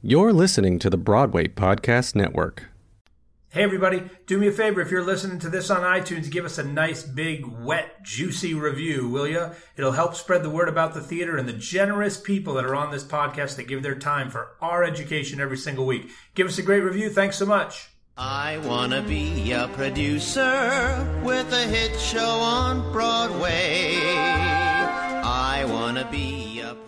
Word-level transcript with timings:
You're 0.00 0.32
listening 0.32 0.78
to 0.78 0.90
the 0.90 0.96
Broadway 0.96 1.48
Podcast 1.48 2.14
Network. 2.14 2.66
Hey, 3.48 3.64
everybody, 3.64 4.08
do 4.26 4.38
me 4.38 4.46
a 4.46 4.52
favor. 4.52 4.80
If 4.80 4.92
you're 4.92 5.02
listening 5.02 5.40
to 5.40 5.48
this 5.48 5.70
on 5.70 5.80
iTunes, 5.80 6.30
give 6.30 6.44
us 6.44 6.56
a 6.56 6.62
nice, 6.62 7.02
big, 7.02 7.44
wet, 7.44 8.04
juicy 8.04 8.54
review, 8.54 9.08
will 9.08 9.26
you? 9.26 9.50
It'll 9.76 9.90
help 9.90 10.14
spread 10.14 10.44
the 10.44 10.50
word 10.50 10.68
about 10.68 10.94
the 10.94 11.00
theater 11.00 11.36
and 11.36 11.48
the 11.48 11.52
generous 11.52 12.16
people 12.16 12.54
that 12.54 12.64
are 12.64 12.76
on 12.76 12.92
this 12.92 13.02
podcast 13.02 13.56
that 13.56 13.66
give 13.66 13.82
their 13.82 13.96
time 13.96 14.30
for 14.30 14.50
our 14.60 14.84
education 14.84 15.40
every 15.40 15.56
single 15.56 15.84
week. 15.84 16.08
Give 16.36 16.46
us 16.46 16.58
a 16.58 16.62
great 16.62 16.84
review. 16.84 17.10
Thanks 17.10 17.36
so 17.36 17.46
much. 17.46 17.88
I 18.16 18.58
wanna 18.58 19.02
be 19.02 19.50
a 19.50 19.66
producer 19.74 21.20
with 21.24 21.52
a 21.52 21.66
hit 21.66 21.98
show 21.98 22.20
on 22.20 22.92
Broadway. 22.92 23.96
I 24.04 25.64
wanna 25.68 26.08
be 26.08 26.60
a 26.60 26.74
producer. 26.74 26.87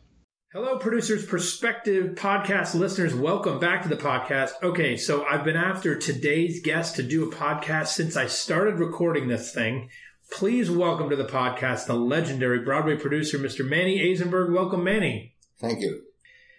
Hello, 0.53 0.77
producers, 0.77 1.25
prospective 1.25 2.15
podcast 2.15 2.75
listeners. 2.75 3.15
Welcome 3.15 3.57
back 3.57 3.83
to 3.83 3.87
the 3.87 3.95
podcast. 3.95 4.51
Okay, 4.61 4.97
so 4.97 5.23
I've 5.23 5.45
been 5.45 5.55
after 5.55 5.97
today's 5.97 6.61
guest 6.61 6.97
to 6.97 7.03
do 7.03 7.23
a 7.23 7.33
podcast 7.33 7.87
since 7.87 8.17
I 8.17 8.27
started 8.27 8.77
recording 8.77 9.29
this 9.29 9.53
thing. 9.53 9.89
Please 10.29 10.69
welcome 10.69 11.09
to 11.09 11.15
the 11.15 11.23
podcast 11.23 11.85
the 11.85 11.93
legendary 11.93 12.59
Broadway 12.59 12.97
producer, 12.97 13.39
Mr. 13.39 13.65
Manny 13.65 13.99
Azenberg. 13.99 14.51
Welcome, 14.51 14.83
Manny. 14.83 15.35
Thank 15.57 15.79
you. 15.79 16.01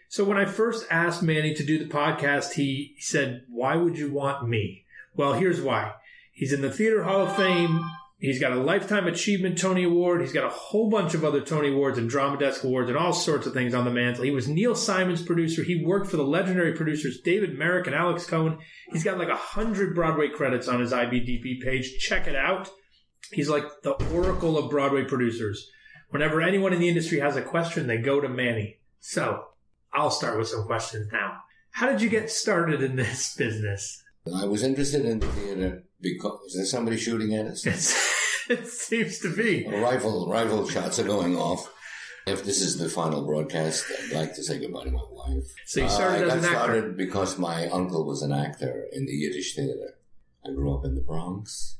So 0.09 0.25
when 0.25 0.39
I 0.39 0.47
first 0.47 0.87
asked 0.91 1.23
Manny 1.23 1.53
to 1.53 1.63
do 1.63 1.79
the 1.79 1.85
podcast, 1.85 2.55
he 2.55 2.95
said, 2.99 3.45
Why 3.51 3.77
would 3.77 3.99
you 3.99 4.11
want 4.11 4.49
me? 4.49 4.87
Well, 5.15 5.35
here's 5.35 5.61
why. 5.61 5.93
He's 6.33 6.55
in 6.55 6.63
the 6.63 6.73
Theater 6.73 7.05
Hall 7.05 7.27
of 7.27 7.37
Fame. 7.37 7.85
He's 8.23 8.39
got 8.39 8.53
a 8.53 8.63
Lifetime 8.63 9.09
Achievement 9.09 9.59
Tony 9.59 9.83
Award. 9.83 10.21
He's 10.21 10.33
got 10.33 10.45
a 10.45 10.49
whole 10.49 10.89
bunch 10.89 11.13
of 11.15 11.25
other 11.25 11.41
Tony 11.41 11.73
Awards 11.73 11.99
and 11.99 12.09
Drama 12.09 12.39
Desk 12.39 12.63
Awards 12.63 12.89
and 12.89 12.97
all 12.97 13.13
sorts 13.13 13.49
of 13.49 13.53
things 13.53 13.75
on 13.75 13.85
the 13.85 13.91
mantle. 13.91 14.23
He 14.23 14.31
was 14.31 14.47
Neil 14.47 14.77
Simon's 14.77 15.23
producer. 15.23 15.65
He 15.65 15.85
worked 15.85 16.09
for 16.09 16.19
the 16.19 16.23
legendary 16.23 16.73
producers 16.73 17.21
David 17.21 17.59
Merrick 17.59 17.89
and 17.89 17.97
Alex 17.97 18.25
Cohen. 18.25 18.59
He's 18.93 19.03
got 19.03 19.19
like 19.19 19.29
a 19.29 19.35
hundred 19.35 19.97
Broadway 19.97 20.29
credits 20.29 20.69
on 20.69 20.79
his 20.79 20.93
IBDB 20.93 21.63
page. 21.63 21.99
Check 21.99 22.29
it 22.29 22.37
out. 22.37 22.71
He's 23.33 23.49
like 23.49 23.65
the 23.83 23.95
oracle 24.15 24.57
of 24.57 24.71
Broadway 24.71 25.03
producers. 25.03 25.69
Whenever 26.11 26.41
anyone 26.41 26.73
in 26.73 26.79
the 26.79 26.89
industry 26.89 27.19
has 27.19 27.35
a 27.35 27.43
question, 27.43 27.89
they 27.89 27.99
go 27.99 28.21
to 28.21 28.29
Manny. 28.29 28.79
So 29.01 29.47
I'll 29.93 30.13
start 30.13 30.39
with 30.39 30.47
some 30.47 30.65
questions 30.67 31.09
now. 31.13 31.39
How 31.73 31.91
did 31.91 32.01
you 32.01 32.09
get 32.09 32.31
started 32.31 32.85
in 32.85 32.95
this 32.95 33.35
business? 33.35 34.01
I 34.33 34.45
was 34.45 34.63
interested 34.63 35.05
in 35.05 35.19
theater 35.19 35.83
because 36.01 36.41
is 36.47 36.55
there 36.55 36.67
somebody 36.67 36.99
shooting 36.99 37.35
at 37.35 37.47
us? 37.47 37.65
It 38.49 38.67
seems 38.67 39.19
to 39.21 39.35
be. 39.35 39.67
rifle 39.69 40.29
rifle 40.29 40.69
shots 40.69 40.99
are 40.99 41.05
going 41.05 41.37
off. 41.37 41.71
If 42.27 42.45
this 42.45 42.61
is 42.61 42.79
the 42.79 42.89
final 42.89 43.25
broadcast, 43.27 43.85
I'd 44.05 44.13
like 44.17 44.35
to 44.35 44.45
say 44.45 44.61
goodbye 44.61 44.85
to 44.85 44.91
my 44.93 45.03
wife. 45.11 45.45
So 45.67 45.83
you 45.83 45.89
started 45.89 46.29
uh, 46.29 46.35
I 46.35 46.37
as 46.37 46.43
got 46.45 46.45
an 46.45 46.45
actor. 46.45 46.57
started 46.57 46.97
because 46.97 47.39
my 47.39 47.67
uncle 47.69 48.05
was 48.07 48.23
an 48.23 48.33
actor 48.33 48.87
in 48.93 49.07
the 49.07 49.13
Yiddish 49.13 49.57
theater. 49.57 49.95
I 50.47 50.53
grew 50.53 50.73
up 50.77 50.85
in 50.85 50.95
the 50.95 51.01
Bronx, 51.01 51.79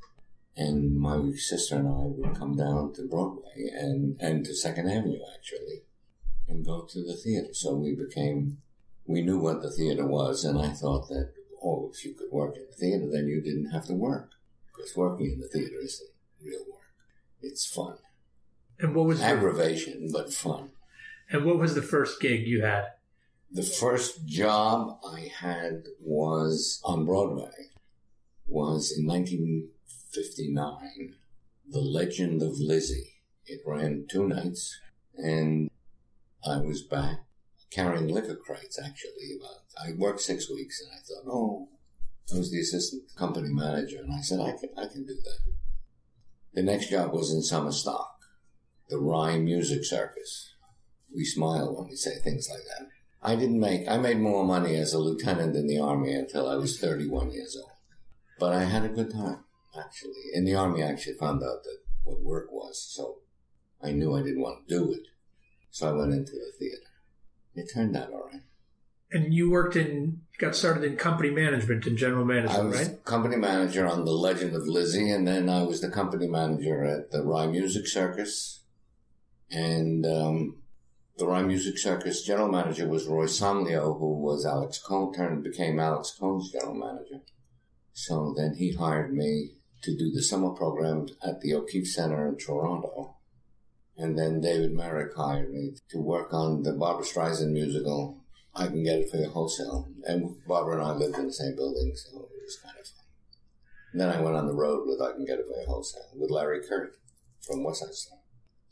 and 0.57 0.97
my 0.99 1.33
sister 1.37 1.77
and 1.77 1.89
I 1.89 2.07
would 2.07 2.37
come 2.37 2.57
down 2.57 2.93
to 2.95 3.09
Broadway 3.09 3.71
and 3.73 4.17
and 4.21 4.45
to 4.45 4.55
Second 4.55 4.89
Avenue 4.91 5.21
actually, 5.37 5.83
and 6.49 6.65
go 6.65 6.83
to 6.83 7.05
the 7.05 7.15
theater. 7.15 7.55
So 7.55 7.75
we 7.77 7.95
became 7.95 8.59
we 9.07 9.23
knew 9.23 9.39
what 9.39 9.63
the 9.63 9.71
theater 9.71 10.07
was, 10.07 10.45
and 10.45 10.59
I 10.59 10.71
thought 10.71 11.09
that 11.09 11.33
oh, 11.63 11.91
if 11.93 12.05
you 12.05 12.15
could 12.15 12.31
work 12.33 12.57
in 12.57 12.67
the 12.69 12.77
theater, 12.77 13.09
then 13.11 13.29
you 13.29 13.41
didn't 13.41 13.71
have 13.71 13.87
to 13.87 13.95
work 13.95 14.31
because 14.67 14.97
working 14.97 15.33
in 15.33 15.41
the 15.41 15.49
theater 15.49 15.77
is 15.81 16.03
real 16.45 16.65
work. 16.71 16.81
It's 17.41 17.67
fun, 17.67 17.97
And 18.79 18.95
what 18.95 19.07
was 19.07 19.19
the, 19.19 19.25
aggravation, 19.27 20.09
but 20.13 20.33
fun. 20.33 20.71
and 21.31 21.45
what 21.45 21.59
was 21.59 21.75
the 21.75 21.83
first 21.83 22.21
gig 22.21 22.47
you 22.47 22.63
had? 22.63 22.87
The 23.51 23.63
first 23.63 24.25
job 24.27 24.99
I 25.07 25.31
had 25.41 25.85
was 26.01 26.81
on 26.85 27.05
Broadway. 27.05 27.51
Was 28.47 28.93
in 28.97 29.07
1959. 29.07 31.15
The 31.69 31.81
Legend 31.81 32.43
of 32.43 32.59
Lizzie. 32.59 33.15
It 33.47 33.61
ran 33.67 34.07
two 34.11 34.27
nights, 34.29 34.79
and 35.17 35.71
I 36.45 36.59
was 36.59 36.83
back 36.83 37.21
carrying 37.71 38.09
liquor 38.09 38.37
crates. 38.37 38.79
Actually, 38.79 39.37
about 39.39 39.65
I 39.83 39.93
worked 39.99 40.21
six 40.21 40.49
weeks, 40.51 40.81
and 40.81 40.91
I 40.93 40.99
thought, 41.01 41.25
oh, 41.31 41.69
I 42.33 42.37
was 42.39 42.51
the 42.51 42.61
assistant 42.61 43.05
company 43.17 43.49
manager, 43.51 43.99
and 43.99 44.13
I 44.13 44.21
said, 44.21 44.41
I 44.41 44.53
can, 44.53 44.71
I 44.77 44.87
can 44.87 45.05
do 45.07 45.15
that. 45.15 45.39
The 46.55 46.63
next 46.63 46.91
job 46.91 47.13
was 47.13 47.33
in 47.33 47.43
summer 47.43 47.73
stock, 47.73 48.19
the 48.91 48.99
Rye 48.99 49.39
Music 49.39 49.87
Circus. 49.87 50.53
We 51.15 51.25
smile 51.25 51.75
when 51.75 51.89
we 51.89 51.97
say 51.97 52.19
things 52.19 52.47
like 52.51 52.65
that. 52.65 52.89
I 53.23 53.37
didn't 53.37 53.59
make, 53.59 53.89
I 53.89 53.97
made 53.97 54.19
more 54.19 54.45
money 54.45 54.77
as 54.77 54.93
a 54.93 54.99
lieutenant 54.99 55.57
in 55.57 55.67
the 55.67 55.79
army 55.79 56.13
until 56.13 56.47
I 56.49 56.57
was 56.57 56.79
31 56.79 57.33
years 57.33 57.57
old. 57.57 57.73
But 58.39 58.53
I 58.53 58.65
had 58.65 58.85
a 58.85 58.91
good 58.91 59.13
time, 59.13 59.45
actually. 59.79 60.25
In 60.35 60.45
the 60.45 60.55
army, 60.55 60.83
I 60.83 60.89
actually 60.89 61.15
found 61.15 61.43
out 61.43 61.63
that 61.63 61.79
what 62.03 62.21
work 62.21 62.53
was, 62.53 62.83
so 62.83 63.21
I 63.83 63.93
knew 63.93 64.15
I 64.15 64.23
didn't 64.23 64.43
want 64.43 64.69
to 64.69 64.79
do 64.79 64.93
it. 64.93 65.07
So 65.71 65.89
I 65.89 65.93
went 65.93 66.13
into 66.13 66.33
the 66.33 66.53
theater. 66.59 66.83
It 67.55 67.71
turned 67.73 67.97
out 67.97 68.13
all 68.13 68.29
right. 68.31 68.43
And 69.13 69.35
you 69.35 69.51
worked 69.51 69.77
in, 69.77 70.23
got 70.39 70.57
started 70.57 70.85
in 70.85 70.97
company 70.97 71.31
management 71.31 71.87
and 71.87 71.99
general 71.99 72.25
I 72.25 72.29
management, 72.29 72.69
was 72.71 72.89
right? 72.89 73.05
company 73.05 73.37
manager 73.37 73.87
on 73.87 74.05
The 74.05 74.13
Legend 74.13 74.57
of 74.57 74.67
Lizzie, 74.67 75.11
and 75.11 75.29
then 75.29 75.51
I 75.51 75.63
was 75.63 75.81
the 75.81 75.91
company 75.91 76.27
manager 76.27 76.83
at 76.85 77.11
the 77.11 77.23
Rye 77.23 77.47
Music 77.47 77.87
Circus. 77.87 78.61
And 79.51 80.07
um, 80.07 80.63
the 81.19 81.27
Rye 81.27 81.43
Music 81.43 81.77
Circus 81.79 82.25
general 82.25 82.49
manager 82.49 82.89
was 82.89 83.07
Roy 83.07 83.27
Somlyo, 83.27 83.99
who 83.99 84.19
was 84.19 84.47
Alex 84.47 84.79
Cohen, 84.79 85.13
turned 85.13 85.45
became 85.45 85.79
Alex 85.79 86.17
Cohen's 86.19 86.51
general 86.51 86.75
manager. 86.75 87.21
So 87.93 88.35
then 88.35 88.55
he 88.55 88.73
hired 88.73 89.13
me 89.13 89.51
to 89.83 89.97
do 89.97 90.11
the 90.11 90.23
summer 90.23 90.51
program 90.51 91.09
at 91.23 91.41
the 91.41 91.55
O'Keefe 91.55 91.89
Center 91.89 92.27
in 92.29 92.39
Toronto. 92.39 93.17
And 93.97 94.19
then 94.19 94.41
David 94.41 94.73
Merrick 94.73 95.15
hired 95.15 95.53
me 95.53 95.75
to 95.91 95.99
work 95.99 96.33
on 96.33 96.63
the 96.63 96.73
Barbra 96.73 97.05
Streisand 97.05 97.53
musical, 97.53 98.22
I 98.55 98.67
Can 98.67 98.85
Get 98.85 98.99
It 98.99 99.11
For 99.11 99.17
You 99.17 99.29
Wholesale. 99.31 99.89
And 100.05 100.37
Barbra 100.47 100.75
and 100.79 100.83
I 100.85 100.93
lived 100.93 101.17
in 101.19 101.27
the 101.27 101.33
same 101.33 101.57
building, 101.57 101.93
so 101.95 102.19
it 102.19 102.43
was 102.45 102.59
kind 102.63 102.77
of 102.79 102.87
fun. 102.87 103.05
And 103.93 104.01
then 104.01 104.09
I 104.11 104.21
went 104.21 104.37
on 104.37 104.47
the 104.47 104.55
road 104.55 104.87
with 104.87 105.01
I 105.01 105.13
Can 105.13 105.25
Get 105.25 105.39
It 105.39 105.47
For 105.49 105.59
You 105.61 105.67
Wholesale 105.67 106.11
with 106.15 106.31
Larry 106.31 106.61
Kert 106.67 106.93
from 107.47 107.65
West 107.65 107.81
Side 107.81 107.95
Story. 107.95 108.21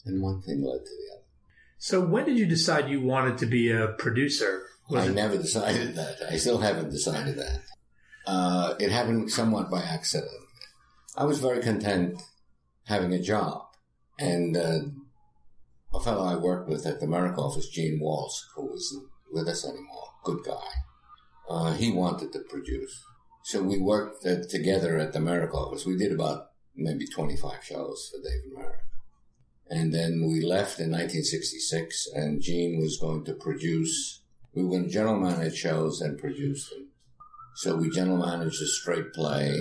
And 0.06 0.22
one 0.22 0.40
thing 0.42 0.62
led 0.62 0.78
to 0.78 0.90
the 0.90 1.14
other. 1.14 1.24
So 1.78 2.00
when 2.00 2.24
did 2.26 2.38
you 2.38 2.46
decide 2.46 2.88
you 2.90 3.00
wanted 3.00 3.38
to 3.38 3.46
be 3.46 3.70
a 3.70 3.88
producer? 3.88 4.62
Was 4.90 5.06
I 5.06 5.10
it- 5.10 5.14
never 5.14 5.36
decided 5.36 5.94
that. 5.96 6.16
I 6.30 6.36
still 6.36 6.58
haven't 6.58 6.90
decided 6.90 7.36
that. 7.36 7.60
Uh, 8.26 8.74
it 8.78 8.90
happened 8.90 9.30
somewhat 9.30 9.70
by 9.70 9.80
accident. 9.82 10.30
I 11.16 11.24
was 11.24 11.40
very 11.40 11.60
content 11.62 12.22
having 12.84 13.12
a 13.12 13.20
job. 13.20 13.62
And 14.18 14.56
uh, 14.56 14.80
a 15.94 16.00
fellow 16.00 16.24
I 16.26 16.36
worked 16.36 16.68
with 16.68 16.86
at 16.86 17.00
the 17.00 17.06
Merrick 17.06 17.38
office, 17.38 17.68
Gene 17.68 17.98
Wolsk, 18.02 18.42
who 18.54 18.72
isn't 18.74 19.06
with 19.32 19.48
us 19.48 19.64
anymore, 19.66 20.08
good 20.24 20.44
guy, 20.44 20.68
uh, 21.48 21.72
he 21.72 21.92
wanted 21.92 22.32
to 22.32 22.40
produce. 22.40 23.04
So 23.42 23.62
we 23.62 23.78
worked 23.78 24.24
uh, 24.24 24.42
together 24.48 24.98
at 24.98 25.12
the 25.12 25.20
Merrick 25.20 25.54
office. 25.54 25.86
We 25.86 25.96
did 25.96 26.12
about 26.12 26.50
maybe 26.76 27.06
25 27.06 27.64
shows 27.64 28.12
for 28.12 28.22
David 28.22 28.52
Merrick. 28.56 28.84
And 29.68 29.94
then 29.94 30.26
we 30.26 30.40
left 30.40 30.78
in 30.80 30.90
1966, 30.90 32.08
and 32.14 32.42
Gene 32.42 32.80
was 32.80 32.98
going 32.98 33.24
to 33.24 33.34
produce. 33.34 34.22
We 34.52 34.64
were 34.64 34.82
general 34.88 35.18
manage 35.18 35.56
shows 35.56 36.00
and 36.00 36.18
produce 36.18 36.68
them. 36.70 36.88
So 37.54 37.76
we 37.76 37.90
general 37.90 38.18
managed 38.18 38.60
a 38.62 38.66
straight 38.66 39.12
play 39.12 39.56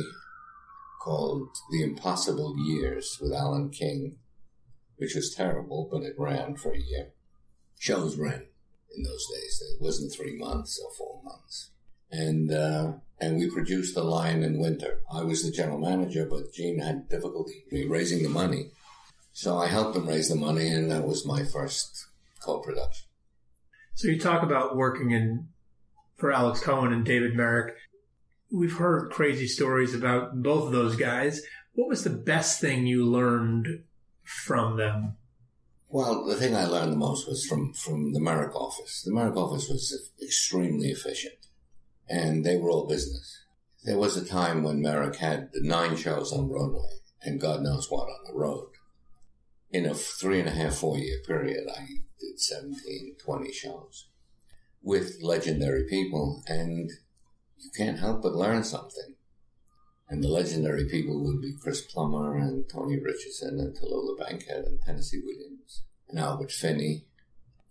called 1.02 1.50
The 1.72 1.84
Impossible 1.84 2.56
Years 2.58 3.18
with 3.22 3.34
Alan 3.34 3.70
King, 3.70 4.18
which 4.98 5.16
was 5.16 5.34
terrible, 5.34 5.88
but 5.92 6.04
it 6.04 6.16
ran 6.18 6.56
for 6.56 6.74
a 6.74 6.80
year. 6.80 7.14
Shows 7.78 8.18
ran 8.18 8.49
in 8.96 9.04
those 9.04 9.28
days. 9.34 9.64
It 9.74 9.82
wasn't 9.82 10.14
three 10.14 10.38
months 10.38 10.80
or 10.84 10.92
four 10.94 11.22
months. 11.24 11.72
And, 12.12 12.52
uh, 12.52 12.94
and 13.20 13.38
we 13.38 13.50
produced 13.50 13.96
The 13.96 14.04
Lion 14.04 14.44
in 14.44 14.60
Winter. 14.60 15.02
I 15.12 15.24
was 15.24 15.44
the 15.44 15.52
general 15.52 15.80
manager, 15.80 16.26
but 16.26 16.54
Gene 16.54 16.80
had 16.80 17.10
difficulty 17.10 17.64
raising 17.88 18.24
the 18.24 18.30
money. 18.30 18.72
So 19.32 19.58
I 19.58 19.68
helped 19.68 19.96
him 19.96 20.08
raise 20.08 20.30
the 20.30 20.36
money, 20.36 20.68
and 20.68 20.92
that 20.92 21.08
was 21.08 21.26
my 21.26 21.44
first 21.44 22.08
co-production. 22.42 23.08
So 23.94 24.08
you 24.08 24.20
talk 24.20 24.44
about 24.44 24.76
working 24.76 25.12
in 25.12 25.50
for 26.18 26.32
Alex 26.32 26.62
Cohen 26.62 26.92
and 26.92 27.06
David 27.06 27.36
Merrick. 27.36 27.76
We've 28.52 28.78
heard 28.78 29.12
crazy 29.12 29.48
stories 29.48 29.94
about 29.94 30.42
both 30.42 30.68
of 30.68 30.72
those 30.72 30.96
guys. 30.96 31.42
What 31.74 31.88
was 31.88 32.04
the 32.04 32.10
best 32.10 32.60
thing 32.60 32.88
you 32.88 33.06
learned 33.06 33.84
from 34.24 34.78
them? 34.78 35.16
Well, 35.90 36.26
the 36.26 36.36
thing 36.36 36.56
I 36.56 36.66
learned 36.66 36.94
the 36.94 36.98
most 36.98 37.28
was 37.28 37.46
from, 37.46 37.74
from 37.74 38.14
the 38.14 38.20
Merrick 38.20 38.56
office. 38.56 39.02
The 39.04 39.14
Merrick 39.14 39.36
office 39.36 39.68
was 39.68 40.12
extremely 40.22 40.90
efficient, 40.90 41.48
and 42.08 42.46
they 42.46 42.58
were 42.58 42.70
all 42.70 42.88
business. 42.88 43.46
There 43.84 43.98
was 43.98 44.16
a 44.16 44.26
time 44.26 44.62
when 44.62 44.82
Merrick 44.82 45.16
had 45.16 45.50
nine 45.56 45.96
shows 45.96 46.32
on 46.32 46.48
Broadway 46.48 47.00
and 47.22 47.42
God 47.42 47.62
knows 47.62 47.90
what 47.90 48.08
on 48.08 48.24
the 48.26 48.38
road. 48.38 48.70
In 49.72 49.86
a 49.86 49.94
three 49.94 50.40
and 50.40 50.50
a 50.50 50.54
half, 50.54 50.76
four 50.76 50.98
year 50.98 51.18
period, 51.26 51.68
I 51.70 51.86
did 52.20 52.40
17, 52.40 53.16
20 53.24 53.52
shows 53.52 54.08
with 54.82 55.18
legendary 55.22 55.86
people, 55.88 56.42
and 56.48 56.90
you 57.58 57.70
can't 57.76 58.00
help 58.00 58.24
but 58.24 58.34
learn 58.34 58.64
something. 58.64 59.16
And 60.10 60.24
the 60.24 60.28
legendary 60.28 60.86
people 60.86 61.24
would 61.24 61.40
be 61.40 61.54
Chris 61.54 61.82
Plummer 61.82 62.36
and 62.36 62.68
Tony 62.68 63.00
Richardson 63.00 63.60
and 63.60 63.76
Tallulah 63.76 64.18
Bankhead 64.18 64.66
and 64.66 64.82
Tennessee 64.82 65.22
Williams 65.24 65.84
and 66.10 66.18
Albert 66.18 66.52
Finney 66.52 67.06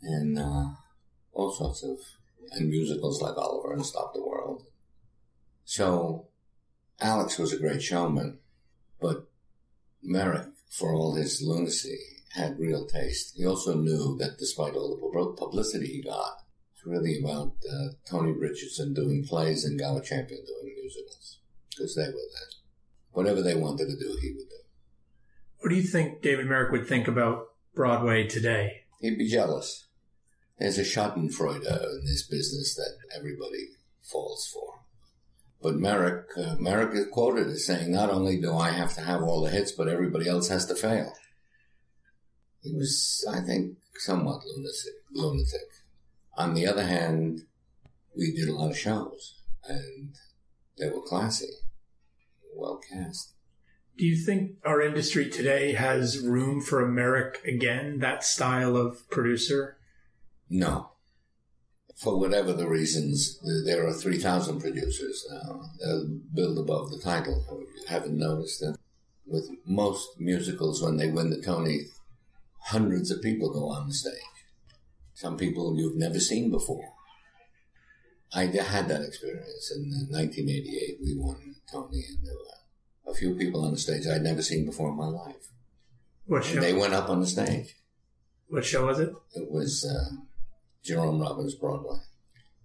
and 0.00 0.38
uh, 0.38 0.66
all 1.32 1.50
sorts 1.50 1.82
of 1.82 1.98
and 2.52 2.70
musicals 2.70 3.20
like 3.20 3.36
Oliver 3.36 3.72
and 3.72 3.84
Stop 3.84 4.14
the 4.14 4.24
World. 4.24 4.64
So 5.64 6.28
Alex 7.00 7.38
was 7.38 7.52
a 7.52 7.58
great 7.58 7.82
showman, 7.82 8.38
but 9.00 9.28
Merrick, 10.02 10.46
for 10.70 10.94
all 10.94 11.14
his 11.16 11.42
lunacy, 11.42 11.98
had 12.30 12.58
real 12.58 12.86
taste. 12.86 13.34
He 13.36 13.44
also 13.44 13.74
knew 13.74 14.16
that 14.18 14.38
despite 14.38 14.74
all 14.74 14.96
the 14.96 15.34
publicity 15.36 15.88
he 15.88 16.02
got, 16.02 16.44
it's 16.72 16.86
really 16.86 17.18
about 17.18 17.56
uh, 17.70 17.88
Tony 18.08 18.32
Richardson 18.32 18.94
doing 18.94 19.24
plays 19.24 19.64
and 19.64 19.78
Gower 19.78 20.00
Champion 20.00 20.44
doing 20.46 20.74
musicals 20.80 21.38
because 21.78 21.94
they 21.94 22.06
were 22.06 22.12
that. 22.12 22.54
Whatever 23.12 23.42
they 23.42 23.54
wanted 23.54 23.86
to 23.86 23.96
do, 23.96 24.18
he 24.20 24.32
would 24.32 24.48
do. 24.48 24.56
What 25.60 25.70
do 25.70 25.76
you 25.76 25.82
think 25.82 26.22
David 26.22 26.46
Merrick 26.46 26.72
would 26.72 26.86
think 26.86 27.08
about 27.08 27.48
Broadway 27.74 28.26
today? 28.26 28.82
He'd 29.00 29.18
be 29.18 29.28
jealous. 29.28 29.86
There's 30.58 30.78
a 30.78 30.82
Schadenfreude 30.82 31.64
in 31.66 32.04
this 32.04 32.26
business 32.26 32.74
that 32.74 32.96
everybody 33.16 33.68
falls 34.02 34.48
for. 34.52 34.80
But 35.62 35.76
Merrick, 35.76 36.26
uh, 36.36 36.56
Merrick 36.58 36.94
is 36.94 37.06
quoted 37.10 37.48
as 37.48 37.66
saying, 37.66 37.90
not 37.90 38.10
only 38.10 38.40
do 38.40 38.56
I 38.56 38.70
have 38.70 38.94
to 38.94 39.00
have 39.00 39.22
all 39.22 39.42
the 39.42 39.50
hits, 39.50 39.72
but 39.72 39.88
everybody 39.88 40.28
else 40.28 40.48
has 40.48 40.66
to 40.66 40.74
fail. 40.74 41.12
He 42.62 42.74
was, 42.74 43.26
I 43.30 43.40
think, 43.40 43.78
somewhat 43.96 44.42
lunatic. 44.44 44.94
lunatic. 45.12 45.68
On 46.36 46.54
the 46.54 46.66
other 46.66 46.86
hand, 46.86 47.42
we 48.16 48.32
did 48.32 48.48
a 48.48 48.54
lot 48.54 48.70
of 48.70 48.78
shows, 48.78 49.40
and 49.64 50.14
they 50.78 50.88
were 50.88 51.02
classy, 51.02 51.50
well 52.58 52.80
cast. 52.90 53.34
Do 53.96 54.04
you 54.04 54.16
think 54.16 54.52
our 54.64 54.80
industry 54.80 55.28
today 55.28 55.72
has 55.72 56.20
room 56.20 56.60
for 56.60 56.80
a 56.80 56.88
Merrick 56.88 57.42
again, 57.44 57.98
that 57.98 58.22
style 58.24 58.76
of 58.76 59.08
producer? 59.10 59.78
No 60.48 60.90
for 61.98 62.16
whatever 62.16 62.52
the 62.52 62.68
reasons, 62.68 63.40
there 63.64 63.84
are 63.86 63.92
3,000 63.92 64.60
producers 64.60 65.26
uh, 65.32 65.36
uh, 65.36 65.52
now 65.52 65.62
that 65.80 66.22
build 66.32 66.58
above 66.58 66.90
the 66.90 66.98
title. 66.98 67.44
You 67.50 67.84
haven't 67.88 68.16
noticed 68.16 68.60
that 68.60 68.76
with 69.26 69.50
most 69.66 70.08
musicals, 70.18 70.80
when 70.80 70.96
they 70.96 71.08
win 71.08 71.30
the 71.30 71.42
Tony, 71.42 71.86
hundreds 72.66 73.10
of 73.10 73.20
people 73.20 73.52
go 73.52 73.68
on 73.68 73.88
the 73.88 73.94
stage. 73.94 74.14
Some 75.14 75.36
people 75.36 75.76
you've 75.76 75.96
never 75.96 76.20
seen 76.20 76.52
before. 76.52 76.92
I 78.32 78.44
had 78.44 78.88
that 78.88 79.02
experience 79.02 79.72
in 79.74 79.90
1988. 80.10 80.98
We 81.02 81.16
won 81.16 81.56
Tony, 81.70 82.04
and 82.08 82.18
there 82.26 82.34
were 82.34 83.12
a 83.12 83.14
few 83.14 83.34
people 83.34 83.64
on 83.64 83.72
the 83.72 83.78
stage 83.78 84.06
I'd 84.06 84.22
never 84.22 84.42
seen 84.42 84.66
before 84.66 84.90
in 84.90 84.96
my 84.96 85.06
life. 85.06 85.48
What 86.26 86.44
show? 86.44 86.54
And 86.54 86.62
they 86.62 86.74
went 86.74 86.94
up 86.94 87.08
on 87.08 87.20
the 87.20 87.26
stage. 87.26 87.76
What 88.48 88.64
show 88.64 88.86
was 88.86 88.98
it? 89.00 89.12
It 89.34 89.50
was 89.50 89.84
uh, 89.84 90.16
Jerome 90.84 91.20
Robbins 91.20 91.54
Broadway. 91.54 91.98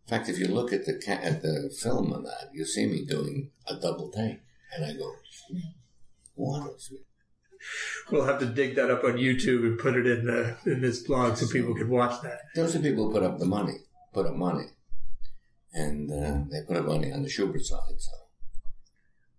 In 0.06 0.10
fact, 0.10 0.28
if 0.30 0.38
you 0.38 0.48
look 0.48 0.74
at 0.74 0.86
the 0.86 1.02
ca- 1.04 1.22
at 1.22 1.42
the 1.42 1.74
film 1.82 2.12
on 2.12 2.24
that, 2.24 2.50
you 2.54 2.66
see 2.66 2.86
me 2.86 3.06
doing 3.06 3.52
a 3.68 3.76
double 3.76 4.10
take, 4.12 4.42
and 4.76 4.86
I 4.86 4.94
go, 4.94 5.16
"What 6.36 6.76
is 6.76 6.90
it?" 6.92 7.06
We'll 8.12 8.26
have 8.26 8.40
to 8.40 8.46
dig 8.46 8.76
that 8.76 8.92
up 8.92 9.06
on 9.06 9.14
YouTube 9.14 9.64
and 9.64 9.80
put 9.80 9.96
it 9.96 10.06
in 10.06 10.26
the 10.26 10.58
in 10.66 10.82
this 10.82 11.02
blog 11.04 11.38
so 11.38 11.48
people 11.48 11.74
can 11.74 11.90
watch 11.90 12.22
that. 12.22 12.42
Those 12.54 12.76
are 12.76 12.80
people 12.80 13.06
who 13.08 13.14
put 13.14 13.24
up 13.24 13.40
the 13.40 13.46
money, 13.46 13.78
put 14.14 14.26
up 14.26 14.36
money, 14.36 14.66
and 15.74 16.12
uh, 16.12 16.44
they 16.52 16.62
put 16.68 16.78
up 16.78 16.86
money 16.86 17.12
on 17.12 17.24
the 17.24 17.30
Shubert 17.30 17.64
side. 17.64 17.98
So 17.98 18.12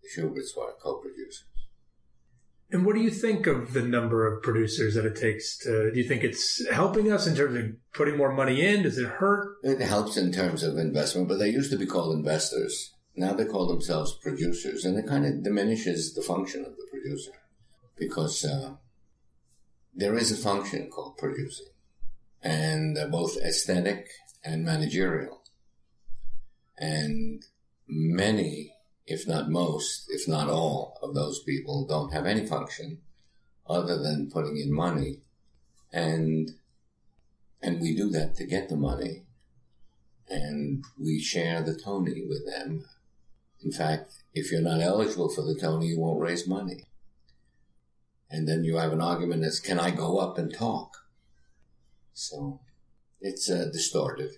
the 0.03 0.09
Shuberts 0.09 0.57
were 0.57 0.75
co-producers. 0.83 1.45
And 2.71 2.85
what 2.85 2.97
do 2.97 3.03
you 3.03 3.11
think 3.11 3.47
of 3.47 3.73
the 3.73 3.83
number 3.83 4.27
of 4.27 4.43
producers 4.43 4.95
that 4.95 5.05
it 5.05 5.15
takes 5.15 5.57
to? 5.59 5.93
Do 5.93 5.99
you 5.99 6.09
think 6.09 6.25
it's 6.25 6.67
helping 6.71 7.13
us 7.13 7.27
in 7.27 7.37
terms 7.37 7.57
of 7.57 7.77
putting 7.93 8.17
more 8.17 8.33
money 8.33 8.67
in? 8.67 8.83
Does 8.83 8.99
it 8.99 9.07
hurt? 9.07 9.59
It 9.63 9.81
helps 9.81 10.17
in 10.17 10.33
terms 10.33 10.65
of 10.65 10.77
investment, 10.77 11.29
but 11.29 11.39
they 11.39 11.51
used 11.51 11.71
to 11.71 11.79
be 11.79 11.87
called 11.87 12.17
investors. 12.17 12.95
Now 13.15 13.33
they 13.33 13.45
call 13.45 13.69
themselves 13.69 14.19
producers, 14.21 14.85
and 14.85 14.99
it 14.99 15.07
kind 15.07 15.25
of 15.25 15.45
diminishes 15.45 16.15
the 16.15 16.23
function 16.23 16.65
of 16.65 16.77
the 16.77 16.87
producer 16.91 17.31
because 17.97 18.45
uh, 18.45 18.75
there 19.95 20.17
is 20.17 20.33
a 20.33 20.37
function 20.37 20.91
called 20.91 21.17
producing, 21.17 21.69
and 22.43 22.99
both 23.13 23.37
aesthetic 23.37 24.09
and 24.43 24.65
managerial. 24.65 25.44
And 26.79 27.45
many 27.87 28.75
if 29.07 29.29
not 29.29 29.51
most, 29.51 30.07
if 30.09 30.27
not 30.27 30.49
all 30.49 30.99
of 31.03 31.15
those 31.15 31.43
people 31.43 31.87
don't 31.87 32.13
have 32.13 32.27
any 32.27 32.47
function 32.47 32.99
other 33.69 33.99
than 33.99 34.31
putting 34.31 34.57
in 34.57 34.73
money. 34.73 35.19
And, 35.93 36.53
and 37.63 37.81
we 37.81 37.95
do 37.95 38.09
that 38.11 38.35
to 38.37 38.47
get 38.47 38.69
the 38.69 38.77
money 38.77 39.25
and 40.29 40.85
we 40.99 41.21
share 41.21 41.63
the 41.63 41.79
Tony 41.79 42.25
with 42.27 42.47
them. 42.47 42.85
In 43.63 43.73
fact, 43.73 44.15
if 44.33 44.51
you're 44.51 44.63
not 44.63 44.81
eligible 44.81 45.29
for 45.29 45.43
the 45.43 45.55
Tony, 45.55 45.89
you 45.89 46.01
won't 46.01 46.21
raise 46.21 46.49
money. 46.49 46.85
And 48.31 48.49
then 48.49 48.65
you 48.65 48.79
have 48.79 48.93
an 48.93 49.01
argument 49.01 49.45
as, 49.45 49.61
can 49.61 49.79
I 49.79 49.91
go 49.91 50.19
up 50.19 50.39
and 50.39 50.53
talk? 50.53 50.97
So 52.15 52.61
it's 53.21 53.51
uh, 53.51 53.69
distorted. 53.73 54.33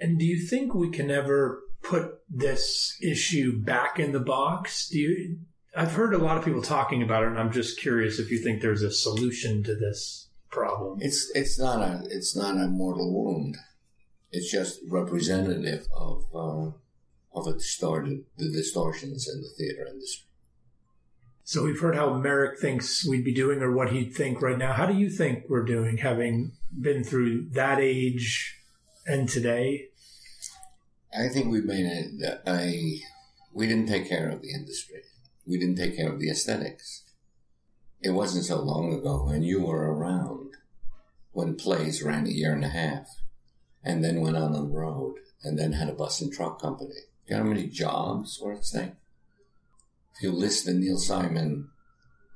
And 0.00 0.18
do 0.18 0.24
you 0.24 0.46
think 0.46 0.74
we 0.74 0.90
can 0.90 1.10
ever 1.10 1.62
put 1.82 2.20
this 2.28 2.96
issue 3.02 3.60
back 3.60 3.98
in 3.98 4.12
the 4.12 4.20
box? 4.20 4.88
Do 4.88 4.98
you? 4.98 5.38
I've 5.76 5.92
heard 5.92 6.14
a 6.14 6.18
lot 6.18 6.36
of 6.36 6.44
people 6.44 6.62
talking 6.62 7.02
about 7.02 7.22
it, 7.22 7.28
and 7.28 7.38
I'm 7.38 7.52
just 7.52 7.78
curious 7.78 8.18
if 8.18 8.30
you 8.30 8.38
think 8.38 8.60
there's 8.60 8.82
a 8.82 8.90
solution 8.90 9.62
to 9.64 9.74
this 9.74 10.28
problem. 10.50 10.98
It's 11.00 11.30
it's 11.34 11.58
not 11.58 11.80
a 11.80 12.02
it's 12.10 12.36
not 12.36 12.56
a 12.56 12.66
mortal 12.66 13.12
wound. 13.12 13.56
It's 14.32 14.50
just 14.50 14.80
representative 14.88 15.86
of 15.96 16.24
uh, 16.34 16.70
of 17.32 17.46
a 17.46 17.52
distorted 17.52 18.24
the 18.36 18.50
distortions 18.50 19.28
in 19.28 19.42
the 19.42 19.50
theater 19.56 19.86
industry. 19.86 20.26
So 21.44 21.64
we've 21.64 21.80
heard 21.80 21.96
how 21.96 22.14
Merrick 22.14 22.60
thinks 22.60 23.04
we'd 23.04 23.24
be 23.24 23.34
doing, 23.34 23.60
or 23.60 23.72
what 23.72 23.92
he'd 23.92 24.14
think 24.14 24.40
right 24.40 24.58
now. 24.58 24.72
How 24.72 24.86
do 24.86 24.94
you 24.94 25.10
think 25.10 25.44
we're 25.48 25.64
doing, 25.64 25.98
having 25.98 26.52
been 26.80 27.02
through 27.02 27.48
that 27.50 27.80
age 27.80 28.56
and 29.04 29.28
today? 29.28 29.88
I 31.12 31.28
think 31.28 31.50
we 31.50 31.60
made 31.60 31.86
a, 32.22 32.38
a, 32.48 33.00
we 33.52 33.66
didn't 33.66 33.88
take 33.88 34.08
care 34.08 34.28
of 34.30 34.42
the 34.42 34.52
industry. 34.52 35.02
We 35.46 35.58
didn't 35.58 35.76
take 35.76 35.96
care 35.96 36.12
of 36.12 36.20
the 36.20 36.30
aesthetics. 36.30 37.02
It 38.00 38.10
wasn't 38.10 38.44
so 38.44 38.60
long 38.60 38.94
ago, 38.94 39.28
and 39.28 39.44
you 39.44 39.62
were 39.62 39.92
around 39.92 40.54
when 41.32 41.56
plays 41.56 42.02
ran 42.02 42.26
a 42.26 42.30
year 42.30 42.52
and 42.52 42.64
a 42.64 42.68
half, 42.68 43.08
and 43.82 44.04
then 44.04 44.20
went 44.20 44.36
on 44.36 44.52
the 44.52 44.62
road, 44.62 45.16
and 45.42 45.58
then 45.58 45.72
had 45.72 45.88
a 45.88 45.94
bus 45.94 46.20
and 46.20 46.32
truck 46.32 46.60
company. 46.60 46.94
You 47.26 47.36
know 47.36 47.42
how 47.42 47.48
many 47.48 47.66
jobs 47.66 48.40
were 48.40 48.52
at 48.52 48.64
stake? 48.64 48.92
If 50.16 50.22
you 50.22 50.32
list 50.32 50.66
the 50.66 50.74
Neil 50.74 50.98
Simon 50.98 51.68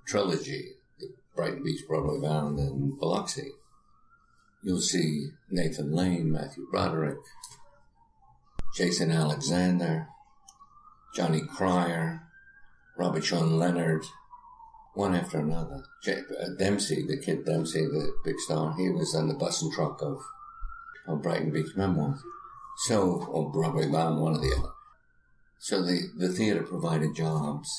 trilogy, 0.07 0.73
the 0.99 1.09
Brighton 1.35 1.63
Beach, 1.63 1.83
Broadway 1.87 2.21
Bound, 2.21 2.59
and 2.59 2.99
Biloxi, 2.99 3.51
you'll 4.63 4.81
see 4.81 5.31
Nathan 5.51 5.93
Lane, 5.93 6.31
Matthew 6.31 6.67
Broderick, 6.71 7.19
Jason 8.75 9.13
Alexander, 9.13 10.09
Johnny 11.15 11.43
Cryer, 11.43 12.23
Robert 12.99 13.25
Sean 13.25 13.57
Leonard, 13.57 14.05
one 14.95 15.15
after 15.15 15.39
another. 15.39 15.85
Uh, 16.07 16.15
Dempsey, 16.59 17.07
the 17.07 17.17
kid 17.17 17.45
Dempsey, 17.45 17.87
the 17.87 18.13
big 18.25 18.39
star, 18.41 18.75
he 18.77 18.91
was 18.91 19.15
on 19.15 19.29
the 19.29 19.35
bus 19.35 19.63
and 19.63 19.73
truck 19.73 20.03
of, 20.03 20.19
of 21.07 21.23
Brighton 21.23 21.53
Beach 21.53 21.77
Memoirs. 21.77 22.21
So, 22.87 23.25
or 23.31 23.53
Broadway 23.53 23.89
Bound, 23.89 24.21
one 24.21 24.35
or 24.35 24.41
the 24.41 24.57
other. 24.59 24.73
So 25.61 25.81
the, 25.81 26.09
the 26.17 26.29
theater 26.29 26.65
provided 26.65 27.15
jobs, 27.15 27.71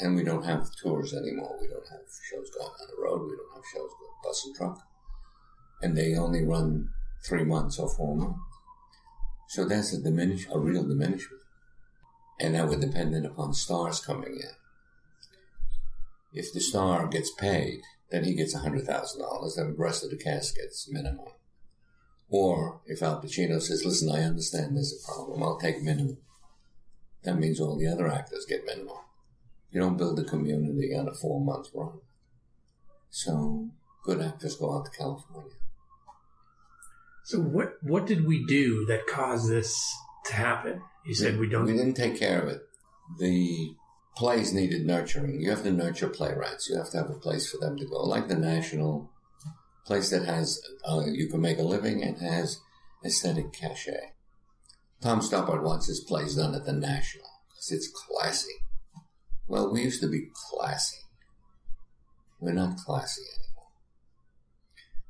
and 0.00 0.16
we 0.16 0.24
don't 0.24 0.44
have 0.44 0.74
tours 0.82 1.14
anymore. 1.14 1.56
We 1.60 1.68
don't 1.68 1.88
have 1.88 2.00
shows 2.30 2.50
going 2.50 2.66
on 2.66 2.88
the 2.88 3.02
road. 3.02 3.22
We 3.22 3.36
don't 3.36 3.54
have 3.54 3.64
shows 3.72 3.90
going 4.00 4.20
bus 4.24 4.44
and 4.44 4.56
truck. 4.56 4.80
And 5.82 5.96
they 5.96 6.16
only 6.16 6.44
run 6.44 6.88
three 7.24 7.44
months 7.44 7.78
or 7.78 7.88
four 7.88 8.16
months. 8.16 8.40
So 9.48 9.64
that's 9.64 9.92
a 9.92 10.02
diminish, 10.02 10.46
a 10.52 10.58
real 10.58 10.86
diminishment. 10.86 11.42
And 12.40 12.52
now 12.54 12.66
we're 12.66 12.80
dependent 12.80 13.26
upon 13.26 13.54
stars 13.54 14.00
coming 14.00 14.34
in. 14.34 14.50
If 16.32 16.52
the 16.52 16.60
star 16.60 17.06
gets 17.06 17.30
paid, 17.30 17.80
then 18.10 18.24
he 18.24 18.34
gets 18.34 18.54
$100,000, 18.54 19.56
then 19.56 19.68
the 19.68 19.74
rest 19.76 20.04
of 20.04 20.10
the 20.10 20.16
cast 20.16 20.56
gets 20.56 20.90
minimum. 20.90 21.28
Or 22.28 22.80
if 22.86 23.02
Al 23.02 23.22
Pacino 23.22 23.60
says, 23.62 23.84
listen, 23.84 24.10
I 24.10 24.24
understand 24.24 24.76
there's 24.76 24.92
a 24.92 25.12
problem, 25.12 25.42
I'll 25.42 25.58
take 25.58 25.82
minimum. 25.82 26.18
That 27.22 27.38
means 27.38 27.60
all 27.60 27.78
the 27.78 27.88
other 27.88 28.08
actors 28.08 28.46
get 28.46 28.66
minimum. 28.66 28.98
You 29.70 29.80
don't 29.80 29.96
build 29.96 30.18
a 30.18 30.24
community 30.24 30.94
on 30.94 31.08
a 31.08 31.14
four 31.14 31.40
month 31.40 31.68
run. 31.74 32.00
So 33.10 33.70
good 34.04 34.20
actors 34.20 34.56
go 34.56 34.76
out 34.76 34.84
to 34.86 34.90
California. 34.90 35.56
So 37.26 37.40
what 37.40 37.72
what 37.82 38.06
did 38.06 38.24
we 38.24 38.46
do 38.46 38.86
that 38.86 39.08
caused 39.08 39.50
this 39.50 39.76
to 40.26 40.32
happen? 40.32 40.80
You 41.04 41.12
said 41.12 41.40
we 41.40 41.48
don't. 41.48 41.64
We 41.64 41.72
didn't 41.72 41.94
take 41.94 42.16
care 42.16 42.40
of 42.40 42.46
it. 42.46 42.60
The 43.18 43.74
plays 44.16 44.52
needed 44.52 44.86
nurturing. 44.86 45.40
You 45.40 45.50
have 45.50 45.64
to 45.64 45.72
nurture 45.72 46.08
playwrights. 46.08 46.68
You 46.68 46.76
have 46.76 46.90
to 46.90 46.98
have 46.98 47.10
a 47.10 47.18
place 47.18 47.50
for 47.50 47.58
them 47.58 47.76
to 47.78 47.84
go, 47.84 48.04
like 48.04 48.28
the 48.28 48.36
National, 48.36 49.10
place 49.86 50.10
that 50.10 50.24
has 50.24 50.62
uh, 50.88 51.02
you 51.04 51.28
can 51.28 51.40
make 51.40 51.58
a 51.58 51.62
living 51.62 52.00
and 52.00 52.16
has 52.18 52.60
aesthetic 53.04 53.52
cachet. 53.52 54.14
Tom 55.00 55.18
Stoppard 55.18 55.64
wants 55.64 55.88
his 55.88 55.98
plays 55.98 56.36
done 56.36 56.54
at 56.54 56.64
the 56.64 56.72
National 56.72 57.26
because 57.48 57.72
it's 57.72 57.88
classy. 57.88 58.54
Well, 59.48 59.72
we 59.72 59.82
used 59.82 60.00
to 60.02 60.08
be 60.08 60.28
classy. 60.32 60.98
We're 62.38 62.52
not 62.52 62.76
classy 62.76 63.22
anymore. 63.22 63.45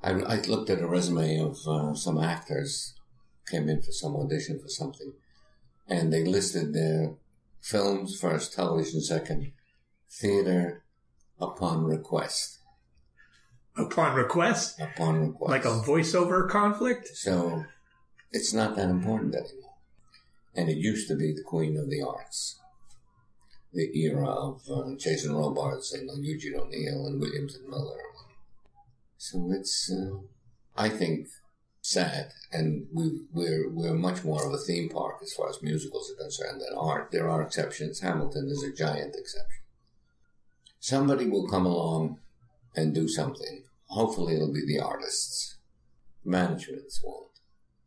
I, 0.03 0.11
I 0.11 0.41
looked 0.43 0.71
at 0.71 0.81
a 0.81 0.87
resume 0.87 1.39
of 1.39 1.59
uh, 1.67 1.95
some 1.95 2.19
actors 2.19 2.95
came 3.51 3.69
in 3.69 3.83
for 3.83 3.93
some 3.93 4.17
audition 4.17 4.59
for 4.61 4.69
something, 4.69 5.13
and 5.89 6.13
they 6.13 6.25
listed 6.25 6.73
their 6.73 7.15
films 7.61 8.19
first, 8.19 8.55
television 8.55 9.01
second, 9.01 9.53
theater 10.11 10.85
upon 11.41 11.85
request. 11.85 12.59
Upon 13.77 14.15
request? 14.15 14.81
Upon 14.81 15.33
request. 15.33 15.51
Like 15.51 15.65
a 15.65 15.81
voiceover 15.81 16.49
conflict? 16.49 17.09
So 17.09 17.65
it's 18.33 18.55
not 18.55 18.77
that 18.77 18.89
important 18.89 19.35
anymore. 19.35 19.75
And 20.55 20.69
it 20.69 20.79
used 20.79 21.09
to 21.09 21.17
be 21.17 21.33
the 21.33 21.43
queen 21.43 21.77
of 21.77 21.91
the 21.91 22.03
arts. 22.03 22.59
The 23.75 23.91
era 23.95 24.27
of 24.27 24.63
uh, 24.71 24.95
Jason 24.97 25.35
Robards 25.35 25.93
and 25.93 26.09
Eugene 26.25 26.55
O'Neill 26.55 27.07
and 27.07 27.21
Williams 27.21 27.57
and 27.57 27.69
Miller. 27.69 27.99
So 29.19 29.51
it's, 29.53 29.91
uh, 29.91 30.19
I 30.77 30.89
think, 30.89 31.29
sad, 31.87 32.33
and 32.53 32.87
we, 32.93 33.21
we're 33.33 33.71
we're 33.71 33.95
much 33.95 34.25
more 34.25 34.45
of 34.45 34.53
a 34.53 34.59
theme 34.59 34.89
park 34.89 35.17
as 35.23 35.33
far 35.33 35.49
as 35.49 35.63
musicals 35.63 36.11
are 36.11 36.23
concerned 36.23 36.61
than 36.61 36.77
art. 36.77 37.11
There 37.13 37.29
are 37.29 37.43
exceptions. 37.43 38.01
Hamilton 38.01 38.49
is 38.49 38.63
a 38.63 38.73
giant 38.73 39.15
exception. 39.17 39.63
Somebody 40.81 41.27
will 41.27 41.49
come 41.49 41.65
along 41.65 42.19
and 42.75 42.95
do 42.95 43.09
something. 43.09 43.65
Hopefully, 43.87 44.35
it'll 44.35 44.53
be 44.53 44.67
the 44.67 44.81
artists. 44.81 45.57
Managements 46.25 47.01
won't. 47.05 47.31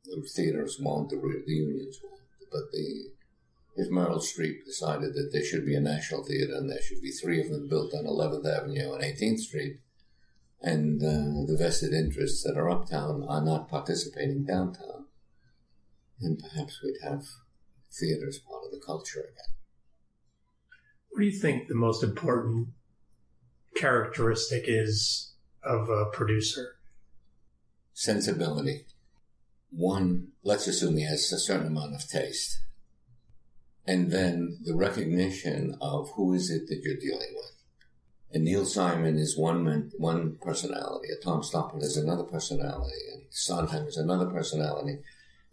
The 0.05 0.21
theaters 0.21 0.77
won't. 0.79 1.09
The, 1.09 1.17
the 1.17 1.53
unions 1.53 1.99
won't. 2.01 2.21
But 2.51 2.71
the 2.71 3.11
if 3.75 3.89
Meryl 3.89 4.21
Streep 4.21 4.65
decided 4.65 5.13
that 5.13 5.29
there 5.31 5.43
should 5.43 5.65
be 5.65 5.75
a 5.75 5.79
national 5.79 6.23
theater 6.23 6.53
and 6.55 6.69
there 6.69 6.81
should 6.81 7.01
be 7.01 7.11
three 7.11 7.39
of 7.39 7.49
them 7.49 7.69
built 7.69 7.93
on 7.93 8.05
11th 8.05 8.45
Avenue 8.45 8.93
and 8.93 9.03
18th 9.03 9.39
Street, 9.39 9.79
and 10.61 11.01
uh, 11.01 11.45
the 11.47 11.55
vested 11.57 11.93
interests 11.93 12.43
that 12.43 12.57
are 12.57 12.69
uptown 12.69 13.25
are 13.27 13.43
not 13.43 13.69
participating 13.69 14.43
downtown, 14.43 15.05
then 16.19 16.37
perhaps 16.37 16.81
we'd 16.83 17.01
have 17.01 17.25
theaters 17.91 18.39
part 18.39 18.63
of 18.65 18.71
the 18.71 18.85
culture 18.85 19.21
again. 19.21 19.55
What 21.09 21.21
do 21.21 21.25
you 21.25 21.39
think 21.39 21.67
the 21.67 21.75
most 21.75 22.03
important 22.03 22.69
characteristic 23.75 24.65
is 24.67 25.33
of 25.63 25.89
a 25.89 26.05
producer? 26.05 26.75
Sensibility. 27.93 28.85
One, 29.71 30.29
let's 30.43 30.67
assume 30.67 30.97
he 30.97 31.05
has 31.05 31.31
a 31.31 31.39
certain 31.39 31.67
amount 31.67 31.95
of 31.95 32.07
taste. 32.07 32.59
And 33.85 34.11
then 34.11 34.59
the 34.63 34.75
recognition 34.75 35.77
of 35.81 36.11
who 36.15 36.33
is 36.33 36.51
it 36.51 36.67
that 36.67 36.81
you're 36.83 36.95
dealing 36.95 37.33
with. 37.35 37.58
And 38.31 38.43
Neil 38.43 38.65
Simon 38.65 39.17
is 39.17 39.37
one 39.37 39.63
man, 39.63 39.91
one 39.97 40.37
personality. 40.39 41.07
A 41.11 41.23
Tom 41.23 41.41
Stoppard 41.41 41.81
is 41.81 41.97
another 41.97 42.23
personality, 42.23 42.97
and 43.11 43.23
Sondheim 43.31 43.87
is 43.87 43.97
another 43.97 44.27
personality, 44.27 44.99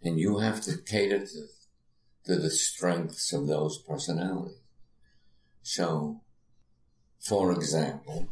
and 0.03 0.19
you 0.19 0.37
have 0.39 0.61
to 0.61 0.77
cater 0.77 1.25
to, 1.25 1.47
to 2.25 2.35
the 2.35 2.51
strengths 2.51 3.33
of 3.33 3.47
those 3.47 3.79
personalities. 3.79 4.59
So, 5.63 6.21
for 7.19 7.51
example, 7.51 8.27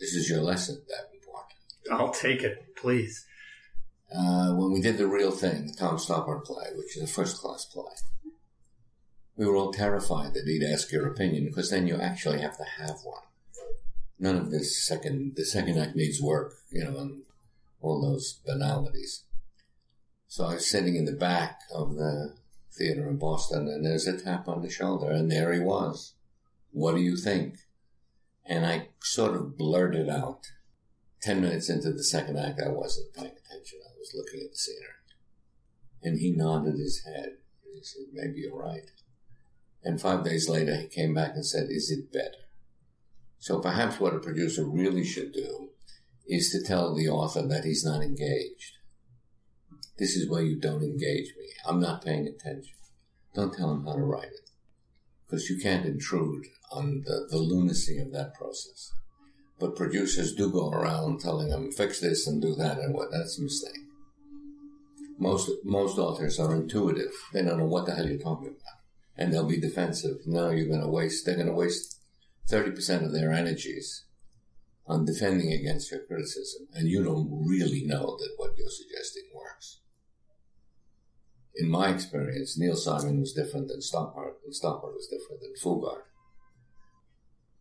this 0.00 0.14
is 0.14 0.30
your 0.30 0.40
lesson 0.40 0.82
that 0.88 1.10
important. 1.14 1.58
I'll 1.90 2.12
take 2.12 2.42
it, 2.42 2.74
please. 2.74 3.26
Uh, 4.10 4.54
when 4.54 4.72
we 4.72 4.80
did 4.80 4.96
the 4.96 5.06
real 5.06 5.30
thing, 5.30 5.66
the 5.66 5.74
Tom 5.74 5.98
Stoppard 5.98 6.44
play, 6.44 6.68
which 6.74 6.96
is 6.96 7.02
a 7.02 7.06
first 7.06 7.38
class 7.38 7.66
play, 7.66 7.92
we 9.36 9.46
were 9.46 9.56
all 9.56 9.72
terrified 9.72 10.32
that 10.32 10.44
he'd 10.46 10.64
ask 10.64 10.90
your 10.90 11.06
opinion 11.06 11.44
because 11.44 11.70
then 11.70 11.86
you 11.86 11.96
actually 11.96 12.40
have 12.40 12.56
to 12.56 12.64
have 12.64 12.96
one 13.04 13.22
none 14.22 14.36
of 14.36 14.52
this 14.52 14.86
second 14.86 15.34
the 15.36 15.44
second 15.44 15.76
act 15.78 15.96
needs 15.96 16.22
work, 16.22 16.54
you 16.70 16.84
know, 16.84 16.96
and 16.96 17.22
all 17.80 18.00
those 18.00 18.40
banalities. 18.46 19.24
So 20.28 20.46
I 20.46 20.54
was 20.54 20.70
sitting 20.70 20.94
in 20.94 21.04
the 21.04 21.12
back 21.12 21.58
of 21.74 21.96
the 21.96 22.36
theater 22.72 23.06
in 23.08 23.18
Boston, 23.18 23.68
and 23.68 23.84
there's 23.84 24.06
a 24.06 24.16
tap 24.18 24.48
on 24.48 24.62
the 24.62 24.70
shoulder, 24.70 25.10
and 25.10 25.30
there 25.30 25.52
he 25.52 25.58
was. 25.58 26.14
What 26.70 26.94
do 26.94 27.02
you 27.02 27.16
think? 27.16 27.56
And 28.46 28.64
I 28.64 28.88
sort 29.02 29.34
of 29.34 29.58
blurted 29.58 30.08
out. 30.08 30.46
Ten 31.20 31.40
minutes 31.40 31.68
into 31.68 31.92
the 31.92 32.02
second 32.02 32.38
act, 32.38 32.60
I 32.64 32.68
wasn't 32.68 33.14
paying 33.14 33.26
attention. 33.26 33.78
I 33.84 33.92
was 33.98 34.12
looking 34.14 34.40
at 34.40 34.50
the 34.50 34.56
scenery. 34.56 34.88
And 36.02 36.18
he 36.18 36.32
nodded 36.32 36.78
his 36.78 37.04
head. 37.04 37.36
He 37.74 37.82
said, 37.82 38.06
Maybe 38.12 38.40
you're 38.40 38.56
right. 38.56 38.90
And 39.84 40.00
five 40.00 40.24
days 40.24 40.48
later, 40.48 40.74
he 40.76 40.86
came 40.86 41.14
back 41.14 41.34
and 41.34 41.46
said, 41.46 41.68
Is 41.70 41.90
it 41.90 42.12
better? 42.12 42.42
So 43.42 43.58
perhaps 43.58 43.98
what 43.98 44.14
a 44.14 44.20
producer 44.20 44.64
really 44.64 45.02
should 45.02 45.32
do 45.32 45.70
is 46.28 46.50
to 46.50 46.62
tell 46.62 46.94
the 46.94 47.08
author 47.08 47.42
that 47.42 47.64
he's 47.64 47.84
not 47.84 48.00
engaged. 48.00 48.78
This 49.98 50.14
is 50.14 50.30
where 50.30 50.44
you 50.44 50.60
don't 50.60 50.84
engage 50.84 51.34
me. 51.36 51.46
I'm 51.66 51.80
not 51.80 52.04
paying 52.04 52.28
attention. 52.28 52.76
Don't 53.34 53.52
tell 53.52 53.72
him 53.72 53.84
how 53.84 53.94
to 53.94 54.00
write 54.00 54.26
it. 54.28 54.50
Because 55.26 55.50
you 55.50 55.58
can't 55.60 55.84
intrude 55.84 56.46
on 56.70 57.02
the, 57.04 57.26
the 57.30 57.38
lunacy 57.38 57.98
of 57.98 58.12
that 58.12 58.32
process. 58.34 58.92
But 59.58 59.74
producers 59.74 60.36
do 60.36 60.48
go 60.48 60.70
around 60.70 61.18
telling 61.18 61.48
them, 61.48 61.72
fix 61.72 61.98
this 61.98 62.28
and 62.28 62.40
do 62.40 62.54
that 62.54 62.78
and 62.78 62.94
what. 62.94 63.10
That's 63.10 63.40
a 63.40 63.42
mistake. 63.42 63.80
Most, 65.18 65.50
most 65.64 65.98
authors 65.98 66.38
are 66.38 66.54
intuitive. 66.54 67.10
They 67.32 67.42
don't 67.42 67.58
know 67.58 67.66
what 67.66 67.86
the 67.86 67.96
hell 67.96 68.06
you're 68.06 68.18
talking 68.18 68.46
about. 68.46 68.78
And 69.16 69.34
they'll 69.34 69.48
be 69.48 69.60
defensive. 69.60 70.18
No, 70.26 70.50
you're 70.50 70.68
going 70.68 70.80
to 70.80 70.86
waste, 70.86 71.26
they're 71.26 71.34
going 71.34 71.48
to 71.48 71.52
waste 71.52 71.98
30% 72.48 73.04
of 73.04 73.12
their 73.12 73.32
energies 73.32 74.04
on 74.86 75.04
defending 75.04 75.52
against 75.52 75.90
your 75.90 76.00
criticism, 76.00 76.66
and 76.74 76.88
you 76.88 77.02
don't 77.04 77.28
really 77.30 77.84
know 77.84 78.16
that 78.18 78.34
what 78.36 78.56
you're 78.58 78.68
suggesting 78.68 79.22
works. 79.34 79.80
In 81.54 81.70
my 81.70 81.90
experience, 81.90 82.58
Neil 82.58 82.76
Simon 82.76 83.20
was 83.20 83.32
different 83.32 83.68
than 83.68 83.80
Stoppard, 83.80 84.34
and 84.44 84.54
Stoppard 84.54 84.94
was 84.94 85.06
different 85.06 85.40
than 85.40 85.54
Fugard. 85.62 86.02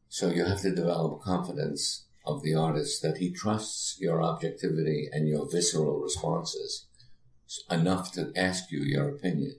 So 0.10 0.30
you 0.30 0.46
have 0.46 0.62
to 0.62 0.76
develop 0.76 1.22
confidence 1.22 2.06
of 2.26 2.44
the 2.44 2.56
artist 2.56 3.02
that 3.02 3.18
he 3.18 3.32
trusts 3.32 3.98
your 4.00 4.22
objectivity 4.22 5.10
and 5.12 5.28
your 5.28 5.50
visceral 5.50 6.00
responses 6.00 6.88
enough 7.70 8.12
to 8.14 8.32
ask 8.36 8.72
you 8.72 8.80
your 8.80 9.10
opinion. 9.10 9.56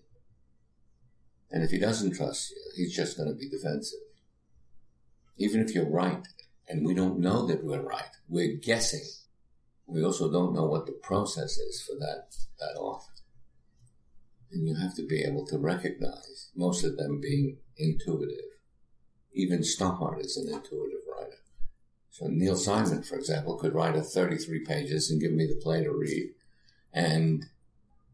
And 1.51 1.63
if 1.63 1.71
he 1.71 1.79
doesn't 1.79 2.17
trust 2.17 2.51
you, 2.51 2.57
he's 2.77 2.97
just 2.97 3.17
going 3.17 3.29
to 3.29 3.35
be 3.35 3.49
defensive 3.49 3.99
even 5.37 5.61
if 5.61 5.75
you're 5.75 5.89
right, 5.89 6.27
and 6.69 6.87
we 6.87 6.95
don't 6.95 7.19
know 7.19 7.47
that 7.47 7.65
we're 7.65 7.83
right, 7.83 8.11
we're 8.29 8.57
guessing. 8.57 9.05
We 9.87 10.05
also 10.05 10.31
don't 10.31 10.55
know 10.55 10.65
what 10.65 10.87
the 10.87 10.93
process 10.93 11.59
is 11.59 11.83
for 11.83 11.95
that, 11.99 12.35
that 12.59 12.79
author. 12.79 13.13
And 14.51 14.67
you 14.67 14.75
have 14.77 14.95
to 14.97 15.07
be 15.07 15.23
able 15.23 15.47
to 15.47 15.59
recognize 15.59 16.51
most 16.55 16.85
of 16.85 16.97
them 16.97 17.21
being 17.21 17.59
intuitive. 17.77 18.59
Even 19.35 19.61
Stoppard 19.61 20.21
is 20.21 20.37
an 20.37 20.49
intuitive 20.49 21.01
writer. 21.11 21.39
So 22.11 22.27
Neil 22.27 22.57
Simon, 22.57 23.03
for 23.03 23.17
example, 23.17 23.57
could 23.57 23.75
write 23.75 23.97
a 23.97 24.03
33 24.03 24.65
pages 24.65 25.11
and 25.11 25.21
give 25.21 25.33
me 25.33 25.47
the 25.47 25.61
play 25.63 25.83
to 25.83 25.91
read. 25.91 26.31
And 26.93 27.47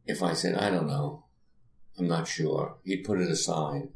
if 0.07 0.23
I 0.23 0.33
said, 0.35 0.55
I 0.55 0.71
don't 0.71 0.87
know, 0.87 1.25
I'm 1.99 2.07
not 2.07 2.29
sure, 2.29 2.77
he'd 2.85 3.05
put 3.05 3.21
it 3.21 3.31
aside, 3.31 3.89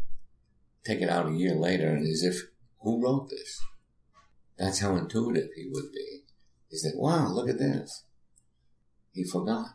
take 0.84 1.00
it 1.00 1.08
out 1.08 1.28
a 1.28 1.32
year 1.32 1.54
later, 1.54 1.88
and 1.88 2.06
as 2.06 2.24
if 2.24 2.48
who 2.82 3.02
wrote 3.02 3.30
this? 3.30 3.60
That's 4.58 4.80
how 4.80 4.96
intuitive 4.96 5.50
he 5.56 5.68
would 5.70 5.92
be. 5.92 6.22
He 6.70 6.76
said, 6.76 6.92
wow, 6.96 7.28
look 7.28 7.48
at 7.48 7.58
this. 7.58 8.04
He 9.12 9.24
forgot. 9.24 9.66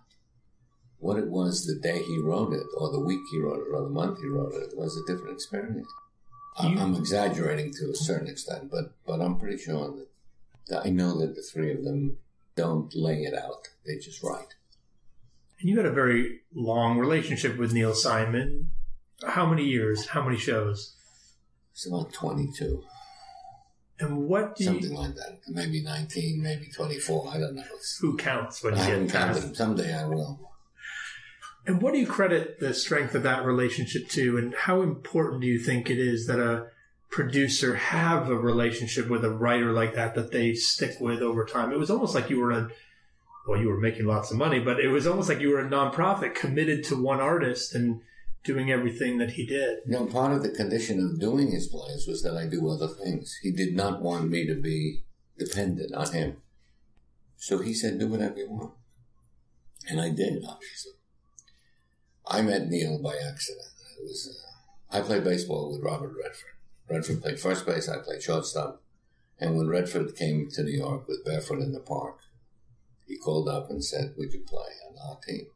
what 1.00 1.18
it 1.20 1.28
was 1.30 1.66
the 1.68 1.80
day 1.80 2.02
he 2.02 2.18
wrote 2.20 2.52
it, 2.54 2.66
or 2.76 2.92
the 2.92 3.00
week 3.00 3.20
he 3.32 3.40
wrote 3.40 3.60
it, 3.60 3.72
or 3.72 3.84
the 3.84 3.90
month 3.90 4.20
he 4.20 4.26
wrote 4.28 4.52
it, 4.56 4.72
It 4.72 4.78
was 4.78 4.98
a 4.98 5.06
different 5.12 5.36
experience. 5.36 5.88
You- 6.64 6.80
I'm 6.80 6.96
exaggerating 6.96 7.72
to 7.74 7.92
a 7.92 7.96
certain 7.96 8.28
extent, 8.28 8.72
but 8.72 8.96
but 9.06 9.22
I'm 9.22 9.38
pretty 9.38 9.60
sure 9.60 9.92
that, 9.96 10.08
that 10.70 10.86
I 10.88 10.90
know 10.90 11.20
that 11.20 11.36
the 11.36 11.44
three 11.44 11.72
of 11.72 11.84
them 11.84 12.18
don't 12.56 12.96
lay 12.96 13.22
it 13.22 13.36
out; 13.36 13.68
they 13.86 13.98
just 14.00 14.24
write. 14.24 14.56
And 15.60 15.70
you 15.70 15.78
had 15.78 15.86
a 15.86 15.92
very 15.92 16.40
long 16.56 16.98
relationship 16.98 17.58
with 17.60 17.74
Neil 17.74 17.94
Simon. 17.94 18.72
How 19.24 19.46
many 19.48 19.66
years? 19.66 20.08
How 20.08 20.24
many 20.24 20.38
shows? 20.38 20.96
It's 21.74 21.86
about 21.86 22.12
22, 22.12 22.84
And 24.00 24.28
what 24.28 24.56
do 24.56 24.66
something 24.66 24.92
you, 24.92 24.98
like 24.98 25.16
that. 25.16 25.40
Maybe 25.48 25.82
19, 25.82 26.42
maybe 26.42 26.68
24. 26.68 27.32
I 27.34 27.40
don't 27.40 27.56
know. 27.56 27.64
Who 28.02 28.16
counts 28.16 28.64
when 28.64 28.76
I 28.76 28.78
you 28.78 28.84
haven't 28.84 29.08
get 29.08 29.14
counted 29.14 29.34
past? 29.34 29.42
them. 29.42 29.56
Someday 29.56 29.96
I 29.96 30.06
will. 30.06 30.40
And 31.66 31.82
what 31.82 31.94
do 31.94 32.00
you 32.00 32.08
credit 32.08 32.60
the 32.60 32.74
strength 32.74 33.16
of 33.16 33.24
that 33.24 33.44
relationship 33.44 34.08
to? 34.10 34.38
And 34.38 34.54
how 34.54 34.82
important 34.82 35.42
do 35.42 35.48
you 35.48 35.60
think 35.60 35.90
it 35.90 36.00
is 36.00 36.28
that 36.28 36.40
a 36.40 36.68
producer 37.10 37.76
have 37.76 38.30
a 38.30 38.38
relationship 38.38 39.10
with 39.10 39.26
a 39.26 39.32
writer 39.32 39.74
like 39.74 39.96
that 39.96 40.16
that 40.16 40.32
they 40.32 40.54
stick 40.54 41.00
with 41.02 41.22
over 41.22 41.44
time? 41.44 41.72
It 41.72 41.80
was 41.80 41.90
almost 41.90 42.16
like 42.16 42.30
you 42.30 42.40
were 42.40 42.52
a 42.52 42.70
well, 43.48 43.60
you 43.60 43.70
were 43.70 43.80
making 43.80 44.06
lots 44.06 44.30
of 44.30 44.38
money, 44.38 44.60
but 44.60 44.80
it 44.80 44.90
was 44.90 45.08
almost 45.08 45.30
like 45.30 45.40
you 45.40 45.50
were 45.50 45.60
a 45.60 45.70
nonprofit 45.70 46.36
committed 46.36 46.84
to 46.84 47.02
one 47.02 47.22
artist 47.22 47.74
and 47.74 48.02
doing 48.48 48.72
everything 48.72 49.18
that 49.20 49.32
he 49.32 49.46
did. 49.46 49.80
You 49.86 49.92
know, 49.92 50.06
part 50.06 50.32
of 50.32 50.42
the 50.42 50.50
condition 50.50 51.00
of 51.04 51.20
doing 51.20 51.52
his 51.52 51.68
plays 51.68 52.08
was 52.08 52.24
that 52.24 52.36
I 52.36 52.48
do 52.48 52.68
other 52.70 52.88
things. 52.88 53.38
He 53.44 53.52
did 53.52 53.76
not 53.76 54.02
want 54.02 54.30
me 54.30 54.48
to 54.48 54.56
be 54.56 55.04
dependent 55.38 55.94
on 55.94 56.12
him. 56.14 56.38
So 57.36 57.60
he 57.60 57.74
said, 57.74 58.00
do 58.00 58.08
whatever 58.08 58.38
you 58.38 58.50
want. 58.50 58.74
And 59.90 60.02
I 60.02 60.10
did, 60.10 60.44
obviously. 60.48 60.94
I 62.26 62.42
met 62.42 62.68
Neil 62.68 63.00
by 63.02 63.16
accident. 63.16 63.68
It 64.00 64.04
was, 64.04 64.44
uh, 64.92 64.98
I 64.98 65.02
played 65.02 65.24
baseball 65.24 65.72
with 65.72 65.84
Robert 65.84 66.14
Redford. 66.18 66.56
Redford 66.90 67.22
played 67.22 67.40
first 67.40 67.66
base, 67.66 67.90
I 67.90 67.98
played 68.00 68.24
shortstop. 68.24 68.82
And 69.40 69.56
when 69.56 69.68
Redford 69.68 70.16
came 70.16 70.50
to 70.54 70.64
New 70.64 70.78
York 70.78 71.08
with 71.08 71.26
Barefoot 71.26 71.60
in 71.60 71.74
the 71.74 71.80
Park, 71.80 72.20
he 73.06 73.18
called 73.18 73.48
up 73.48 73.70
and 73.70 73.84
said, 73.84 74.16
would 74.18 74.34
you 74.34 74.44
play 74.48 74.72
on 74.90 74.96
our 75.08 75.20
team? 75.28 75.48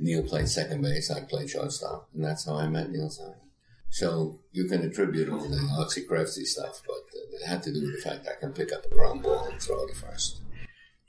Neil 0.00 0.22
played 0.22 0.48
second 0.48 0.82
base, 0.82 1.10
I 1.10 1.20
played 1.22 1.50
shortstop, 1.50 2.08
and 2.14 2.24
that's 2.24 2.46
how 2.46 2.54
I 2.54 2.68
met 2.68 2.90
Neil 2.90 3.10
Simon. 3.10 3.34
So 3.90 4.40
you 4.52 4.64
can 4.66 4.82
attribute 4.82 5.28
all 5.28 5.48
the 5.48 5.56
artsy 5.56 6.06
craftsy 6.08 6.44
stuff, 6.44 6.82
but 6.86 6.94
uh, 6.94 7.36
it 7.36 7.46
had 7.46 7.62
to 7.64 7.72
do 7.72 7.82
with 7.82 7.96
the 7.96 8.08
fact 8.10 8.26
I 8.28 8.38
can 8.40 8.52
pick 8.52 8.72
up 8.72 8.84
a 8.86 8.94
ground 8.94 9.22
ball 9.22 9.46
and 9.50 9.60
throw 9.60 9.84
it 9.84 9.94
first. 9.96 10.40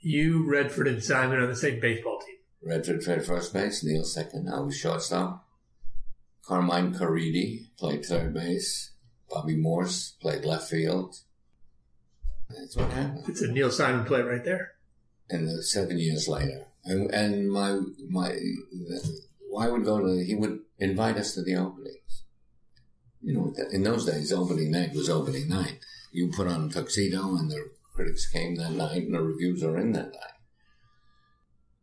You, 0.00 0.44
Redford, 0.50 0.88
and 0.88 1.02
Simon 1.02 1.40
on 1.40 1.48
the 1.48 1.56
same 1.56 1.80
baseball 1.80 2.18
team. 2.20 2.36
Redford 2.64 3.02
played 3.02 3.24
first 3.24 3.52
base, 3.52 3.82
Neil 3.82 4.04
second, 4.04 4.48
I 4.52 4.60
was 4.60 4.76
shortstop. 4.76 5.46
Carmine 6.44 6.92
Caridi 6.94 7.68
played 7.78 8.04
third 8.04 8.34
base. 8.34 8.92
Bobby 9.30 9.56
Morse 9.56 10.16
played 10.20 10.44
left 10.44 10.68
field. 10.68 11.16
That's 12.50 12.76
what 12.76 12.90
happened. 12.90 13.24
It's 13.28 13.40
a 13.40 13.50
Neil 13.50 13.70
Simon 13.70 14.04
play 14.04 14.20
right 14.20 14.44
there. 14.44 14.72
and 15.30 15.48
then 15.48 15.62
seven 15.62 15.98
years 15.98 16.28
later, 16.28 16.66
and, 16.84 17.10
and 17.12 17.50
my 17.50 17.78
my, 18.08 18.36
I 19.58 19.68
would 19.68 19.84
go 19.84 20.00
to. 20.00 20.24
He 20.24 20.34
would 20.34 20.60
invite 20.78 21.16
us 21.16 21.34
to 21.34 21.42
the 21.42 21.56
openings. 21.56 22.24
You 23.20 23.34
know, 23.34 23.54
in 23.70 23.84
those 23.84 24.04
days, 24.04 24.32
opening 24.32 24.72
night 24.72 24.94
was 24.94 25.08
opening 25.08 25.48
night. 25.48 25.78
You 26.12 26.30
put 26.30 26.48
on 26.48 26.66
a 26.66 26.68
tuxedo, 26.68 27.36
and 27.36 27.50
the 27.50 27.70
critics 27.94 28.28
came 28.28 28.56
that 28.56 28.72
night, 28.72 29.04
and 29.04 29.14
the 29.14 29.22
reviews 29.22 29.62
are 29.62 29.78
in 29.78 29.92
that 29.92 30.12
night. 30.12 30.38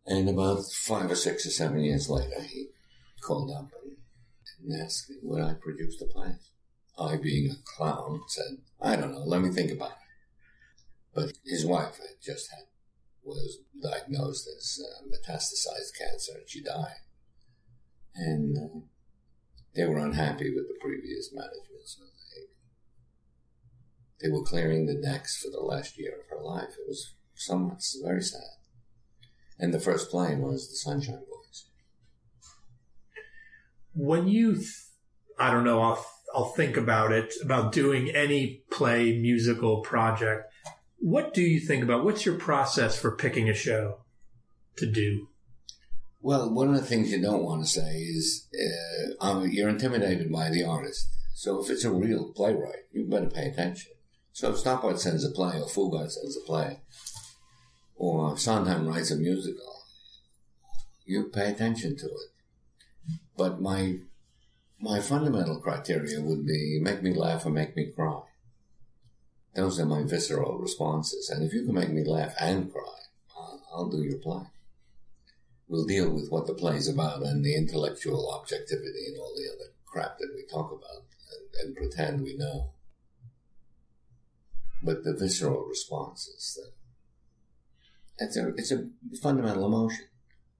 And 0.06 0.28
about 0.28 0.66
five 0.72 1.12
or 1.12 1.16
six 1.16 1.46
or 1.46 1.52
seven 1.52 1.82
years 1.82 2.10
later, 2.10 2.42
he 2.42 2.68
called 3.22 3.52
up 3.52 3.70
and, 3.84 4.82
asked 4.82 5.10
me 5.10 5.16
would 5.22 5.42
I 5.42 5.54
produce 5.54 5.98
the 5.98 6.06
plays. 6.06 6.52
I, 6.98 7.16
being 7.16 7.50
a 7.50 7.56
clown, 7.64 8.22
said, 8.28 8.58
"I 8.82 8.98
don't 8.98 9.14
know. 9.14 9.24
Let 9.24 9.42
me 9.42 9.50
think 9.50 9.72
about 9.72 9.92
it." 9.92 9.96
But 11.14 11.38
his 11.46 11.66
wife 11.66 11.98
had 11.98 12.22
just 12.22 12.52
had 12.52 12.66
was 13.24 13.60
diagnosed 13.82 14.48
as 14.58 14.80
uh, 14.84 15.04
metastasized 15.08 15.98
cancer 15.98 16.34
and 16.36 16.50
she 16.50 16.62
died. 16.64 17.02
And 18.16 18.58
uh, 18.58 18.80
they 19.76 19.86
were 19.86 20.00
unhappy 20.00 20.54
with 20.54 20.68
the 20.68 20.78
previous 20.82 21.32
management, 21.34 21.86
so 21.86 22.04
they, 24.20 24.28
they 24.28 24.32
were 24.32 24.44
clearing 24.44 24.86
the 24.86 25.00
decks 25.00 25.38
for 25.42 25.50
the 25.52 25.62
last 25.64 25.98
year 25.98 26.14
of 26.20 26.38
her 26.38 26.44
life. 26.44 26.70
It 26.80 26.88
was 26.88 27.14
somewhat 27.36 27.82
very 28.04 28.22
sad. 28.22 28.58
And 29.60 29.74
the 29.74 29.80
first 29.80 30.10
play 30.10 30.36
was 30.36 30.70
The 30.70 30.76
Sunshine 30.76 31.20
Boys. 31.30 31.66
when 33.94 34.28
you 34.28 34.54
th- 34.56 34.68
i 35.38 35.52
don't 35.52 35.64
know 35.64 35.82
i'll 35.82 36.06
i'll 36.34 36.52
think 36.52 36.78
about 36.78 37.12
it 37.12 37.34
about 37.44 37.72
doing 37.72 38.10
any 38.10 38.64
play 38.72 39.18
musical 39.20 39.82
project 39.82 40.49
what 41.00 41.34
do 41.34 41.42
you 41.42 41.60
think 41.60 41.84
about 41.84 42.04
what's 42.04 42.26
your 42.26 42.36
process 42.36 43.00
for 43.00 43.16
picking 43.16 43.50
a 43.50 43.54
show 43.54 44.00
to 44.78 44.86
do 44.86 45.28
Well, 46.22 46.54
one 46.54 46.70
of 46.70 46.76
the 46.76 46.86
things 46.86 47.12
you 47.12 47.22
don't 47.22 47.44
want 47.44 47.64
to 47.64 47.70
say 47.70 47.96
is 47.98 48.48
uh, 49.22 49.42
you're 49.42 49.70
intimidated 49.70 50.32
by 50.32 50.50
the 50.50 50.64
artist. 50.64 51.08
So 51.34 51.64
if 51.64 51.70
it's 51.70 51.86
a 51.86 51.92
real 51.92 52.34
playwright, 52.34 52.84
you 52.92 53.06
better 53.06 53.30
pay 53.30 53.48
attention. 53.48 53.94
So 54.34 54.52
if 54.52 54.58
Stoppard 54.58 55.00
sends 55.00 55.24
a 55.24 55.32
play, 55.32 55.60
or 55.60 55.68
Fugard 55.68 56.12
sends 56.12 56.36
a 56.36 56.42
play, 56.42 56.82
or 57.96 58.38
Sondheim 58.38 58.88
writes 58.88 59.12
a 59.12 59.16
musical, 59.16 59.84
you 61.06 61.30
pay 61.34 61.52
attention 61.52 61.96
to 61.98 62.06
it. 62.06 62.32
But 63.38 63.62
my 63.62 64.00
my 64.82 65.00
fundamental 65.00 65.60
criteria 65.60 66.22
would 66.22 66.46
be 66.46 66.80
make 66.82 67.02
me 67.04 67.14
laugh 67.14 67.46
or 67.46 67.50
make 67.50 67.76
me 67.76 67.92
cry. 67.94 68.22
Those 69.56 69.80
are 69.80 69.86
my 69.86 70.04
visceral 70.04 70.58
responses. 70.58 71.30
And 71.30 71.44
if 71.44 71.54
you 71.54 71.66
can 71.66 71.74
make 71.74 71.90
me 71.90 72.04
laugh 72.04 72.34
and 72.40 72.72
cry, 72.72 72.84
I'll, 73.74 73.90
do 73.90 74.04
your 74.04 74.18
play 74.18 74.46
we'll 75.70 75.86
deal 75.86 76.10
with 76.10 76.30
what 76.30 76.48
the 76.48 76.54
play's 76.54 76.90
about 76.90 77.22
and 77.22 77.46
the 77.46 77.56
intellectual 77.56 78.34
objectivity 78.34 79.06
and 79.08 79.20
all 79.20 79.34
the 79.36 79.48
other 79.54 79.72
crap 79.86 80.18
that 80.18 80.34
we 80.36 80.44
talk 80.52 80.72
about 80.72 81.06
and, 81.32 81.68
and 81.68 81.76
pretend 81.78 82.24
we 82.24 82.36
know. 82.36 82.72
But 84.82 85.04
the 85.04 85.14
visceral 85.14 85.66
responses 85.66 86.60
uh, 86.62 86.72
that 88.18 88.26
it's 88.26 88.38
a 88.38 88.50
it's 88.58 88.72
a 88.72 88.88
fundamental 89.22 89.66
emotion. 89.66 90.06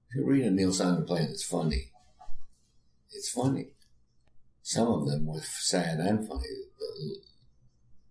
If 0.08 0.16
you 0.16 0.26
read 0.26 0.44
a 0.44 0.50
Neil 0.50 0.72
Simon 0.72 1.04
play 1.04 1.20
and 1.20 1.30
it's 1.30 1.44
funny, 1.44 1.90
it's 3.10 3.30
funny. 3.30 3.68
Some 4.62 4.88
of 4.88 5.08
them 5.08 5.26
were 5.26 5.40
sad 5.40 5.98
and 6.00 6.26
funny. 6.28 6.46
The 6.78 7.16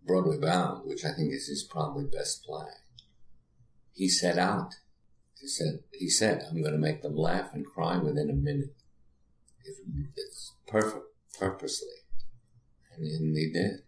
Broadway 0.06 0.40
Bound, 0.40 0.88
which 0.88 1.06
I 1.06 1.14
think 1.14 1.34
is 1.34 1.48
his 1.48 1.64
probably 1.64 2.06
best 2.06 2.44
play. 2.44 2.68
He 3.94 4.08
set 4.08 4.38
out 4.38 4.74
he 5.40 5.48
said, 5.48 5.80
he 5.94 6.10
said, 6.10 6.46
I'm 6.50 6.62
going 6.62 6.74
to 6.74 6.80
make 6.80 7.02
them 7.02 7.16
laugh 7.16 7.54
and 7.54 7.66
cry 7.66 7.98
within 7.98 8.30
a 8.30 8.34
minute. 8.34 8.76
It, 9.64 9.76
it's 10.16 10.54
perfect, 10.68 11.06
purposely. 11.38 11.88
And, 12.96 13.06
and 13.08 13.38
he 13.38 13.52
did. 13.52 13.80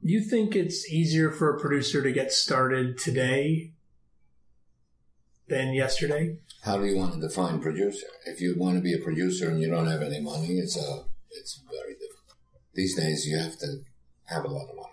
you 0.00 0.22
think 0.22 0.56
it's 0.56 0.90
easier 0.90 1.30
for 1.30 1.54
a 1.54 1.60
producer 1.60 2.02
to 2.02 2.10
get 2.10 2.32
started 2.32 2.96
today 2.96 3.72
than 5.48 5.72
yesterday 5.72 6.38
How 6.62 6.78
do 6.78 6.86
you 6.86 6.96
want 6.96 7.14
to 7.14 7.20
define 7.20 7.60
producer? 7.60 8.06
If 8.26 8.40
you 8.40 8.54
want 8.56 8.76
to 8.76 8.82
be 8.82 8.94
a 8.94 8.98
producer 8.98 9.50
and 9.50 9.60
you 9.60 9.70
don't 9.70 9.86
have 9.86 10.02
any 10.02 10.20
money, 10.20 10.58
it's 10.58 10.76
a, 10.76 11.04
it's 11.30 11.60
very 11.70 11.94
difficult. 11.94 12.38
These 12.74 12.96
days 12.96 13.26
you 13.26 13.38
have 13.38 13.58
to 13.58 13.80
have 14.28 14.44
a 14.44 14.48
lot 14.48 14.68
of 14.68 14.76
money. 14.76 14.88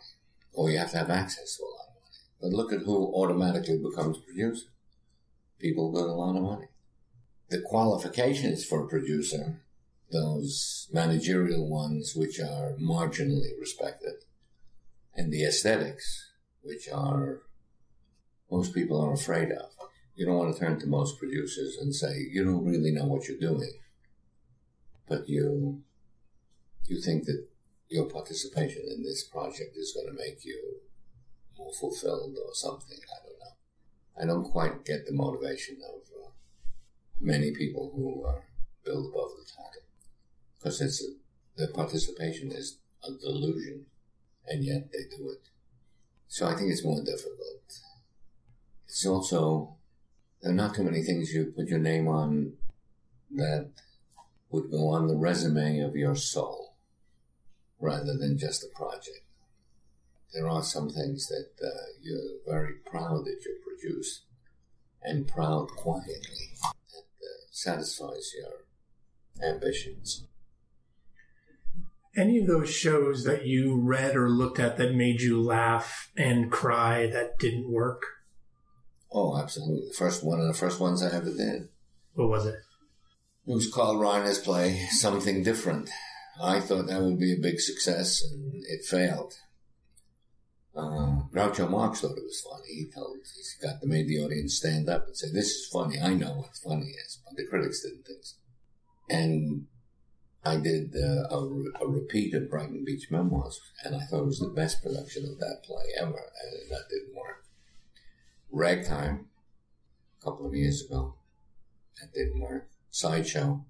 Or 0.53 0.69
you 0.69 0.77
have 0.77 0.91
to 0.91 0.97
have 0.97 1.09
access 1.09 1.57
to 1.57 1.63
a 1.63 1.65
lot 1.65 1.87
of 1.87 1.95
money. 1.95 2.15
But 2.41 2.51
look 2.53 2.73
at 2.73 2.85
who 2.85 3.13
automatically 3.13 3.77
becomes 3.77 4.17
producer. 4.17 4.67
People 5.59 5.91
with 5.91 6.03
a 6.03 6.07
lot 6.07 6.35
of 6.35 6.43
money. 6.43 6.67
The 7.49 7.61
qualifications 7.61 8.65
for 8.65 8.83
a 8.83 8.87
producer, 8.87 9.61
those 10.11 10.87
managerial 10.91 11.69
ones 11.69 12.13
which 12.15 12.39
are 12.39 12.73
marginally 12.79 13.51
respected, 13.59 14.15
and 15.15 15.31
the 15.31 15.45
aesthetics, 15.45 16.31
which 16.61 16.89
are 16.91 17.41
most 18.51 18.73
people 18.73 18.99
are 19.01 19.13
afraid 19.13 19.51
of. 19.51 19.69
You 20.15 20.25
don't 20.25 20.37
want 20.37 20.53
to 20.53 20.59
turn 20.59 20.79
to 20.79 20.87
most 20.87 21.19
producers 21.19 21.77
and 21.79 21.93
say 21.93 22.27
you 22.31 22.43
don't 22.43 22.65
really 22.65 22.91
know 22.91 23.05
what 23.05 23.27
you're 23.27 23.37
doing, 23.37 23.73
but 25.07 25.27
you 25.27 25.81
you 26.87 27.01
think 27.01 27.25
that 27.25 27.47
your 27.89 28.05
participation 28.05 28.83
in 28.89 29.03
this 29.03 29.23
project 29.23 29.75
is 29.77 29.93
going 29.93 30.07
to 30.07 30.23
make 30.23 30.43
you 30.43 30.81
more 31.57 31.71
fulfilled 31.79 32.35
or 32.43 32.53
something. 32.53 32.97
I 32.97 33.17
don't 33.25 33.39
know. 33.39 33.55
I 34.21 34.25
don't 34.25 34.51
quite 34.51 34.85
get 34.85 35.05
the 35.05 35.13
motivation 35.13 35.77
of 35.87 36.01
uh, 36.23 36.29
many 37.19 37.51
people 37.51 37.91
who 37.95 38.25
billed 38.83 39.07
above 39.07 39.31
the 39.37 39.45
title 39.51 39.87
because 40.57 40.81
it's 40.81 41.03
a, 41.03 41.07
their 41.57 41.73
participation 41.73 42.51
is 42.51 42.79
a 43.03 43.11
delusion, 43.11 43.85
and 44.47 44.63
yet 44.63 44.91
they 44.91 45.15
do 45.15 45.29
it. 45.29 45.49
So 46.27 46.47
I 46.47 46.55
think 46.55 46.71
it's 46.71 46.83
more 46.83 47.03
difficult. 47.03 47.81
It's 48.87 49.05
also 49.05 49.75
there 50.41 50.51
are 50.51 50.55
not 50.55 50.75
too 50.75 50.83
many 50.83 51.01
things 51.03 51.33
you 51.33 51.53
put 51.55 51.67
your 51.67 51.79
name 51.79 52.07
on 52.07 52.53
that 53.31 53.69
would 54.49 54.71
go 54.71 54.89
on 54.89 55.07
the 55.07 55.15
resume 55.15 55.79
of 55.79 55.95
your 55.95 56.15
soul 56.15 56.64
rather 57.79 58.17
than 58.17 58.37
just 58.37 58.63
a 58.63 58.75
project. 58.75 59.21
There 60.33 60.49
are 60.49 60.63
some 60.63 60.89
things 60.89 61.27
that 61.27 61.49
uh, 61.65 61.69
you're 62.01 62.39
very 62.45 62.73
proud 62.85 63.25
that 63.25 63.41
you 63.45 63.57
produce 63.63 64.23
and 65.01 65.27
proud 65.27 65.69
quietly 65.69 66.49
that 66.61 66.99
uh, 67.21 67.45
satisfies 67.51 68.31
your 68.37 69.49
ambitions. 69.49 70.25
Any 72.17 72.39
of 72.39 72.47
those 72.47 72.69
shows 72.69 73.23
that 73.25 73.45
you 73.45 73.79
read 73.79 74.15
or 74.15 74.29
looked 74.29 74.59
at 74.59 74.77
that 74.77 74.95
made 74.95 75.21
you 75.21 75.41
laugh 75.41 76.11
and 76.15 76.51
cry 76.51 77.07
that 77.07 77.37
didn't 77.39 77.71
work? 77.71 78.03
Oh, 79.11 79.37
absolutely. 79.37 79.87
The 79.89 79.93
first 79.93 80.23
one 80.23 80.39
of 80.39 80.47
the 80.47 80.53
first 80.53 80.79
ones 80.79 81.03
I 81.03 81.15
ever 81.15 81.31
did. 81.31 81.69
What 82.13 82.29
was 82.29 82.45
it? 82.45 82.55
It 83.47 83.53
was 83.53 83.71
Carl 83.71 83.95
Reiner's 83.95 84.39
play, 84.39 84.87
Something 84.89 85.43
Different. 85.43 85.89
I 86.41 86.59
thought 86.59 86.87
that 86.87 87.01
would 87.01 87.19
be 87.19 87.33
a 87.33 87.37
big 87.37 87.59
success, 87.59 88.21
and 88.23 88.63
it 88.65 88.83
failed. 88.83 89.35
Uh, 90.75 91.23
Groucho 91.31 91.69
Marx 91.69 92.01
thought 92.01 92.17
it 92.17 92.23
was 92.23 92.41
funny. 92.41 92.67
He 92.67 92.91
told, 92.93 93.17
he 93.23 93.65
got 93.65 93.79
to 93.79 93.87
make 93.87 94.07
the 94.07 94.19
audience 94.19 94.55
stand 94.55 94.89
up 94.89 95.07
and 95.07 95.15
say, 95.15 95.31
"This 95.31 95.51
is 95.51 95.69
funny. 95.71 95.99
I 95.99 96.13
know 96.13 96.33
what 96.33 96.57
funny 96.57 96.91
is," 97.05 97.19
but 97.25 97.37
the 97.37 97.47
critics 97.47 97.81
didn't 97.81 98.05
think 98.05 98.25
so. 98.25 98.35
And 99.09 99.67
I 100.43 100.57
did 100.57 100.95
uh, 100.95 101.27
a, 101.29 101.63
a, 101.81 101.87
repeat 101.87 102.33
of 102.33 102.49
Brighton 102.49 102.83
Beach 102.83 103.09
Memoirs, 103.09 103.59
and 103.83 103.95
I 103.95 103.99
thought 103.99 104.23
it 104.23 104.25
was 104.25 104.39
the 104.39 104.49
best 104.49 104.83
production 104.83 105.25
of 105.25 105.39
that 105.39 105.63
play 105.63 105.85
ever, 105.97 106.11
and 106.11 106.69
that 106.69 106.89
didn't 106.89 107.15
work. 107.15 107.45
Ragtime, 108.51 109.27
a 110.21 110.23
couple 110.23 110.45
of 110.45 110.53
years 110.53 110.83
ago, 110.83 111.15
that 111.99 112.13
didn't 112.13 112.41
work. 112.41 112.69
Sideshow, 112.91 113.65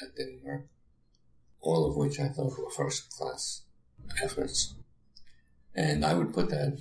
that 0.00 0.16
didn't 0.16 0.44
work. 0.44 0.66
All 1.64 1.88
of 1.88 1.96
which 1.96 2.20
I 2.20 2.28
thought 2.28 2.58
were 2.58 2.70
first 2.70 3.10
class 3.10 3.62
efforts. 4.22 4.74
And 5.74 6.04
I 6.04 6.12
would 6.12 6.34
put 6.34 6.50
that 6.50 6.78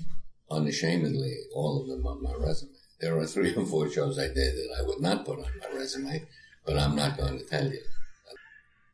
unashamedly, 0.51 1.35
all 1.55 1.81
of 1.81 1.87
them 1.87 2.05
on 2.05 2.21
my 2.21 2.33
resume. 2.33 2.73
There 2.99 3.17
are 3.17 3.25
three 3.25 3.55
or 3.55 3.65
four 3.65 3.89
shows 3.89 4.19
I 4.19 4.27
did 4.27 4.55
that 4.55 4.75
I 4.77 4.85
would 4.85 4.99
not 4.99 5.25
put 5.25 5.39
on 5.39 5.45
my 5.61 5.77
resume, 5.77 6.25
but 6.65 6.77
I'm 6.77 6.95
not 6.95 7.17
going 7.17 7.39
to 7.39 7.45
tell 7.45 7.65
you. 7.65 7.81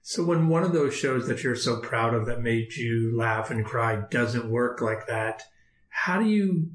So 0.02 0.24
when 0.24 0.48
one 0.48 0.64
of 0.64 0.74
those 0.74 0.96
shows 0.96 1.28
that 1.28 1.44
you're 1.44 1.56
so 1.56 1.82
proud 1.82 2.14
of 2.14 2.28
that 2.28 2.42
made 2.42 2.76
you 2.76 3.16
laugh 3.16 3.52
and 3.52 3.66
cry 3.66 4.04
doesn't 4.10 4.50
work 4.50 4.82
like 4.82 5.08
that, 5.08 5.44
how 5.90 6.20
do 6.20 6.26
you 6.26 6.72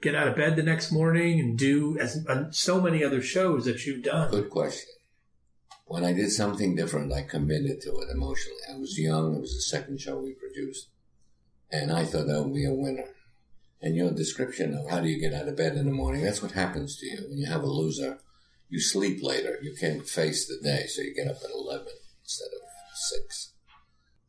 get 0.00 0.14
out 0.14 0.28
of 0.28 0.36
bed 0.36 0.56
the 0.56 0.62
next 0.62 0.92
morning 0.92 1.40
and 1.40 1.56
do 1.56 1.96
as 1.98 2.24
uh, 2.28 2.50
so 2.50 2.80
many 2.80 3.02
other 3.02 3.22
shows 3.22 3.64
that 3.64 3.86
you've 3.86 4.02
done? 4.02 4.30
Good 4.30 4.50
question. 4.50 4.91
When 5.92 6.06
I 6.06 6.14
did 6.14 6.32
something 6.32 6.74
different, 6.74 7.12
I 7.12 7.20
committed 7.20 7.82
to 7.82 7.90
it 7.98 8.08
emotionally. 8.10 8.62
I 8.72 8.78
was 8.78 8.98
young. 8.98 9.36
It 9.36 9.42
was 9.42 9.54
the 9.54 9.60
second 9.60 10.00
show 10.00 10.16
we 10.16 10.32
produced. 10.32 10.88
And 11.70 11.92
I 11.92 12.06
thought 12.06 12.28
that 12.28 12.42
would 12.42 12.54
be 12.54 12.64
a 12.64 12.72
winner. 12.72 13.10
And 13.82 13.94
your 13.94 14.10
description 14.10 14.72
of 14.74 14.88
how 14.88 15.00
do 15.00 15.08
you 15.08 15.20
get 15.20 15.34
out 15.34 15.48
of 15.48 15.56
bed 15.58 15.76
in 15.76 15.84
the 15.84 15.92
morning, 15.92 16.24
that's 16.24 16.40
what 16.40 16.52
happens 16.52 16.96
to 16.96 17.04
you. 17.04 17.26
When 17.28 17.36
you 17.36 17.44
have 17.44 17.62
a 17.62 17.66
loser, 17.66 18.20
you 18.70 18.80
sleep 18.80 19.22
later. 19.22 19.58
You 19.60 19.74
can't 19.78 20.08
face 20.08 20.46
the 20.46 20.58
day, 20.66 20.86
so 20.86 21.02
you 21.02 21.14
get 21.14 21.28
up 21.28 21.42
at 21.44 21.50
11 21.54 21.86
instead 22.22 22.46
of 22.46 22.96
6. 22.96 23.52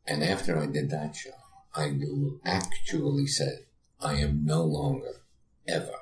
And 0.06 0.22
after 0.22 0.58
I 0.58 0.66
did 0.66 0.90
that 0.90 1.16
show, 1.16 1.30
I 1.74 1.96
actually 2.44 3.26
said, 3.26 3.60
I 3.98 4.16
am 4.16 4.44
no 4.44 4.62
longer, 4.64 5.22
ever 5.66 5.96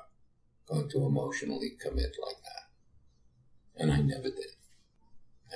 going 0.67 0.89
to 0.89 1.05
emotionally 1.05 1.71
commit 1.79 2.17
like 2.21 2.41
that. 2.43 3.81
And 3.81 3.93
I 3.93 4.01
never 4.01 4.23
did. 4.23 4.57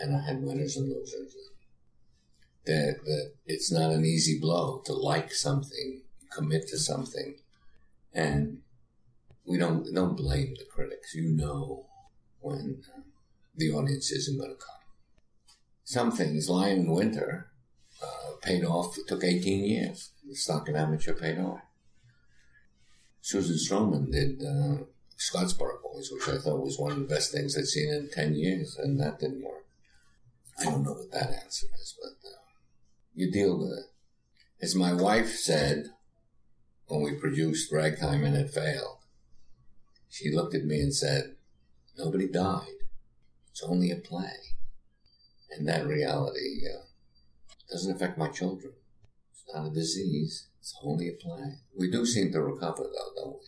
And 0.02 0.16
I 0.16 0.22
had 0.22 0.42
winners 0.42 0.78
and 0.78 0.90
losers. 0.90 1.36
That, 2.66 2.98
that 3.06 3.32
it's 3.46 3.72
not 3.72 3.92
an 3.92 4.04
easy 4.06 4.40
blow 4.40 4.82
to 4.86 4.94
like 4.94 5.32
something, 5.34 6.02
commit 6.32 6.68
to 6.70 6.78
something. 6.78 7.36
And 8.14 8.60
we 9.46 9.58
don't, 9.58 9.94
don't 9.94 10.18
blame 10.18 10.56
the 10.58 10.66
critics. 10.66 11.16
You 11.16 11.30
know 11.30 11.86
when 12.42 12.84
the 13.56 13.72
audience 13.72 14.12
isn't 14.12 14.38
going 14.38 14.52
to 14.52 14.58
come 14.58 14.78
some 15.88 16.12
things, 16.12 16.50
Lion 16.50 16.80
in 16.80 16.92
Winter, 16.92 17.50
uh, 18.04 18.36
paid 18.42 18.66
off. 18.66 18.98
It 18.98 19.08
took 19.08 19.24
18 19.24 19.64
years. 19.64 20.12
The 20.28 20.36
stock 20.36 20.68
and 20.68 20.76
amateur 20.76 21.14
paid 21.14 21.40
off. 21.40 21.62
Susan 23.22 23.56
Stroman 23.56 24.12
did 24.12 24.44
uh, 24.44 24.84
Scottsboro 25.18 25.82
Boys, 25.82 26.12
which 26.12 26.28
I 26.28 26.40
thought 26.40 26.62
was 26.62 26.78
one 26.78 26.92
of 26.92 27.00
the 27.00 27.06
best 27.06 27.32
things 27.32 27.58
I'd 27.58 27.68
seen 27.68 27.88
in 27.90 28.10
10 28.12 28.36
years, 28.36 28.78
and 28.78 29.00
that 29.00 29.20
didn't 29.20 29.46
work. 29.46 29.66
I 30.60 30.65
don't 30.65 30.84
know 30.84 30.93
what 30.93 31.12
that 31.12 31.30
answer 31.43 31.67
is, 31.82 31.96
but 32.02 32.28
uh, 32.28 32.36
you 33.13 33.32
deal 33.32 33.60
with 33.60 33.78
it. 33.78 33.86
As 34.62 34.76
my 34.76 34.93
wife 34.93 35.36
said 35.36 35.88
when 36.88 37.02
we 37.02 37.13
produced 37.13 37.72
Ragtime 37.72 38.24
and 38.24 38.36
it 38.36 38.50
failed, 38.50 38.98
she 40.10 40.32
looked 40.32 40.56
at 40.56 40.65
me 40.65 40.80
and 40.80 40.93
said, 40.93 41.36
Nobody 41.98 42.28
died. 42.28 42.67
It's 43.52 43.63
only 43.63 43.91
a 43.91 43.96
play. 43.96 44.34
And 45.52 45.67
that 45.67 45.88
reality 45.88 46.62
uh, 46.67 46.84
doesn't 47.72 47.96
affect 47.96 48.17
my 48.17 48.30
children. 48.30 48.74
It's 49.32 49.43
not 49.54 49.67
a 49.67 49.74
disease. 49.74 50.48
It's 50.60 50.76
only 50.84 51.08
a 51.10 51.13
play. 51.13 51.56
We 51.78 51.89
do 51.89 52.06
seem 52.06 52.32
to 52.34 52.41
recover, 52.41 52.84
though, 52.84 53.22
don't 53.24 53.34
we? 53.39 53.48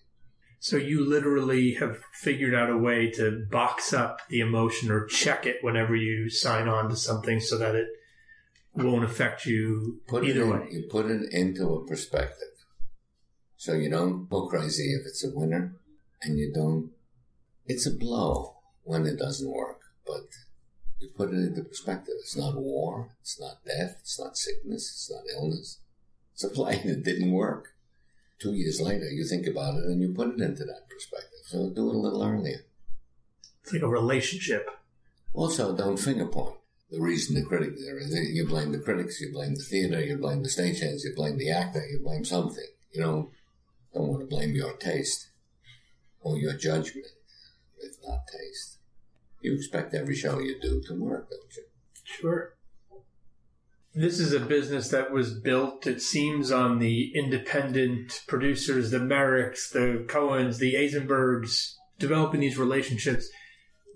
So 0.60 0.76
you 0.76 1.08
literally 1.08 1.76
have 1.76 2.02
figured 2.14 2.54
out 2.54 2.70
a 2.70 2.78
way 2.78 3.10
to 3.12 3.46
box 3.50 3.94
up 3.94 4.20
the 4.30 4.42
emotion 4.42 4.92
or 4.92 5.06
check 5.06 5.46
it 5.46 5.64
whenever 5.64 5.96
you 5.96 6.30
sign 6.30 6.68
on 6.68 6.90
to 6.90 6.98
something 6.98 7.40
so 7.40 7.58
that 7.58 7.76
it 7.76 7.88
won't 8.74 9.06
affect 9.06 9.46
you 9.46 10.02
put 10.08 10.26
either 10.26 10.44
in, 10.44 10.50
way. 10.50 10.68
You 10.72 10.84
put 10.90 11.06
it 11.06 11.32
into 11.32 11.74
a 11.74 11.86
perspective. 11.88 12.48
So 13.56 13.74
you 13.74 13.90
don't 13.90 14.30
go 14.30 14.48
crazy 14.48 14.94
if 14.94 15.06
it's 15.06 15.24
a 15.24 15.32
winner 15.34 15.76
and 16.22 16.38
you 16.38 16.52
don't, 16.54 16.92
it's 17.66 17.86
a 17.86 17.92
blow 17.92 18.58
when 18.84 19.06
it 19.06 19.18
doesn't 19.18 19.50
work, 19.50 19.80
but 20.06 20.28
you 21.00 21.10
put 21.16 21.30
it 21.30 21.38
into 21.38 21.64
perspective. 21.64 22.16
It's 22.20 22.36
not 22.36 22.56
war. 22.56 23.16
It's 23.22 23.40
not 23.40 23.64
death. 23.66 23.98
It's 24.02 24.20
not 24.20 24.36
sickness. 24.36 24.92
It's 24.92 25.12
not 25.12 25.24
illness. 25.34 25.80
It's 26.34 26.44
a 26.44 26.50
play 26.50 26.78
that 26.86 27.04
didn't 27.04 27.32
work. 27.32 27.70
Two 28.40 28.54
years 28.54 28.80
later, 28.80 29.10
you 29.10 29.26
think 29.26 29.48
about 29.48 29.78
it 29.78 29.84
and 29.86 30.02
you 30.02 30.14
put 30.14 30.30
it 30.30 30.42
into 30.42 30.64
that 30.64 30.88
perspective. 30.90 31.40
So 31.46 31.70
do 31.70 31.90
it 31.90 31.96
a 31.96 32.00
little 32.00 32.24
earlier. 32.24 32.66
It's 33.64 33.74
like 33.74 33.82
a 33.82 33.88
relationship. 33.88 34.70
Also, 35.34 35.76
don't 35.76 35.98
finger 35.98 36.26
point. 36.26 36.56
The 36.90 37.02
reason 37.02 37.36
the 37.36 37.44
critic, 37.44 37.76
there 37.78 38.00
is 38.00 38.16
you 38.16 38.48
blame 38.48 38.72
the 38.72 38.80
critics, 38.80 39.22
you 39.22 39.32
blame 39.32 39.56
the 39.56 39.64
theater, 39.64 40.04
you 40.04 40.18
blame 40.18 40.42
the 40.42 40.50
stagehands, 40.50 41.04
you 41.04 41.14
blame 41.16 41.38
the 41.38 41.52
actor, 41.52 41.86
you 41.86 42.00
blame 42.00 42.26
something. 42.26 42.66
You 42.92 43.04
don't, 43.04 43.30
don't 43.94 44.08
want 44.08 44.22
to 44.22 44.26
blame 44.26 44.56
your 44.56 44.74
taste 44.74 45.30
or 46.22 46.38
your 46.38 46.54
judgment, 46.54 47.08
if 47.80 47.96
not 48.08 48.22
taste. 48.28 48.78
You 49.42 49.54
expect 49.54 49.94
every 49.94 50.16
show 50.16 50.40
you 50.40 50.60
do 50.60 50.82
to 50.88 50.94
work, 50.96 51.30
don't 51.30 51.56
you? 51.56 51.64
Sure. 52.04 52.54
This 54.00 54.22
is 54.22 54.32
a 54.32 54.40
business 54.40 54.88
that 54.92 55.12
was 55.12 55.38
built, 55.38 55.86
it 55.86 56.02
seems, 56.02 56.54
on 56.54 56.80
the 56.80 57.12
independent 57.14 58.22
producers, 58.30 58.92
the 58.92 59.00
Merricks, 59.00 59.70
the 59.70 60.06
Cohens, 60.08 60.58
the 60.58 60.76
Azenbergs, 60.76 61.74
developing 61.98 62.40
these 62.40 62.58
relationships. 62.58 63.28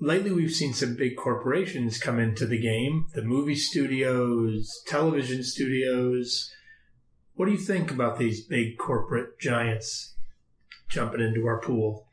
Lately, 0.01 0.31
we've 0.31 0.51
seen 0.51 0.73
some 0.73 0.97
big 0.97 1.15
corporations 1.15 1.99
come 1.99 2.19
into 2.19 2.45
the 2.45 2.59
game 2.59 3.05
the 3.13 3.21
movie 3.21 3.55
studios, 3.55 4.69
television 4.87 5.41
studios. 5.41 6.51
What 7.35 7.45
do 7.45 7.53
you 7.53 7.57
think 7.57 7.89
about 7.89 8.19
these 8.19 8.45
big 8.45 8.77
corporate 8.77 9.39
giants 9.39 10.17
jumping 10.89 11.21
into 11.21 11.47
our 11.47 11.61
pool? 11.61 12.07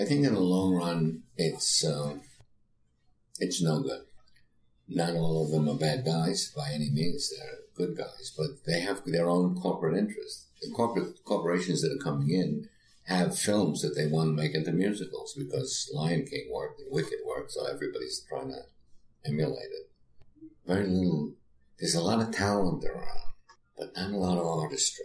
I 0.00 0.04
think 0.04 0.26
in 0.26 0.34
the 0.34 0.40
long 0.40 0.74
run, 0.74 1.22
it's 1.36 1.84
um, 1.84 2.22
it's 3.38 3.62
no 3.62 3.82
good. 3.82 4.09
Not 4.92 5.14
all 5.14 5.44
of 5.44 5.52
them 5.52 5.68
are 5.68 5.78
bad 5.78 6.04
guys 6.04 6.52
by 6.54 6.72
any 6.72 6.90
means; 6.90 7.30
they're 7.30 7.60
good 7.74 7.96
guys, 7.96 8.32
but 8.36 8.64
they 8.66 8.80
have 8.80 9.04
their 9.06 9.30
own 9.30 9.54
corporate 9.54 9.96
interests. 9.96 10.46
The 10.60 10.70
corporate 10.72 11.24
corporations 11.24 11.80
that 11.82 11.92
are 11.92 12.04
coming 12.04 12.30
in 12.30 12.68
have 13.04 13.38
films 13.38 13.82
that 13.82 13.94
they 13.94 14.06
want 14.06 14.28
to 14.30 14.42
make 14.42 14.54
into 14.54 14.72
musicals 14.72 15.34
because 15.34 15.88
Lion 15.94 16.26
King 16.26 16.48
worked 16.52 16.80
and 16.80 16.90
Wicked 16.90 17.20
worked, 17.24 17.52
so 17.52 17.66
everybody's 17.66 18.24
trying 18.28 18.48
to 18.48 18.62
emulate 19.24 19.70
it. 19.70 19.90
Very 20.66 20.86
little. 20.86 21.34
There's 21.78 21.94
a 21.94 22.02
lot 22.02 22.20
of 22.20 22.34
talent 22.34 22.84
around, 22.84 23.32
but 23.78 23.94
not 23.96 24.10
a 24.10 24.16
lot 24.16 24.38
of 24.38 24.46
artistry. 24.46 25.04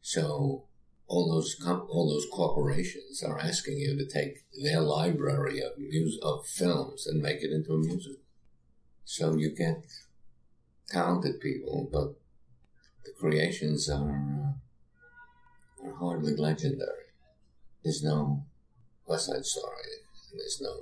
So 0.00 0.64
all 1.06 1.30
those 1.30 1.56
all 1.66 2.08
those 2.08 2.26
corporations 2.32 3.22
are 3.22 3.38
asking 3.38 3.78
you 3.78 3.96
to 3.96 4.06
take 4.06 4.44
their 4.62 4.80
library 4.80 5.60
of 5.60 5.72
mus- 5.78 6.18
of 6.22 6.46
films 6.46 7.06
and 7.06 7.20
make 7.20 7.42
it 7.42 7.52
into 7.52 7.74
a 7.74 7.78
music. 7.78 8.16
So 9.04 9.34
you 9.36 9.50
get 9.54 9.84
talented 10.88 11.40
people, 11.40 11.88
but 11.92 12.14
the 13.04 13.12
creations 13.18 13.88
are 13.90 14.56
uh, 15.84 15.88
are 15.88 15.94
hardly 15.96 16.36
legendary. 16.36 17.10
There's 17.82 18.02
no 18.02 18.44
West 19.06 19.26
Side 19.26 19.44
Story. 19.44 19.74
and 20.30 20.40
there's 20.40 20.60
no 20.60 20.74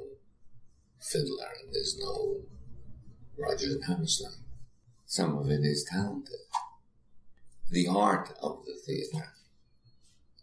fiddler, 1.00 1.48
and 1.64 1.72
there's 1.74 1.98
no 1.98 2.42
Rodgers 3.38 3.74
and 3.74 3.84
Hammerstein. 3.84 4.44
Some 5.06 5.36
of 5.38 5.50
it 5.50 5.64
is 5.64 5.84
talented. 5.90 6.36
The 7.70 7.88
art 7.88 8.32
of 8.42 8.64
the 8.66 8.74
theater 8.84 9.32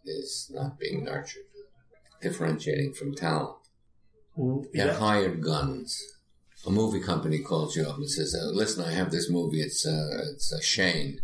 is 0.04 0.50
not 0.52 0.78
being 0.78 1.04
nurtured, 1.04 1.44
differentiating 2.20 2.94
from 2.94 3.14
talent. 3.14 3.56
Well, 4.34 4.66
They're 4.72 4.86
yeah. 4.88 4.94
hired 4.94 5.42
guns. 5.42 6.02
A 6.66 6.70
movie 6.70 7.00
company 7.00 7.38
calls 7.38 7.76
you 7.76 7.84
up 7.84 7.96
and 7.98 8.10
says, 8.10 8.34
uh, 8.34 8.46
"Listen, 8.48 8.84
I 8.84 8.92
have 8.92 9.10
this 9.10 9.30
movie. 9.30 9.60
It's 9.60 9.86
uh, 9.86 10.24
it's 10.32 10.52
a 10.52 10.60
Shane. 10.60 11.20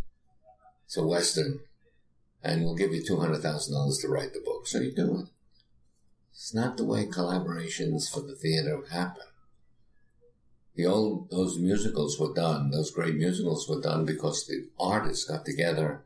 It's 0.87 0.97
a 0.97 1.05
western, 1.05 1.61
and 2.42 2.62
we'll 2.62 2.77
give 2.77 2.94
you 2.94 3.03
two 3.03 3.18
hundred 3.18 3.42
thousand 3.42 3.75
dollars 3.75 3.99
to 3.99 4.09
write 4.09 4.33
the 4.33 4.40
book." 4.40 4.66
So 4.66 4.79
you 4.81 4.92
do 4.92 5.18
it. 5.18 5.27
It's 6.33 6.55
not 6.55 6.77
the 6.77 6.85
way 6.85 7.07
collaborations 7.07 8.09
for 8.12 8.20
the 8.20 8.37
theater 8.37 8.81
happen. 8.90 9.27
The 10.77 10.87
old 10.87 11.31
those 11.31 11.59
musicals 11.59 12.18
were 12.18 12.33
done. 12.33 12.70
Those 12.70 12.90
great 12.90 13.16
musicals 13.16 13.68
were 13.68 13.81
done 13.81 14.05
because 14.05 14.47
the 14.47 14.68
artists 14.79 15.25
got 15.25 15.44
together, 15.44 16.05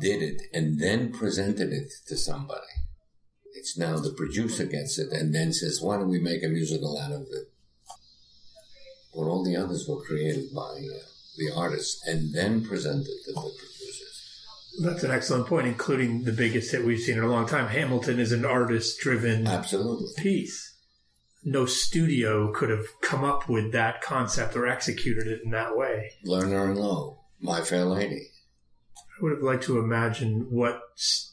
did 0.00 0.22
it, 0.22 0.42
and 0.52 0.78
then 0.78 1.12
presented 1.12 1.72
it 1.72 1.90
to 2.06 2.16
somebody. 2.16 2.62
It's 3.54 3.76
now 3.76 3.96
the 3.96 4.12
producer 4.12 4.64
gets 4.64 4.98
it 4.98 5.10
and 5.10 5.34
then 5.34 5.52
says, 5.52 5.80
"Why 5.80 5.96
don't 5.96 6.08
we 6.08 6.20
make 6.20 6.42
a 6.44 6.48
musical 6.48 6.98
out 6.98 7.12
of 7.12 7.22
it?" 7.22 7.50
But 9.18 9.26
all 9.26 9.42
the 9.42 9.56
others 9.56 9.88
were 9.88 10.00
created 10.00 10.54
by 10.54 10.62
uh, 10.62 11.02
the 11.36 11.50
artists 11.52 12.06
and 12.06 12.32
then 12.32 12.64
presented 12.64 13.08
to 13.24 13.32
the 13.32 13.40
producers. 13.40 14.46
That's 14.80 15.02
an 15.02 15.10
excellent 15.10 15.48
point, 15.48 15.66
including 15.66 16.22
the 16.22 16.30
biggest 16.30 16.70
hit 16.70 16.84
we've 16.84 17.00
seen 17.00 17.18
in 17.18 17.24
a 17.24 17.28
long 17.28 17.48
time. 17.48 17.66
Hamilton 17.66 18.20
is 18.20 18.30
an 18.30 18.44
artist 18.44 19.00
driven 19.00 19.48
Absolutely. 19.48 20.06
piece. 20.22 20.76
No 21.42 21.66
studio 21.66 22.52
could 22.52 22.70
have 22.70 22.86
come 23.00 23.24
up 23.24 23.48
with 23.48 23.72
that 23.72 24.02
concept 24.02 24.54
or 24.54 24.68
executed 24.68 25.26
it 25.26 25.40
in 25.44 25.50
that 25.50 25.76
way. 25.76 26.12
Lerner 26.24 26.66
and 26.66 26.78
Loewe, 26.78 27.18
My 27.40 27.60
Fair 27.62 27.86
Lady. 27.86 28.28
I 28.96 29.22
would 29.24 29.32
have 29.32 29.42
liked 29.42 29.64
to 29.64 29.80
imagine 29.80 30.46
what 30.48 30.80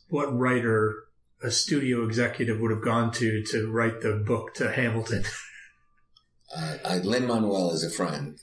what 0.08 0.36
writer 0.36 1.04
a 1.44 1.52
studio 1.52 2.04
executive 2.04 2.60
would 2.60 2.72
have 2.72 2.84
gone 2.84 3.12
to 3.12 3.44
to 3.44 3.72
write 3.72 4.02
the 4.02 4.14
book 4.14 4.56
to 4.56 4.72
Hamilton. 4.72 5.24
Uh, 6.56 6.78
I, 6.86 6.98
Lin 7.00 7.28
Manuel 7.28 7.72
is 7.72 7.84
a 7.84 7.90
friend, 7.90 8.40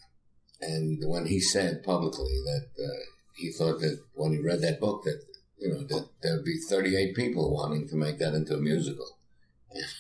and 0.61 1.03
when 1.07 1.27
he 1.27 1.41
said 1.41 1.83
publicly 1.83 2.35
that 2.45 2.67
uh, 2.79 3.05
he 3.37 3.51
thought 3.51 3.81
that 3.81 4.01
when 4.13 4.33
he 4.33 4.39
read 4.39 4.61
that 4.61 4.81
book 4.81 5.05
that 5.05 5.23
you 5.59 5.69
know 5.71 5.83
that 5.85 6.09
there'd 6.23 6.45
be 6.45 6.59
38 6.69 7.15
people 7.17 7.55
wanting 7.55 7.89
to 7.89 7.97
make 7.97 8.19
that 8.19 8.35
into 8.35 8.55
a 8.55 8.61
musical, 8.61 9.19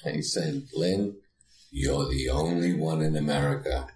and 0.04 0.16
he 0.16 0.22
said, 0.22 0.64
"Lin, 0.74 1.16
you're 1.70 2.08
the 2.08 2.28
only 2.28 2.74
one 2.74 3.00
in 3.00 3.16
America 3.16 3.88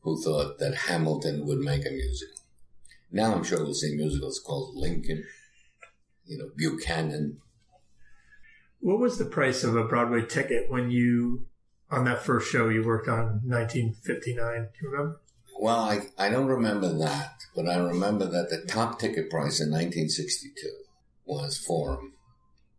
who 0.00 0.20
thought 0.20 0.58
that 0.58 0.86
Hamilton 0.88 1.46
would 1.46 1.60
make 1.60 1.86
a 1.86 1.90
musical." 1.90 2.38
Now 3.12 3.34
I'm 3.34 3.44
sure 3.44 3.62
we'll 3.62 3.74
see 3.74 3.94
musicals 3.94 4.40
called 4.44 4.74
Lincoln, 4.74 5.24
you 6.26 6.38
know, 6.38 6.50
Buchanan. 6.56 7.38
What 8.80 8.98
was 8.98 9.18
the 9.18 9.26
price 9.26 9.62
of 9.62 9.76
a 9.76 9.84
Broadway 9.84 10.24
ticket 10.26 10.70
when 10.70 10.90
you 10.90 11.46
on 11.90 12.04
that 12.04 12.22
first 12.22 12.50
show 12.50 12.68
you 12.68 12.84
worked 12.84 13.08
on 13.08 13.40
1959? 13.44 14.62
Do 14.62 14.68
you 14.82 14.90
remember? 14.90 15.20
Well, 15.58 15.80
I, 15.80 16.00
I 16.18 16.30
don't 16.30 16.46
remember 16.46 16.92
that, 16.98 17.42
but 17.54 17.68
I 17.68 17.76
remember 17.76 18.24
that 18.26 18.48
the 18.48 18.64
top 18.66 18.98
ticket 18.98 19.28
price 19.28 19.60
in 19.60 19.70
1962 19.70 20.68
was 21.26 21.58
Forum. 21.58 22.14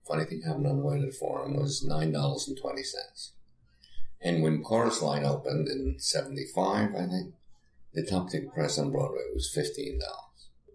Funny 0.07 0.25
thing 0.25 0.41
happened 0.41 0.67
on 0.67 0.77
the 0.77 0.83
way 0.83 0.99
to 0.99 1.05
the 1.05 1.11
Forum 1.11 1.55
was 1.55 1.85
$9.20. 1.87 3.31
And 4.21 4.43
when 4.43 4.63
Chorus 4.63 5.01
Line 5.01 5.23
opened 5.23 5.67
in 5.67 5.95
75, 5.99 6.95
I 6.95 7.07
think, 7.07 7.33
the 7.93 8.05
top 8.05 8.29
ticket 8.29 8.53
price 8.53 8.77
on 8.77 8.91
Broadway 8.91 9.21
was 9.33 9.53
$15. 9.55 9.99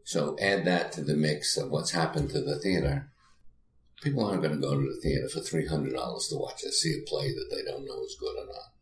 So 0.05 0.37
add 0.41 0.65
that 0.67 0.93
to 0.93 1.03
the 1.03 1.17
mix 1.17 1.57
of 1.57 1.71
what's 1.71 1.91
happened 1.91 2.31
to 2.31 2.41
the 2.41 2.59
theater. 2.59 3.11
People 4.03 4.27
aren't 4.27 4.43
going 4.43 4.55
to 4.55 4.61
go 4.61 4.75
to 4.75 4.93
the 4.93 5.01
theater 5.01 5.29
for 5.29 5.41
$300 5.41 5.93
to 6.29 6.37
watch 6.37 6.63
a 6.65 6.73
see 6.73 6.99
a 7.01 7.09
play 7.09 7.33
that 7.33 7.49
they 7.51 7.63
don't 7.63 7.87
know 7.87 8.03
is 8.05 8.17
good 8.21 8.37
or 8.37 8.47
not. 8.47 8.73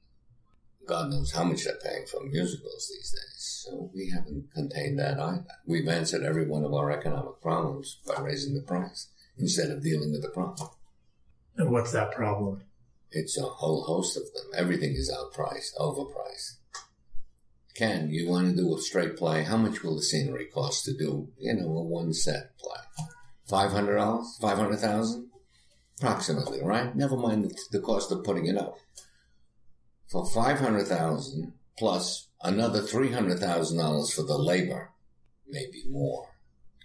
God 0.87 1.11
knows 1.11 1.33
how 1.33 1.45
much 1.45 1.65
they're 1.65 1.79
paying 1.83 2.05
for 2.07 2.23
musicals 2.25 2.91
these 2.91 3.11
days. 3.11 3.63
So 3.65 3.91
we 3.95 4.11
haven't 4.11 4.53
contained 4.55 4.99
that 4.99 5.19
either. 5.19 5.47
We've 5.67 5.89
answered 5.89 6.25
every 6.25 6.47
one 6.47 6.65
of 6.65 6.75
our 6.75 6.91
economic 6.91 7.41
problems 7.41 8.01
by 8.07 8.21
raising 8.21 8.55
the 8.55 8.61
price 8.61 9.09
instead 9.39 9.71
of 9.71 9.83
dealing 9.83 10.13
with 10.13 10.23
the 10.23 10.29
problem. 10.29 10.69
And 11.57 11.71
what's 11.71 11.93
that 11.93 12.13
problem? 12.13 12.63
It's 13.11 13.39
a 13.39 13.43
whole 13.43 13.85
host 13.85 14.17
of 14.17 14.25
them. 14.35 14.51
Everything 14.57 14.93
is 14.93 15.11
outpriced, 15.11 15.77
overpriced. 15.79 16.57
Ken, 17.75 18.11
you 18.11 18.29
want 18.29 18.51
to 18.51 18.57
do 18.57 18.77
a 18.77 18.81
straight 18.81 19.17
play? 19.17 19.45
How 19.45 19.57
much 19.57 19.83
will 19.83 19.97
the 19.97 20.03
scenery 20.03 20.47
cost 20.47 20.85
to 20.85 20.97
do, 20.97 21.29
you 21.39 21.55
know, 21.55 21.67
a 21.67 21.83
one 21.83 22.13
set 22.13 22.59
play? 22.59 22.81
Five 23.49 23.73
hundred 23.73 23.97
dollars? 23.97 24.39
Five 24.41 24.59
hundred 24.59 24.79
thousand? 24.79 25.29
Approximately, 26.01 26.63
right? 26.63 26.95
Never 26.97 27.17
mind 27.17 27.45
the, 27.45 27.57
the 27.73 27.81
cost 27.81 28.11
of 28.11 28.25
putting 28.25 28.47
it 28.47 28.57
up. 28.57 28.77
For 30.11 30.27
five 30.27 30.59
hundred 30.59 30.87
thousand 30.87 31.53
plus 31.79 32.29
another 32.43 32.81
three 32.81 33.13
hundred 33.13 33.39
thousand 33.39 33.79
dollars 33.79 34.13
for 34.13 34.23
the 34.23 34.37
labor, 34.39 34.91
maybe 35.49 35.85
more, 35.89 36.29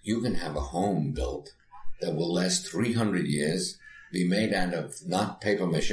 you 0.03 0.21
can 0.21 0.35
have 0.35 0.55
a 0.55 0.61
home 0.61 1.11
built 1.11 1.53
that 2.01 2.15
will 2.15 2.33
last 2.33 2.67
three 2.67 2.93
hundred 2.93 3.25
years, 3.25 3.77
be 4.11 4.27
made 4.27 4.53
out 4.53 4.73
of 4.73 4.95
not 5.07 5.41
paper 5.41 5.65
mache, 5.67 5.91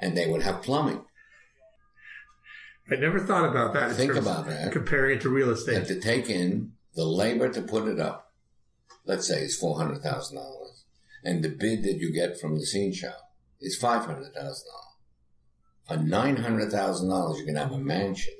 and 0.00 0.16
they 0.16 0.26
would 0.26 0.42
have 0.42 0.62
plumbing. 0.62 1.04
I 2.90 2.96
never 2.96 3.20
thought 3.20 3.48
about 3.48 3.74
that. 3.74 3.92
Think 3.92 4.16
about 4.16 4.46
that. 4.46 4.72
Comparing 4.72 5.18
it 5.18 5.22
to 5.22 5.28
real 5.28 5.48
And 5.50 5.58
estate. 5.58 5.86
to 5.88 6.00
take 6.00 6.30
in 6.30 6.72
the 6.94 7.04
labor 7.04 7.50
to 7.50 7.60
put 7.60 7.86
it 7.86 8.00
up, 8.00 8.27
let's 9.08 9.26
say 9.26 9.42
is 9.42 9.58
four 9.58 9.76
hundred 9.76 10.02
thousand 10.02 10.36
dollars, 10.36 10.84
and 11.24 11.42
the 11.42 11.48
bid 11.48 11.82
that 11.82 11.98
you 11.98 12.12
get 12.12 12.38
from 12.38 12.54
the 12.54 12.66
scene 12.66 12.92
shop 12.92 13.32
is 13.60 13.76
five 13.76 14.04
hundred 14.04 14.32
thousand 14.34 14.66
dollars. 14.68 14.84
For 15.88 15.96
nine 15.96 16.36
hundred 16.36 16.70
thousand 16.70 17.08
dollars, 17.08 17.40
you 17.40 17.46
can 17.46 17.56
have 17.56 17.72
a 17.72 17.78
mansion 17.78 18.34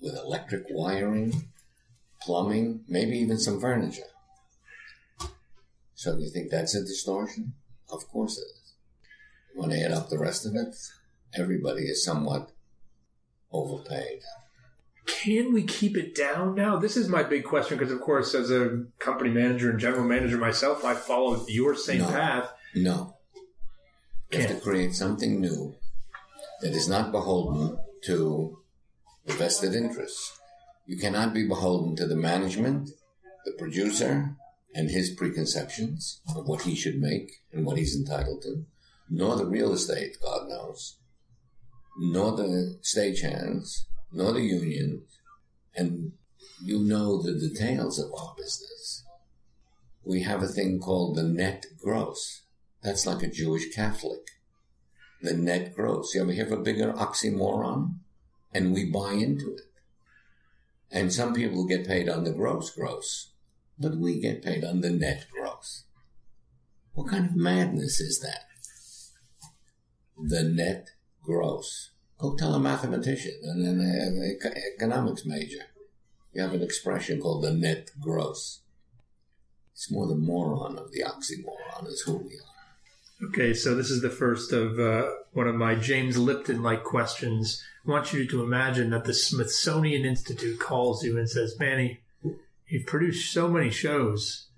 with 0.00 0.16
electric 0.16 0.64
wiring, 0.70 1.50
plumbing, 2.20 2.84
maybe 2.88 3.16
even 3.18 3.38
some 3.38 3.60
furniture. 3.60 4.02
So 5.94 6.16
do 6.16 6.22
you 6.22 6.30
think 6.30 6.50
that's 6.50 6.74
a 6.74 6.80
distortion? 6.80 7.52
Of 7.90 8.08
course 8.08 8.38
it 8.38 8.42
is. 8.42 8.74
When 9.54 9.70
I 9.70 9.82
add 9.82 9.92
up 9.92 10.08
the 10.08 10.18
rest 10.18 10.44
of 10.46 10.54
it, 10.56 10.74
everybody 11.34 11.82
is 11.82 12.04
somewhat 12.04 12.50
overpaid. 13.52 14.20
Can 15.06 15.52
we 15.52 15.62
keep 15.64 15.96
it 15.96 16.14
down 16.14 16.54
now? 16.54 16.78
This 16.78 16.96
is 16.96 17.08
my 17.08 17.22
big 17.22 17.44
question 17.44 17.76
because, 17.78 17.92
of 17.92 18.00
course, 18.00 18.34
as 18.34 18.50
a 18.50 18.84
company 18.98 19.30
manager 19.30 19.70
and 19.70 19.78
general 19.78 20.04
manager 20.04 20.38
myself, 20.38 20.84
I 20.84 20.94
followed 20.94 21.48
your 21.48 21.74
same 21.74 22.00
No. 22.00 22.08
path. 22.08 22.50
No. 22.74 23.16
You 24.32 24.40
have 24.40 24.50
to 24.50 24.60
create 24.60 24.94
something 24.94 25.40
new 25.40 25.76
that 26.62 26.72
is 26.72 26.88
not 26.88 27.12
beholden 27.12 27.78
to 28.04 28.58
the 29.26 29.34
vested 29.34 29.74
interests. 29.74 30.38
You 30.86 30.98
cannot 30.98 31.32
be 31.34 31.46
beholden 31.46 31.96
to 31.96 32.06
the 32.06 32.16
management, 32.16 32.90
the 33.44 33.52
producer, 33.52 34.36
and 34.74 34.90
his 34.90 35.10
preconceptions 35.10 36.20
of 36.34 36.46
what 36.46 36.62
he 36.62 36.74
should 36.74 36.98
make 37.00 37.42
and 37.52 37.64
what 37.64 37.76
he's 37.78 37.96
entitled 37.96 38.42
to, 38.42 38.64
nor 39.08 39.36
the 39.36 39.46
real 39.46 39.72
estate, 39.72 40.16
God 40.22 40.48
knows, 40.48 40.96
nor 41.98 42.36
the 42.36 42.78
stagehands, 42.82 43.84
nor 44.14 44.32
the 44.32 44.42
union, 44.42 45.02
and 45.74 46.12
you 46.62 46.78
know 46.78 47.20
the 47.20 47.38
details 47.38 47.98
of 47.98 48.12
our 48.14 48.34
business. 48.36 49.04
We 50.04 50.22
have 50.22 50.42
a 50.42 50.48
thing 50.48 50.80
called 50.80 51.16
the 51.16 51.24
net 51.24 51.66
gross. 51.82 52.42
That's 52.82 53.06
like 53.06 53.22
a 53.22 53.30
Jewish 53.30 53.74
Catholic. 53.74 54.20
The 55.20 55.34
net 55.34 55.74
gross. 55.74 56.14
You 56.14 56.22
ever 56.22 56.32
hear 56.32 56.46
of 56.46 56.52
a 56.52 56.56
bigger 56.58 56.92
oxymoron? 56.92 57.96
And 58.52 58.72
we 58.72 58.90
buy 58.90 59.12
into 59.12 59.54
it. 59.54 59.62
And 60.90 61.12
some 61.12 61.34
people 61.34 61.66
get 61.66 61.88
paid 61.88 62.08
on 62.08 62.22
the 62.22 62.32
gross 62.32 62.70
gross, 62.70 63.32
but 63.78 63.96
we 63.96 64.20
get 64.20 64.44
paid 64.44 64.62
on 64.64 64.80
the 64.80 64.90
net 64.90 65.26
gross. 65.32 65.84
What 66.92 67.08
kind 67.08 67.26
of 67.26 67.34
madness 67.34 68.00
is 68.00 68.20
that? 68.20 68.44
The 70.16 70.44
net 70.44 70.90
gross. 71.22 71.93
Go 72.18 72.36
tell 72.36 72.54
a 72.54 72.60
mathematician 72.60 73.38
and 73.42 73.66
an 73.66 74.38
economics 74.76 75.24
major. 75.24 75.64
You 76.32 76.42
have 76.42 76.52
an 76.52 76.62
expression 76.62 77.20
called 77.20 77.42
the 77.42 77.52
net 77.52 77.90
gross. 78.00 78.60
It's 79.72 79.90
more 79.90 80.06
the 80.06 80.14
moron 80.14 80.78
of 80.78 80.92
the 80.92 81.02
oxymoron 81.02 81.88
is 81.88 82.02
who 82.02 82.16
we 82.18 82.34
are. 82.34 83.28
Okay, 83.28 83.54
so 83.54 83.74
this 83.74 83.90
is 83.90 84.02
the 84.02 84.10
first 84.10 84.52
of 84.52 84.78
uh, 84.78 85.08
one 85.32 85.48
of 85.48 85.54
my 85.54 85.74
James 85.74 86.16
Lipton 86.16 86.62
like 86.62 86.84
questions. 86.84 87.62
I 87.86 87.90
want 87.90 88.12
you 88.12 88.26
to 88.28 88.42
imagine 88.42 88.90
that 88.90 89.04
the 89.04 89.14
Smithsonian 89.14 90.04
Institute 90.04 90.58
calls 90.58 91.04
you 91.04 91.16
and 91.18 91.28
says, 91.28 91.56
Manny, 91.58 92.00
you've 92.66 92.86
produced 92.86 93.32
so 93.32 93.48
many 93.48 93.70
shows. 93.70 94.48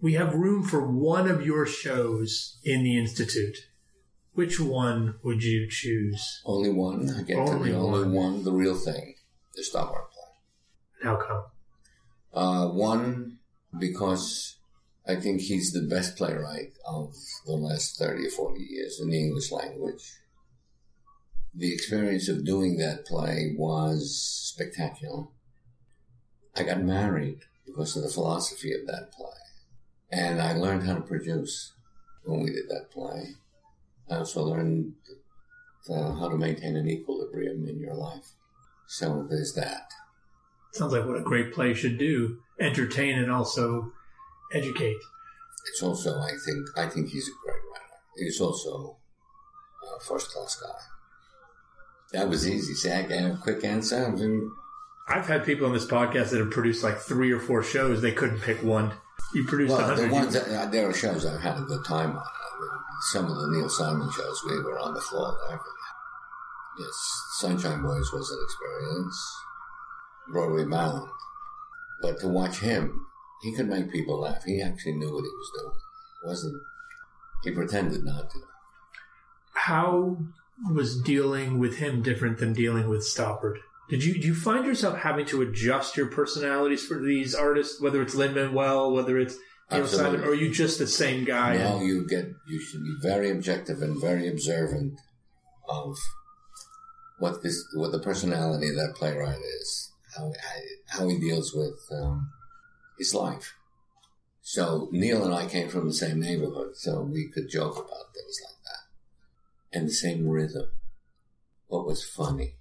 We 0.00 0.14
have 0.14 0.34
room 0.34 0.62
for 0.62 0.86
one 0.86 1.28
of 1.28 1.44
your 1.44 1.66
shows 1.66 2.58
in 2.64 2.82
the 2.82 2.98
Institute. 2.98 3.68
Which 4.38 4.60
one 4.60 5.16
would 5.24 5.42
you 5.42 5.68
choose? 5.68 6.42
Only 6.44 6.70
one. 6.70 7.10
I 7.10 7.22
get 7.22 7.38
Only 7.38 7.72
the 7.72 7.76
only 7.76 8.02
one. 8.02 8.12
one. 8.12 8.44
the 8.44 8.52
real 8.52 8.76
thing, 8.76 9.16
the 9.56 9.62
Stoppard 9.62 10.06
play. 10.12 11.02
How 11.02 11.16
come? 11.16 11.42
Uh, 12.32 12.68
one, 12.68 13.40
because 13.76 14.58
I 15.08 15.16
think 15.16 15.40
he's 15.40 15.72
the 15.72 15.88
best 15.88 16.16
playwright 16.16 16.74
of 16.86 17.16
the 17.46 17.54
last 17.54 17.98
30 17.98 18.28
or 18.28 18.30
40 18.30 18.62
years 18.62 19.00
in 19.00 19.10
the 19.10 19.18
English 19.18 19.50
language. 19.50 20.08
The 21.52 21.74
experience 21.74 22.28
of 22.28 22.44
doing 22.44 22.76
that 22.76 23.06
play 23.06 23.56
was 23.58 24.22
spectacular. 24.54 25.24
I 26.54 26.62
got 26.62 26.80
married 26.80 27.40
because 27.66 27.96
of 27.96 28.04
the 28.04 28.08
philosophy 28.08 28.72
of 28.72 28.86
that 28.86 29.10
play. 29.10 29.40
And 30.12 30.40
I 30.40 30.52
learned 30.52 30.84
how 30.84 30.94
to 30.94 31.00
produce 31.00 31.72
when 32.22 32.38
we 32.44 32.50
did 32.50 32.68
that 32.68 32.92
play. 32.92 33.34
I 34.10 34.16
also 34.16 34.42
learned 34.42 34.94
uh, 35.88 36.14
how 36.14 36.28
to 36.28 36.36
maintain 36.36 36.76
an 36.76 36.88
equilibrium 36.88 37.66
in 37.68 37.78
your 37.78 37.94
life. 37.94 38.32
So 38.86 39.26
there's 39.28 39.54
that. 39.54 39.90
Sounds 40.72 40.92
like 40.92 41.06
what 41.06 41.18
a 41.18 41.22
great 41.22 41.52
play 41.52 41.74
should 41.74 41.98
do: 41.98 42.38
entertain 42.60 43.18
and 43.18 43.30
also 43.30 43.92
educate. 44.52 44.98
It's 45.70 45.82
also, 45.82 46.18
I 46.18 46.30
think, 46.44 46.66
I 46.76 46.88
think 46.88 47.10
he's 47.10 47.28
a 47.28 47.32
great 47.44 47.60
writer. 47.72 47.84
He's 48.16 48.40
also 48.40 48.96
a 49.96 50.00
first 50.00 50.30
class 50.30 50.56
guy. 50.60 50.78
That 52.12 52.28
was 52.28 52.48
easy. 52.48 52.90
I 52.90 53.02
got 53.02 53.30
a 53.30 53.38
quick 53.40 53.64
answer. 53.64 54.06
I 54.06 54.10
mean, 54.10 54.50
I've 55.08 55.26
had 55.26 55.44
people 55.44 55.66
on 55.66 55.72
this 55.72 55.86
podcast 55.86 56.30
that 56.30 56.38
have 56.38 56.50
produced 56.50 56.82
like 56.82 56.98
three 56.98 57.32
or 57.32 57.40
four 57.40 57.62
shows. 57.62 58.00
They 58.00 58.12
couldn't 58.12 58.40
pick 58.40 58.62
one. 58.62 58.92
You 59.34 59.44
produced 59.44 59.74
a 59.74 59.76
Well, 59.76 59.96
the 59.96 60.08
ones 60.08 60.32
that, 60.32 60.48
uh, 60.48 60.66
there 60.66 60.88
are 60.88 60.94
shows 60.94 61.26
I've 61.26 61.40
had 61.40 61.58
a 61.58 61.62
good 61.62 61.84
time 61.84 62.16
on. 62.16 62.24
Some 63.12 63.26
of 63.26 63.36
the 63.36 63.48
Neil 63.50 63.68
Simon 63.68 64.10
shows, 64.10 64.42
we 64.44 64.60
were 64.60 64.78
on 64.78 64.94
the 64.94 65.00
floor 65.00 65.36
everything. 65.46 65.72
Yes, 66.78 67.22
Sunshine 67.38 67.82
Boys 67.82 68.12
was 68.12 68.30
an 68.30 68.38
experience. 68.44 69.36
Broadway 70.28 70.64
Bound. 70.64 71.08
But 72.00 72.20
to 72.20 72.28
watch 72.28 72.60
him, 72.60 73.06
he 73.42 73.54
could 73.54 73.68
make 73.68 73.90
people 73.90 74.20
laugh. 74.20 74.44
He 74.44 74.62
actually 74.62 74.94
knew 74.94 75.12
what 75.12 75.24
he 75.24 75.30
was 75.30 75.50
doing. 75.58 75.74
wasn't 76.24 76.62
He 77.44 77.50
pretended 77.50 78.04
not 78.04 78.30
to. 78.30 78.38
How 79.54 80.18
was 80.70 81.00
dealing 81.00 81.58
with 81.58 81.78
him 81.78 82.02
different 82.02 82.38
than 82.38 82.52
dealing 82.52 82.88
with 82.88 83.00
Stoppard? 83.00 83.58
Did 83.88 84.04
you 84.04 84.20
do 84.20 84.26
you 84.26 84.34
find 84.34 84.66
yourself 84.66 84.98
having 84.98 85.24
to 85.26 85.42
adjust 85.42 85.96
your 85.96 86.06
personalities 86.06 86.84
for 86.84 86.98
these 86.98 87.34
artists, 87.34 87.80
whether 87.80 88.02
it's 88.02 88.14
Lin 88.14 88.34
Manuel, 88.34 88.92
whether 88.92 89.18
it's 89.18 89.36
Absolutely. 89.70 90.18
Simon, 90.18 90.28
or 90.28 90.30
are 90.30 90.34
you 90.34 90.52
just 90.52 90.78
the 90.78 90.86
same 90.86 91.24
guy? 91.24 91.58
No, 91.58 91.80
you 91.82 92.06
get 92.06 92.26
you 92.46 92.60
should 92.60 92.82
be 92.82 92.94
very 93.02 93.30
objective 93.30 93.82
and 93.82 94.00
very 94.00 94.26
observant 94.26 94.98
of 95.68 95.96
what 97.18 97.42
this 97.42 97.62
what 97.74 97.92
the 97.92 97.98
personality 97.98 98.70
of 98.70 98.76
that 98.76 98.94
playwright 98.94 99.40
is, 99.60 99.92
how 100.16 100.32
how 100.86 101.08
he 101.08 101.18
deals 101.18 101.52
with 101.54 101.80
um, 101.92 102.32
his 102.96 103.14
life. 103.14 103.54
So 104.40 104.88
Neil 104.90 105.22
and 105.22 105.34
I 105.34 105.46
came 105.46 105.68
from 105.68 105.86
the 105.86 105.94
same 105.94 106.20
neighborhood, 106.20 106.76
so 106.76 107.02
we 107.02 107.28
could 107.28 107.50
joke 107.50 107.76
about 107.76 108.14
things 108.14 108.40
like 108.42 108.56
that, 108.64 109.78
and 109.78 109.88
the 109.88 109.92
same 109.92 110.26
rhythm. 110.26 110.70
What 111.66 111.86
was 111.86 112.02
funny 112.02 112.54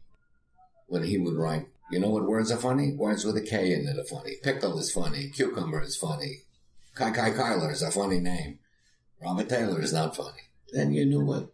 when 0.88 1.04
he 1.04 1.18
would 1.18 1.36
write? 1.36 1.68
You 1.90 2.00
know 2.00 2.10
what 2.10 2.26
words 2.26 2.52
are 2.52 2.58
funny? 2.58 2.92
Words 2.92 3.24
with 3.24 3.38
a 3.38 3.42
K 3.42 3.74
in 3.74 3.88
it 3.88 3.98
are 3.98 4.04
funny. 4.04 4.36
Pickle 4.44 4.78
is 4.78 4.92
funny. 4.92 5.30
Cucumber 5.30 5.82
is 5.82 5.96
funny. 5.96 6.42
Kay 6.98 7.12
Kay 7.12 7.32
Kyser 7.32 7.72
is 7.72 7.82
a 7.82 7.92
funny 7.92 8.20
name. 8.20 8.60
Robert 9.22 9.50
Taylor 9.50 9.82
is 9.82 9.94
not 9.94 10.16
funny. 10.16 10.50
Then 10.72 10.94
you 10.94 11.06
knew 11.06 11.24
what 11.24 11.54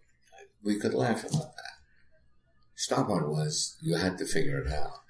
we 0.64 0.80
could 0.80 0.94
laugh 0.94 1.24
about 1.24 1.56
that. 1.56 1.74
Stoppard 2.78 3.28
was 3.28 3.78
you 3.82 3.96
had 3.96 4.18
to 4.18 4.26
figure 4.26 4.60
it 4.60 4.72
out. 4.72 5.02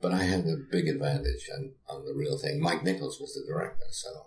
But 0.00 0.12
I 0.12 0.22
had 0.22 0.46
a 0.46 0.56
big 0.56 0.88
advantage 0.88 1.48
on, 1.54 1.72
on 1.88 2.04
the 2.06 2.14
real 2.14 2.38
thing. 2.38 2.60
Mike 2.60 2.82
Nichols 2.82 3.20
was 3.20 3.34
the 3.34 3.44
director, 3.46 3.86
so 3.90 4.26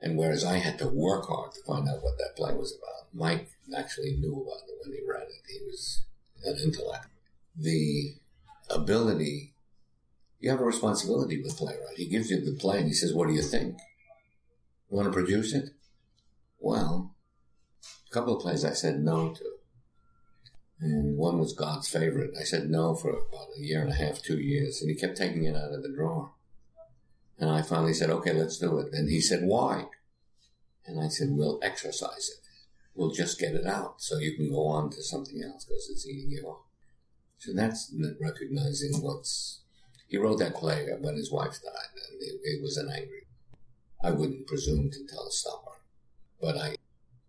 and 0.00 0.18
whereas 0.18 0.44
I 0.44 0.56
had 0.58 0.78
to 0.78 0.88
work 0.88 1.26
hard 1.28 1.52
to 1.52 1.62
find 1.62 1.88
out 1.88 2.02
what 2.02 2.18
that 2.18 2.34
play 2.36 2.52
was 2.54 2.76
about, 2.76 3.14
Mike 3.14 3.50
actually 3.76 4.16
knew 4.16 4.32
about 4.32 4.68
it 4.68 4.74
when 4.82 4.96
he 4.96 5.06
read 5.08 5.28
it. 5.28 5.42
He 5.48 5.64
was 5.64 6.02
an 6.44 6.58
intellect. 6.58 7.06
The 7.56 8.16
ability 8.68 9.52
you 10.42 10.50
have 10.50 10.60
a 10.60 10.64
responsibility 10.64 11.40
with 11.40 11.56
playwright. 11.56 11.96
He 11.96 12.06
gives 12.06 12.28
you 12.28 12.44
the 12.44 12.58
play 12.58 12.78
and 12.78 12.88
he 12.88 12.92
says, 12.92 13.14
What 13.14 13.28
do 13.28 13.32
you 13.32 13.42
think? 13.42 13.76
Want 14.92 15.06
to 15.06 15.12
produce 15.12 15.54
it? 15.54 15.70
Well, 16.58 17.14
a 18.10 18.12
couple 18.12 18.36
of 18.36 18.42
plays 18.42 18.62
I 18.62 18.74
said 18.74 19.02
no 19.02 19.32
to. 19.32 19.44
And 20.80 21.16
one 21.16 21.38
was 21.38 21.54
God's 21.54 21.88
favorite. 21.88 22.34
I 22.38 22.44
said 22.44 22.68
no 22.68 22.94
for 22.94 23.08
about 23.08 23.56
a 23.56 23.62
year 23.62 23.80
and 23.80 23.90
a 23.90 23.94
half, 23.94 24.20
two 24.20 24.38
years, 24.38 24.82
and 24.82 24.90
he 24.90 24.94
kept 24.94 25.16
taking 25.16 25.44
it 25.44 25.56
out 25.56 25.72
of 25.72 25.82
the 25.82 25.88
drawer. 25.88 26.32
And 27.38 27.48
I 27.48 27.62
finally 27.62 27.94
said, 27.94 28.10
okay, 28.10 28.34
let's 28.34 28.58
do 28.58 28.80
it. 28.80 28.92
And 28.92 29.08
he 29.08 29.22
said, 29.22 29.44
why? 29.44 29.86
And 30.84 31.02
I 31.02 31.08
said, 31.08 31.28
we'll 31.30 31.58
exercise 31.62 32.28
it. 32.28 32.46
We'll 32.94 33.12
just 33.12 33.40
get 33.40 33.54
it 33.54 33.66
out 33.66 34.02
so 34.02 34.18
you 34.18 34.36
can 34.36 34.50
go 34.50 34.66
on 34.66 34.90
to 34.90 35.02
something 35.02 35.42
else 35.42 35.64
because 35.64 35.88
it's 35.90 36.06
eating 36.06 36.32
you 36.32 36.50
up. 36.50 36.66
So 37.38 37.52
that's 37.54 37.90
recognizing 38.20 39.00
what's. 39.00 39.62
He 40.06 40.18
wrote 40.18 40.40
that 40.40 40.54
play 40.54 40.86
when 41.00 41.16
his 41.16 41.32
wife 41.32 41.58
died, 41.62 41.96
and 42.10 42.20
it, 42.20 42.40
it 42.44 42.62
was 42.62 42.76
an 42.76 42.90
angry. 42.90 43.22
I 44.02 44.10
wouldn't 44.10 44.48
presume 44.48 44.90
to 44.90 45.06
tell 45.06 45.30
Stoppard, 45.30 45.80
but 46.40 46.56
I, 46.56 46.76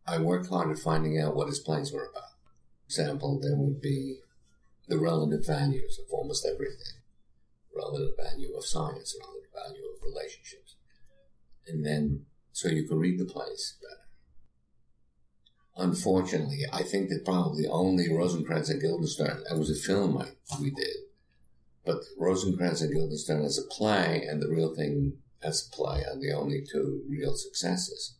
I 0.08 0.18
worked 0.18 0.50
hard 0.50 0.72
at 0.72 0.80
finding 0.80 1.20
out 1.20 1.36
what 1.36 1.48
his 1.48 1.60
plays 1.60 1.94
were 1.94 2.06
about. 2.06 2.32
example, 2.86 3.40
there 3.40 3.56
would 3.56 3.80
be 3.80 4.18
the 4.88 4.98
relative 4.98 5.46
values 5.46 6.00
of 6.00 6.12
almost 6.12 6.46
everything. 6.46 7.02
Relative 7.76 8.16
value 8.18 8.56
of 8.56 8.66
science, 8.66 9.16
relative 9.20 9.52
value 9.54 9.84
of 9.94 10.02
relationships. 10.04 10.76
And 11.68 11.86
then, 11.86 12.26
so 12.52 12.70
you 12.70 12.88
can 12.88 12.98
read 12.98 13.20
the 13.20 13.26
plays 13.26 13.76
better. 13.82 14.04
Unfortunately, 15.76 16.62
I 16.72 16.84
think 16.84 17.10
that 17.10 17.26
probably 17.26 17.68
only 17.68 18.12
Rosencrantz 18.12 18.70
and 18.70 18.82
Guildenstern, 18.82 19.44
that 19.48 19.58
was 19.58 19.72
a 19.72 19.76
film 19.76 20.18
I, 20.18 20.28
we 20.62 20.70
did, 20.70 20.96
but 21.86 22.04
Rosencrantz 22.18 22.82
and 22.82 22.94
Guildenstern 22.94 23.44
as 23.44 23.58
a 23.58 23.64
play 23.64 24.26
and 24.30 24.42
The 24.42 24.50
Real 24.50 24.76
Thing 24.76 25.18
as 25.44 25.68
a 25.68 25.76
play 25.76 26.04
are 26.04 26.20
the 26.20 26.32
only 26.32 26.62
two 26.62 27.04
real 27.10 27.36
successes, 27.36 28.16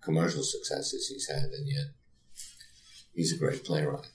commercial 0.00 0.42
successes 0.42 1.08
he's 1.08 1.28
had, 1.28 1.50
and 1.50 1.66
yet 1.66 1.86
he's 3.14 3.32
a 3.32 3.38
great 3.38 3.64
playwright. 3.64 4.10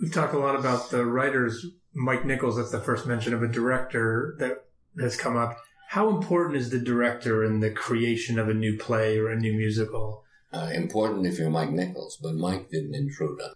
We've 0.00 0.12
talked 0.12 0.34
a 0.34 0.38
lot 0.38 0.58
about 0.58 0.90
the 0.90 1.04
writers. 1.04 1.66
Mike 1.92 2.24
Nichols, 2.24 2.56
that's 2.56 2.70
the 2.70 2.80
first 2.80 3.06
mention 3.06 3.34
of 3.34 3.42
a 3.42 3.48
director 3.48 4.36
that 4.38 4.64
has 5.00 5.16
come 5.16 5.36
up. 5.36 5.58
How 5.88 6.08
important 6.08 6.56
is 6.56 6.70
the 6.70 6.78
director 6.78 7.44
in 7.44 7.60
the 7.60 7.70
creation 7.70 8.38
of 8.38 8.48
a 8.48 8.54
new 8.54 8.78
play 8.78 9.18
or 9.18 9.28
a 9.28 9.38
new 9.38 9.52
musical? 9.52 10.24
Uh, 10.52 10.70
important 10.72 11.26
if 11.26 11.38
you're 11.38 11.50
Mike 11.50 11.70
Nichols, 11.70 12.18
but 12.22 12.34
Mike 12.34 12.70
didn't 12.70 12.94
intrude 12.94 13.40
on. 13.40 13.54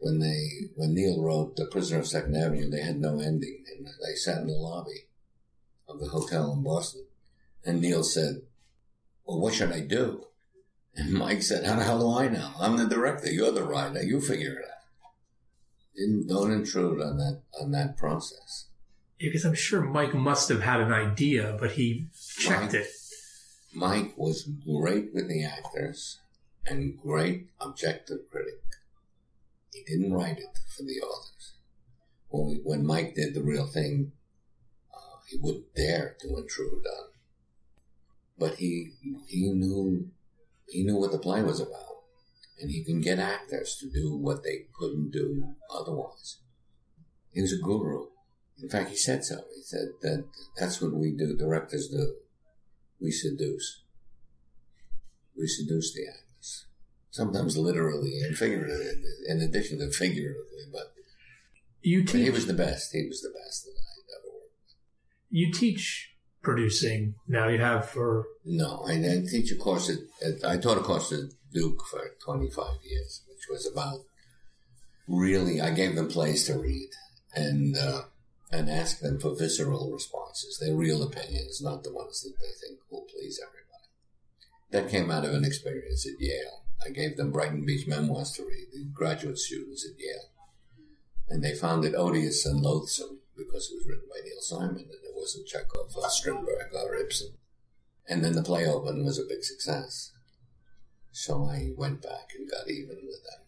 When 0.00 0.18
they, 0.18 0.48
when 0.74 0.94
Neil 0.94 1.22
wrote 1.22 1.56
*The 1.56 1.66
Prisoner 1.66 2.00
of 2.00 2.08
Second 2.08 2.36
Avenue*, 2.36 2.68
they 2.68 2.82
had 2.82 2.98
no 2.98 3.20
ending, 3.20 3.64
and 3.76 3.86
they 3.86 4.14
sat 4.16 4.38
in 4.38 4.48
the 4.48 4.54
lobby 4.54 5.06
of 5.88 6.00
the 6.00 6.08
hotel 6.08 6.52
in 6.52 6.62
Boston, 6.62 7.06
and 7.64 7.80
Neil 7.80 8.02
said, 8.04 8.42
"Well, 9.24 9.40
what 9.40 9.54
should 9.54 9.72
I 9.72 9.80
do?" 9.80 10.26
And 10.94 11.12
Mike 11.24 11.42
said, 11.42 11.64
"How 11.64 11.76
the 11.76 11.84
hell 11.84 12.00
do 12.00 12.18
I 12.18 12.28
know? 12.28 12.52
I'm 12.58 12.76
the 12.76 12.86
director. 12.86 13.30
You're 13.30 13.52
the 13.52 13.64
writer. 13.64 14.02
You 14.02 14.20
figure 14.20 14.58
it 14.58 14.64
out." 14.64 15.12
Didn't 15.96 16.26
don't 16.26 16.52
intrude 16.52 17.00
on 17.02 17.18
that 17.18 17.42
on 17.60 17.70
that 17.72 17.96
process. 17.96 18.66
Because 19.18 19.44
I'm 19.44 19.54
sure 19.54 19.82
Mike 19.82 20.14
must 20.14 20.48
have 20.48 20.62
had 20.62 20.80
an 20.80 20.92
idea, 20.92 21.56
but 21.60 21.72
he 21.72 22.08
checked 22.38 22.72
Mike- 22.72 22.74
it. 22.74 22.86
Mike 23.74 24.12
was 24.18 24.42
great 24.42 25.14
with 25.14 25.28
the 25.28 25.44
actors 25.44 26.18
and 26.66 26.98
great 26.98 27.48
objective 27.60 28.28
critic. 28.30 28.60
He 29.72 29.82
didn't 29.84 30.12
write 30.12 30.38
it 30.38 30.58
for 30.76 30.82
the 30.82 31.00
authors. 31.00 31.52
When, 32.28 32.46
we, 32.46 32.54
when 32.62 32.86
Mike 32.86 33.14
did 33.14 33.34
the 33.34 33.42
real 33.42 33.66
thing, 33.66 34.12
he 35.32 35.38
wouldn't 35.40 35.74
dare 35.74 36.16
to 36.20 36.36
intrude 36.36 36.84
on. 36.86 37.08
But 38.38 38.56
he 38.56 38.92
he 39.26 39.50
knew 39.50 40.10
he 40.68 40.84
knew 40.84 40.96
what 40.96 41.12
the 41.12 41.18
play 41.18 41.42
was 41.42 41.60
about, 41.60 42.02
and 42.60 42.70
he 42.70 42.84
can 42.84 43.00
get 43.00 43.18
actors 43.18 43.76
to 43.80 43.90
do 43.90 44.16
what 44.16 44.42
they 44.42 44.66
couldn't 44.78 45.10
do 45.10 45.54
otherwise. 45.70 46.38
He 47.32 47.40
was 47.40 47.52
a 47.52 47.58
guru. 47.58 48.06
In 48.62 48.68
fact, 48.68 48.90
he 48.90 48.96
said 48.96 49.24
so. 49.24 49.40
He 49.54 49.62
said 49.62 49.88
that 50.02 50.24
that's 50.56 50.80
what 50.80 50.92
we 50.92 51.12
do. 51.12 51.36
Directors 51.36 51.88
do 51.88 52.14
we 53.02 53.10
seduce. 53.10 53.82
We 55.36 55.46
seduce 55.48 55.92
the 55.92 56.06
actors. 56.06 56.66
Sometimes 57.10 57.58
literally 57.58 58.20
and 58.20 58.36
figuratively, 58.36 59.02
in 59.26 59.40
addition 59.40 59.80
to 59.80 59.90
figuratively, 59.90 60.64
but, 60.72 60.94
You 61.82 62.04
but 62.04 62.14
he 62.14 62.30
was 62.30 62.46
the 62.46 62.54
best. 62.54 62.92
He 62.92 63.06
was 63.06 63.20
the 63.20 63.34
best 63.36 63.64
that 63.64 63.72
I 63.72 63.92
ever 64.16 64.32
worked 64.32 64.54
with. 64.64 64.76
You 65.32 65.50
teach 65.50 66.10
producing 66.42 67.14
now. 67.26 67.48
You 67.48 67.58
have 67.58 67.88
for 67.88 68.26
No, 68.44 68.84
I, 68.86 68.96
teach 69.30 69.50
a 69.50 69.56
course 69.56 69.88
at, 69.88 69.98
at, 70.22 70.44
I 70.44 70.58
taught 70.58 70.76
a 70.76 70.82
course 70.82 71.10
at 71.10 71.30
Duke 71.54 71.82
for 71.90 72.02
25 72.22 72.66
years, 72.84 73.22
which 73.26 73.48
was 73.50 73.66
about 73.66 74.00
really, 75.08 75.58
I 75.58 75.70
gave 75.70 75.94
them 75.94 76.08
plays 76.08 76.44
to 76.46 76.58
read 76.58 76.90
and, 77.34 77.78
uh, 77.78 78.02
and 78.50 78.68
ask 78.68 79.00
them 79.00 79.18
for 79.18 79.34
visceral 79.34 79.90
responses, 79.90 80.58
their 80.58 80.74
real 80.74 81.02
opinions, 81.02 81.62
not 81.62 81.82
the 81.82 81.94
ones 81.94 82.22
that 82.22 82.34
they 82.38 82.66
think 82.66 82.80
will 82.90 83.06
please 83.10 83.40
everybody. 83.42 83.62
That 84.70 84.90
came 84.90 85.10
out 85.10 85.24
of 85.24 85.32
an 85.32 85.46
experience 85.46 86.06
at 86.06 86.20
Yale. 86.20 86.62
I 86.84 86.90
gave 86.90 87.16
them 87.16 87.32
Brighton 87.32 87.64
Beach 87.64 87.86
memoirs 87.86 88.32
to 88.32 88.42
read, 88.42 88.66
the 88.70 88.84
graduate 88.92 89.38
students 89.38 89.86
at 89.86 89.98
Yale. 89.98 90.28
And 91.30 91.42
they 91.42 91.54
found 91.54 91.86
it 91.86 91.94
odious 91.94 92.44
and 92.44 92.60
loathsome 92.60 93.21
because 93.44 93.70
it 93.70 93.76
was 93.76 93.86
written 93.86 94.08
by 94.08 94.20
Neil 94.24 94.40
Simon 94.40 94.90
and 94.90 95.04
it 95.04 95.14
wasn't 95.14 95.46
Chekhov 95.46 95.94
or 95.96 96.10
Strindberg 96.10 96.74
or 96.74 96.96
Ibsen. 96.96 97.34
And 98.08 98.24
then 98.24 98.32
the 98.32 98.42
play 98.42 98.66
opened 98.66 98.98
and 98.98 99.06
was 99.06 99.18
a 99.18 99.28
big 99.28 99.44
success. 99.44 100.12
So 101.12 101.44
I 101.44 101.70
went 101.76 102.02
back 102.02 102.30
and 102.36 102.50
got 102.50 102.70
even 102.70 102.98
with 103.04 103.22
them. 103.24 103.42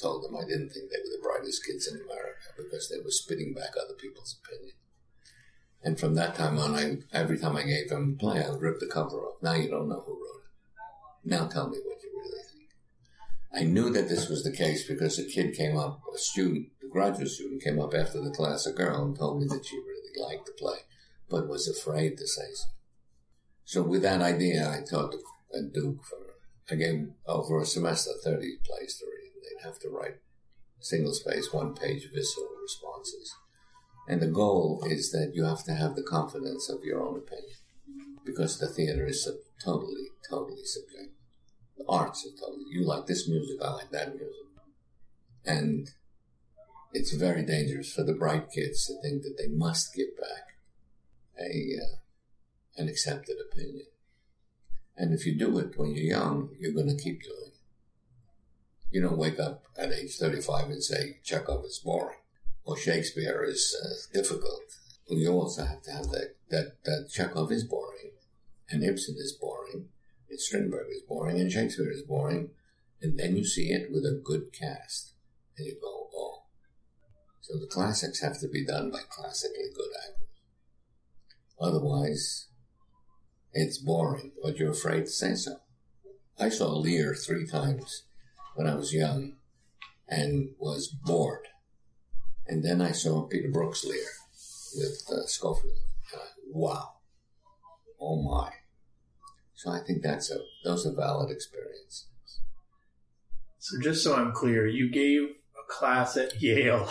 Told 0.00 0.24
them 0.24 0.36
I 0.36 0.48
didn't 0.48 0.70
think 0.70 0.90
they 0.90 0.96
were 0.96 1.16
the 1.16 1.22
brightest 1.22 1.64
kids 1.66 1.86
in 1.86 1.96
America 1.96 2.56
because 2.56 2.88
they 2.88 2.98
were 3.04 3.10
spitting 3.10 3.52
back 3.52 3.76
other 3.76 3.94
people's 3.94 4.40
opinion. 4.42 4.74
And 5.82 6.00
from 6.00 6.14
that 6.14 6.34
time 6.34 6.58
on, 6.58 6.74
I 6.74 6.98
every 7.12 7.38
time 7.38 7.56
I 7.56 7.62
gave 7.64 7.90
them 7.90 8.16
a 8.16 8.18
play, 8.18 8.42
I 8.42 8.48
ripped 8.50 8.80
the 8.80 8.86
cover 8.86 9.18
off. 9.18 9.42
Now 9.42 9.54
you 9.54 9.68
don't 9.68 9.88
know 9.88 10.02
who 10.06 10.12
wrote 10.12 10.42
it. 10.44 11.30
Now 11.30 11.46
tell 11.46 11.68
me 11.68 11.78
what 11.84 12.02
you 12.02 12.10
really 12.14 12.42
think. 12.50 12.70
I 13.52 13.64
knew 13.64 13.90
that 13.90 14.08
this 14.08 14.28
was 14.28 14.44
the 14.44 14.52
case 14.52 14.86
because 14.86 15.18
a 15.18 15.24
kid 15.24 15.54
came 15.54 15.76
up, 15.76 16.00
a 16.14 16.18
student, 16.18 16.68
a 16.84 16.88
graduate 16.88 17.28
student 17.28 17.62
came 17.62 17.80
up 17.80 17.94
after 17.94 18.20
the 18.20 18.30
class, 18.30 18.66
a 18.66 18.72
girl, 18.72 19.04
and 19.04 19.18
told 19.18 19.40
me 19.40 19.46
that 19.48 19.66
she 19.66 19.76
really 19.76 20.22
liked 20.22 20.46
the 20.46 20.52
play, 20.52 20.78
but 21.28 21.48
was 21.48 21.68
afraid 21.68 22.16
to 22.18 22.26
say 22.26 22.52
so. 22.54 22.68
So 23.64 23.82
with 23.82 24.02
that 24.02 24.20
idea, 24.20 24.68
I 24.68 24.82
taught 24.88 25.14
at 25.56 25.72
Duke 25.72 26.04
for, 26.04 26.76
gave 26.76 27.08
over 27.26 27.58
oh, 27.58 27.62
a 27.62 27.66
semester 27.66 28.10
30 28.22 28.58
plays 28.64 28.96
to 28.98 29.06
read. 29.06 29.32
They'd 29.42 29.66
have 29.66 29.78
to 29.80 29.88
write 29.88 30.18
single 30.78 31.12
space, 31.12 31.52
one 31.52 31.74
page 31.74 32.08
visceral 32.12 32.48
responses. 32.62 33.34
And 34.08 34.20
the 34.20 34.28
goal 34.28 34.82
is 34.86 35.10
that 35.12 35.32
you 35.34 35.44
have 35.44 35.64
to 35.64 35.74
have 35.74 35.94
the 35.94 36.02
confidence 36.02 36.68
of 36.68 36.84
your 36.84 37.02
own 37.02 37.18
opinion 37.18 37.56
because 38.24 38.58
the 38.58 38.68
theater 38.68 39.06
is 39.06 39.28
totally, 39.62 40.08
totally 40.28 40.64
subjective. 40.64 41.19
Arts 41.88 42.26
are 42.26 42.38
totally, 42.38 42.64
you 42.68 42.84
like 42.84 43.06
this 43.06 43.28
music, 43.28 43.58
I 43.62 43.72
like 43.72 43.90
that 43.90 44.14
music. 44.14 44.34
And 45.44 45.90
it's 46.92 47.12
very 47.12 47.44
dangerous 47.44 47.92
for 47.92 48.02
the 48.02 48.12
bright 48.12 48.50
kids 48.50 48.86
to 48.86 49.00
think 49.00 49.22
that 49.22 49.36
they 49.38 49.48
must 49.48 49.94
give 49.94 50.16
back 50.18 50.54
a, 51.38 51.76
uh, 51.80 51.96
an 52.76 52.88
accepted 52.88 53.36
opinion. 53.40 53.86
And 54.96 55.14
if 55.14 55.24
you 55.24 55.34
do 55.34 55.58
it 55.58 55.78
when 55.78 55.94
you're 55.94 56.18
young, 56.18 56.50
you're 56.58 56.74
going 56.74 56.94
to 56.94 57.02
keep 57.02 57.22
doing 57.22 57.36
it. 57.46 57.54
You 58.90 59.00
don't 59.00 59.18
wake 59.18 59.38
up 59.38 59.64
at 59.78 59.92
age 59.92 60.16
35 60.16 60.66
and 60.66 60.82
say, 60.82 61.18
Chekhov 61.22 61.64
is 61.64 61.78
boring 61.78 62.18
or 62.64 62.76
Shakespeare 62.76 63.42
is 63.44 63.76
uh, 63.82 64.12
difficult. 64.12 64.76
Well, 65.08 65.18
you 65.18 65.32
also 65.32 65.64
have 65.64 65.82
to 65.82 65.92
have 65.92 66.10
that, 66.10 66.34
that, 66.50 66.84
that 66.84 67.08
Chekhov 67.10 67.50
is 67.50 67.64
boring, 67.64 68.12
and 68.68 68.84
Ibsen 68.84 69.16
is 69.18 69.32
boring, 69.32 69.88
Strindberg 70.38 70.86
is 70.90 71.02
boring, 71.02 71.40
and 71.40 71.50
Shakespeare 71.50 71.90
is 71.90 72.02
boring, 72.02 72.50
and 73.02 73.18
then 73.18 73.36
you 73.36 73.44
see 73.44 73.70
it 73.70 73.90
with 73.90 74.04
a 74.04 74.20
good 74.22 74.52
cast, 74.52 75.14
and 75.56 75.66
you 75.66 75.76
go, 75.80 76.08
oh. 76.14 76.44
So 77.40 77.58
the 77.58 77.66
classics 77.66 78.20
have 78.20 78.38
to 78.40 78.48
be 78.48 78.64
done 78.64 78.90
by 78.90 79.00
classically 79.08 79.70
good 79.74 79.90
actors. 79.98 80.28
Otherwise, 81.60 82.48
it's 83.52 83.78
boring, 83.78 84.32
but 84.42 84.56
you're 84.56 84.70
afraid 84.70 85.06
to 85.06 85.10
say 85.10 85.34
so. 85.34 85.56
I 86.38 86.48
saw 86.48 86.72
Lear 86.72 87.14
three 87.14 87.46
times 87.46 88.04
when 88.54 88.66
I 88.66 88.74
was 88.74 88.94
young 88.94 89.36
and 90.08 90.50
was 90.58 90.88
bored. 90.88 91.48
And 92.46 92.64
then 92.64 92.80
I 92.80 92.92
saw 92.92 93.26
Peter 93.26 93.50
Brook's 93.50 93.84
Lear 93.84 94.08
with 94.74 95.02
uh, 95.10 95.26
Scofield. 95.26 95.74
And 96.12 96.20
I, 96.22 96.26
wow. 96.46 96.92
Oh 98.00 98.22
my. 98.22 98.50
So 99.62 99.70
I 99.70 99.80
think 99.86 100.02
that's 100.02 100.30
a, 100.30 100.38
those 100.64 100.86
are 100.86 100.94
valid 100.94 101.30
experiences. 101.30 102.06
So 103.58 103.78
just 103.82 104.02
so 104.02 104.14
I'm 104.14 104.32
clear, 104.32 104.66
you 104.66 104.88
gave 104.90 105.20
a 105.22 105.70
class 105.70 106.16
at 106.16 106.40
Yale, 106.40 106.88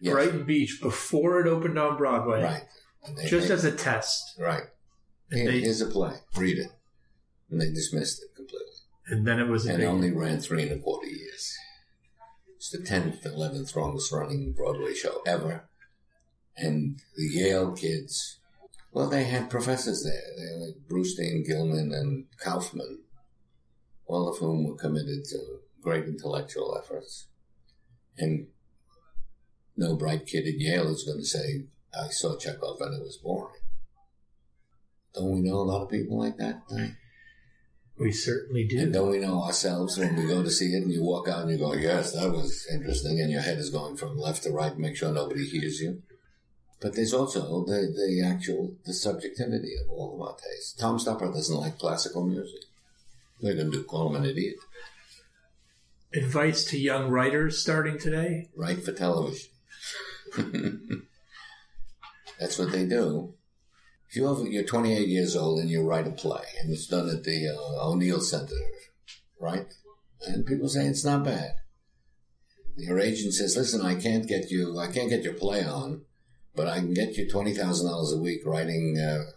Yes. 0.00 0.12
Brighton 0.14 0.44
Beach, 0.44 0.78
before 0.80 1.40
it 1.40 1.46
opened 1.46 1.78
on 1.78 1.98
Broadway, 1.98 2.42
Right. 2.42 2.62
Just 3.26 3.50
as 3.50 3.64
a 3.66 3.70
test. 3.72 4.34
right. 4.38 4.62
And, 5.30 5.46
they, 5.46 5.60
here's 5.60 5.82
a 5.82 5.86
play. 5.86 6.14
Read 6.36 6.56
it. 6.58 6.70
And 7.50 7.60
they 7.60 7.68
dismissed 7.70 8.22
it 8.22 8.34
completely. 8.34 8.66
and 9.08 9.26
then 9.26 9.38
it 9.38 9.48
was 9.48 9.66
And 9.66 9.82
it 9.82 9.86
only 9.86 10.10
ran 10.10 10.40
three 10.40 10.62
and 10.62 10.72
a 10.72 10.78
quarter 10.82 11.06
years. 11.08 11.54
It's 12.56 12.70
the 12.70 12.78
10th, 12.78 13.24
11th 13.26 13.76
longest 13.76 14.10
running 14.10 14.52
Broadway 14.52 14.94
show 14.94 15.20
ever. 15.26 15.68
And 16.56 16.98
the 17.14 17.24
Yale 17.28 17.72
kids, 17.72 18.38
well, 18.96 19.10
they 19.10 19.24
had 19.24 19.50
professors 19.50 20.02
there. 20.04 20.22
They 20.38 20.54
had 20.54 20.58
like 20.58 20.88
Brustein, 20.88 21.44
Gilman, 21.44 21.92
and 21.92 22.24
Kauffmann, 22.42 23.00
all 24.06 24.26
of 24.26 24.38
whom 24.38 24.64
were 24.64 24.74
committed 24.74 25.26
to 25.26 25.38
great 25.82 26.06
intellectual 26.06 26.74
efforts. 26.82 27.26
And 28.16 28.46
no 29.76 29.96
bright 29.96 30.24
kid 30.24 30.46
at 30.46 30.58
Yale 30.58 30.94
is 30.94 31.04
going 31.04 31.18
to 31.18 31.26
say, 31.26 31.66
I 31.94 32.08
saw 32.08 32.38
Chekhov 32.38 32.80
and 32.80 32.94
it 32.94 33.02
was 33.02 33.18
boring. 33.18 33.60
Don't 35.12 35.30
we 35.30 35.42
know 35.42 35.56
a 35.56 35.68
lot 35.70 35.82
of 35.82 35.90
people 35.90 36.18
like 36.18 36.38
that? 36.38 36.62
we 37.98 38.12
certainly 38.12 38.66
do. 38.66 38.78
And 38.78 38.94
do. 38.94 38.98
don't 38.98 39.10
we 39.10 39.18
know 39.18 39.42
ourselves 39.42 39.98
when 39.98 40.16
we 40.16 40.26
go 40.26 40.42
to 40.42 40.50
see 40.50 40.72
it 40.72 40.82
and 40.82 40.90
you 40.90 41.04
walk 41.04 41.28
out 41.28 41.42
and 41.42 41.50
you 41.50 41.58
go, 41.58 41.74
yes, 41.74 42.12
that 42.12 42.32
was 42.32 42.66
interesting, 42.72 43.20
and 43.20 43.30
your 43.30 43.42
head 43.42 43.58
is 43.58 43.68
going 43.68 43.98
from 43.98 44.16
left 44.16 44.44
to 44.44 44.50
right, 44.52 44.78
make 44.78 44.96
sure 44.96 45.12
nobody 45.12 45.44
hears 45.44 45.80
you. 45.80 46.02
But 46.80 46.94
there's 46.94 47.14
also 47.14 47.64
the, 47.64 47.92
the 47.94 48.22
actual, 48.24 48.74
the 48.84 48.92
subjectivity 48.92 49.72
of 49.82 49.90
all 49.90 50.14
of 50.14 50.20
our 50.20 50.36
tastes. 50.36 50.74
Tom 50.74 50.98
Stoppard 50.98 51.32
doesn't 51.32 51.56
like 51.56 51.78
classical 51.78 52.26
music. 52.26 52.60
They're 53.40 53.54
going 53.54 53.72
to 53.72 53.82
call 53.82 54.08
him 54.08 54.22
an 54.22 54.28
idiot. 54.28 54.56
Advice 56.14 56.64
to 56.66 56.78
young 56.78 57.08
writers 57.08 57.58
starting 57.60 57.98
today: 57.98 58.48
Write 58.54 58.84
for 58.84 58.92
television. 58.92 59.50
That's 62.38 62.58
what 62.58 62.72
they 62.72 62.86
do. 62.86 63.34
If 64.08 64.16
you 64.16 64.26
have, 64.26 64.46
you're 64.46 64.62
28 64.62 65.08
years 65.08 65.34
old 65.34 65.58
and 65.58 65.68
you 65.68 65.82
write 65.82 66.06
a 66.06 66.10
play, 66.10 66.44
and 66.60 66.70
it's 66.70 66.86
done 66.86 67.08
at 67.08 67.24
the 67.24 67.48
uh, 67.48 67.88
O'Neill 67.88 68.20
Center, 68.20 68.54
right? 69.40 69.66
And 70.26 70.46
people 70.46 70.68
say 70.68 70.86
it's 70.86 71.04
not 71.04 71.24
bad. 71.24 71.56
Your 72.76 73.00
agent 73.00 73.34
says, 73.34 73.56
"Listen, 73.56 73.80
I 73.80 73.94
can't 73.94 74.28
get 74.28 74.50
you. 74.50 74.78
I 74.78 74.86
can't 74.86 75.10
get 75.10 75.22
your 75.22 75.34
play 75.34 75.64
on, 75.64 76.02
but 76.56 76.66
I 76.66 76.78
can 76.78 76.94
get 76.94 77.16
you 77.16 77.28
twenty 77.28 77.54
thousand 77.54 77.88
dollars 77.88 78.12
a 78.12 78.18
week 78.18 78.40
writing 78.44 78.98
uh, 78.98 79.30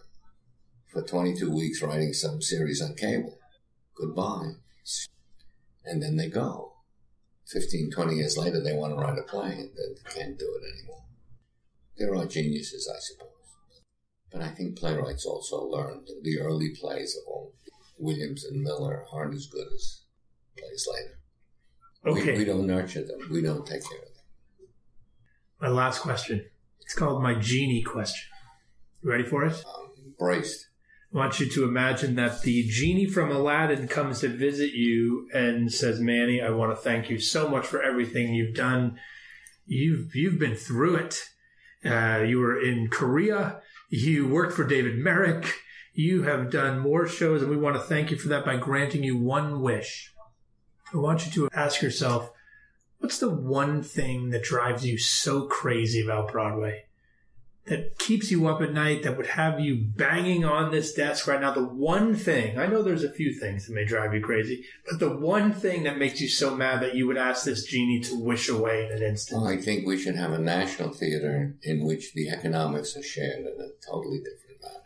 for 0.88 1.02
22 1.02 1.50
weeks 1.54 1.82
writing 1.82 2.12
some 2.12 2.40
series 2.42 2.82
on 2.82 2.94
cable. 2.94 3.38
Goodbye." 3.94 4.52
And 5.84 6.02
then 6.02 6.16
they 6.16 6.28
go. 6.28 6.72
15, 7.46 7.90
20 7.90 8.14
years 8.14 8.36
later, 8.36 8.60
they 8.62 8.74
want 8.74 8.92
to 8.94 9.00
write 9.00 9.18
a 9.18 9.22
play 9.22 9.52
and 9.52 9.70
they 9.76 10.14
can't 10.14 10.38
do 10.38 10.58
it 10.60 10.72
anymore. 10.72 11.02
There 11.98 12.14
are 12.14 12.26
geniuses, 12.26 12.88
I 12.88 12.98
suppose. 13.00 13.26
But 14.30 14.42
I 14.42 14.48
think 14.50 14.78
playwrights 14.78 15.26
also 15.26 15.64
learned 15.64 16.08
the 16.22 16.38
early 16.40 16.70
plays 16.70 17.16
of 17.16 17.22
all 17.26 17.52
Williams 17.98 18.44
and 18.44 18.62
Miller 18.62 19.04
aren't 19.12 19.34
as 19.34 19.46
good 19.46 19.66
as 19.74 20.02
plays 20.56 20.86
later. 20.92 21.18
Okay, 22.20 22.32
We, 22.32 22.38
we 22.38 22.44
don't 22.44 22.66
nurture 22.66 23.02
them. 23.02 23.18
We 23.30 23.42
don't 23.42 23.66
take 23.66 23.82
care 23.88 23.98
of 23.98 24.04
them. 24.14 24.68
my 25.60 25.68
last 25.68 26.00
question. 26.02 26.44
It's 26.90 26.98
called 26.98 27.22
my 27.22 27.34
genie 27.34 27.84
question. 27.84 28.28
You 29.00 29.10
ready 29.12 29.22
for 29.22 29.44
it? 29.44 29.52
Um, 29.64 29.92
braced. 30.18 30.66
I 31.14 31.18
want 31.18 31.38
you 31.38 31.48
to 31.48 31.62
imagine 31.62 32.16
that 32.16 32.42
the 32.42 32.66
genie 32.66 33.06
from 33.06 33.30
Aladdin 33.30 33.86
comes 33.86 34.18
to 34.20 34.28
visit 34.28 34.72
you 34.72 35.28
and 35.32 35.72
says, 35.72 36.00
"Manny, 36.00 36.42
I 36.42 36.50
want 36.50 36.72
to 36.72 36.82
thank 36.82 37.08
you 37.08 37.20
so 37.20 37.48
much 37.48 37.64
for 37.64 37.80
everything 37.80 38.34
you've 38.34 38.56
done. 38.56 38.98
You've 39.66 40.16
you've 40.16 40.40
been 40.40 40.56
through 40.56 40.96
it. 40.96 41.22
Uh, 41.84 42.24
you 42.26 42.40
were 42.40 42.60
in 42.60 42.88
Korea. 42.88 43.62
You 43.88 44.26
worked 44.26 44.54
for 44.54 44.64
David 44.64 44.98
Merrick. 44.98 45.60
You 45.94 46.22
have 46.22 46.50
done 46.50 46.80
more 46.80 47.06
shows, 47.06 47.40
and 47.40 47.52
we 47.52 47.56
want 47.56 47.76
to 47.76 47.82
thank 47.82 48.10
you 48.10 48.16
for 48.16 48.26
that 48.30 48.44
by 48.44 48.56
granting 48.56 49.04
you 49.04 49.16
one 49.16 49.60
wish. 49.60 50.12
I 50.92 50.96
want 50.96 51.24
you 51.24 51.30
to 51.34 51.56
ask 51.56 51.82
yourself, 51.82 52.32
what's 53.00 53.18
the 53.18 53.28
one 53.30 53.82
thing 53.82 54.30
that 54.30 54.44
drives 54.44 54.86
you 54.86 54.96
so 54.96 55.46
crazy 55.46 56.00
about 56.02 56.32
Broadway? 56.32 56.84
that 57.66 57.98
keeps 57.98 58.32
you 58.32 58.48
up 58.48 58.60
at 58.60 58.72
night, 58.72 59.04
that 59.04 59.16
would 59.16 59.28
have 59.28 59.60
you 59.60 59.76
banging 59.76 60.44
on 60.44 60.72
this 60.72 60.92
desk 60.92 61.28
right 61.28 61.40
now. 61.40 61.52
The 61.52 61.64
one 61.64 62.16
thing, 62.16 62.58
I 62.58 62.66
know 62.66 62.82
there's 62.82 63.04
a 63.04 63.12
few 63.12 63.32
things 63.32 63.66
that 63.66 63.74
may 63.74 63.84
drive 63.84 64.12
you 64.12 64.20
crazy, 64.20 64.64
but 64.88 64.98
the 64.98 65.16
one 65.16 65.52
thing 65.52 65.84
that 65.84 65.96
makes 65.96 66.20
you 66.20 66.28
so 66.28 66.56
mad 66.56 66.82
that 66.82 66.96
you 66.96 67.06
would 67.06 67.16
ask 67.16 67.44
this 67.44 67.64
genie 67.64 68.00
to 68.00 68.20
wish 68.20 68.48
away 68.48 68.86
in 68.86 68.92
an 68.92 69.02
instant. 69.02 69.40
Well, 69.40 69.50
I 69.50 69.58
think 69.58 69.86
we 69.86 69.98
should 69.98 70.16
have 70.16 70.32
a 70.32 70.38
national 70.38 70.92
theater 70.92 71.54
in 71.62 71.84
which 71.84 72.12
the 72.12 72.28
economics 72.30 72.96
are 72.96 73.04
shared 73.04 73.40
in 73.40 73.46
a 73.46 73.86
totally 73.88 74.18
different 74.18 74.62
manner. 74.62 74.84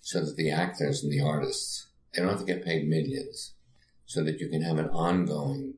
So 0.00 0.24
that 0.24 0.36
the 0.36 0.50
actors 0.50 1.02
and 1.02 1.12
the 1.12 1.24
artists, 1.24 1.88
they 2.14 2.20
don't 2.20 2.30
have 2.30 2.40
to 2.40 2.46
get 2.46 2.64
paid 2.64 2.88
millions. 2.88 3.54
so 4.04 4.22
that 4.22 4.38
you 4.38 4.48
can 4.48 4.62
have 4.62 4.78
an 4.78 4.90
ongoing, 4.90 5.74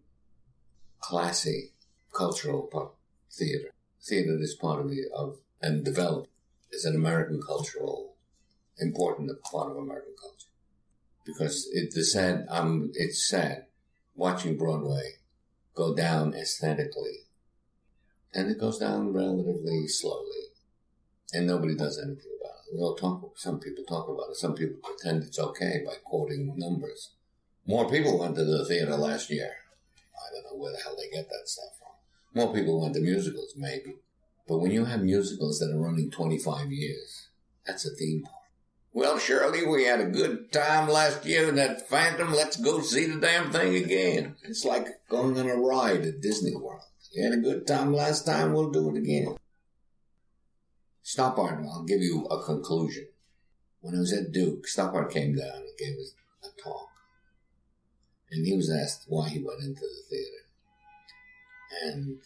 classy, 1.04 1.72
cultural 2.16 2.96
theater. 3.30 3.70
Theater 4.02 4.38
is 4.40 4.54
part 4.54 4.80
of 4.80 4.88
the, 4.88 5.02
of, 5.14 5.38
and 5.60 5.84
developed 5.84 6.30
as 6.74 6.86
an 6.86 6.96
American 6.96 7.42
cultural, 7.42 8.14
important 8.78 9.30
part 9.42 9.70
of 9.70 9.76
American 9.76 10.14
culture. 10.20 10.48
Because 11.26 11.68
it, 11.72 11.92
the 11.94 12.04
sad, 12.04 12.46
um, 12.48 12.90
it's 12.94 13.28
sad 13.28 13.66
watching 14.14 14.56
Broadway 14.56 15.16
go 15.74 15.94
down 15.94 16.34
aesthetically. 16.34 17.28
And 18.32 18.50
it 18.50 18.58
goes 18.58 18.78
down 18.78 19.12
relatively 19.12 19.86
slowly. 19.86 20.52
And 21.34 21.46
nobody 21.46 21.74
does 21.74 21.98
anything 21.98 22.32
about 22.40 22.60
it. 22.66 22.74
We 22.74 22.80
all 22.80 22.96
talk, 22.96 23.38
some 23.38 23.60
people 23.60 23.84
talk 23.84 24.08
about 24.08 24.30
it. 24.30 24.36
Some 24.36 24.54
people 24.54 24.78
pretend 24.82 25.22
it's 25.22 25.38
okay 25.38 25.82
by 25.84 25.96
quoting 26.02 26.54
numbers. 26.56 27.10
More 27.66 27.88
people 27.90 28.18
went 28.18 28.36
to 28.36 28.44
the 28.44 28.64
theater 28.64 28.96
last 28.96 29.30
year. 29.30 29.52
I 30.16 30.34
don't 30.34 30.44
know 30.44 30.62
where 30.62 30.72
the 30.72 30.78
hell 30.78 30.96
they 30.96 31.14
get 31.14 31.28
that 31.28 31.48
stuff 31.48 31.78
from. 31.78 31.92
More 32.34 32.54
people 32.54 32.80
went 32.80 32.94
to 32.94 33.00
musicals, 33.00 33.54
maybe. 33.56 33.96
But 34.46 34.58
when 34.58 34.70
you 34.72 34.84
have 34.84 35.02
musicals 35.02 35.58
that 35.60 35.72
are 35.72 35.78
running 35.78 36.10
25 36.10 36.70
years, 36.70 37.28
that's 37.66 37.86
a 37.86 37.90
theme 37.90 38.22
park. 38.22 38.34
Well, 38.92 39.18
Shirley, 39.18 39.66
we 39.66 39.84
had 39.84 40.00
a 40.00 40.06
good 40.06 40.52
time 40.52 40.88
last 40.88 41.24
year 41.24 41.48
in 41.48 41.56
that 41.56 41.88
Phantom. 41.88 42.32
Let's 42.32 42.56
go 42.56 42.80
see 42.80 43.06
the 43.06 43.20
damn 43.20 43.50
thing 43.50 43.74
again. 43.74 44.36
It's 44.44 44.64
like 44.64 44.86
going 45.08 45.36
on 45.38 45.48
a 45.48 45.56
ride 45.56 46.04
at 46.06 46.20
Disney 46.20 46.54
World. 46.54 46.82
You 47.12 47.24
had 47.24 47.32
a 47.32 47.42
good 47.42 47.66
time 47.66 47.92
last 47.92 48.26
time, 48.26 48.52
we'll 48.52 48.70
do 48.70 48.90
it 48.90 48.98
again. 48.98 49.36
Stoppard, 51.04 51.64
I'll 51.68 51.84
give 51.84 52.00
you 52.00 52.24
a 52.26 52.42
conclusion. 52.42 53.06
When 53.80 53.94
I 53.94 53.98
was 53.98 54.12
at 54.12 54.32
Duke, 54.32 54.66
Stoppard 54.66 55.10
came 55.10 55.34
down 55.36 55.56
and 55.56 55.78
gave 55.78 55.98
us 55.98 56.14
a 56.42 56.62
talk. 56.62 56.88
And 58.34 58.44
he 58.46 58.56
was 58.56 58.70
asked 58.70 59.04
why 59.06 59.28
he 59.28 59.38
went 59.38 59.62
into 59.62 59.80
the 59.80 60.02
theater. 60.10 60.42
And 61.84 62.18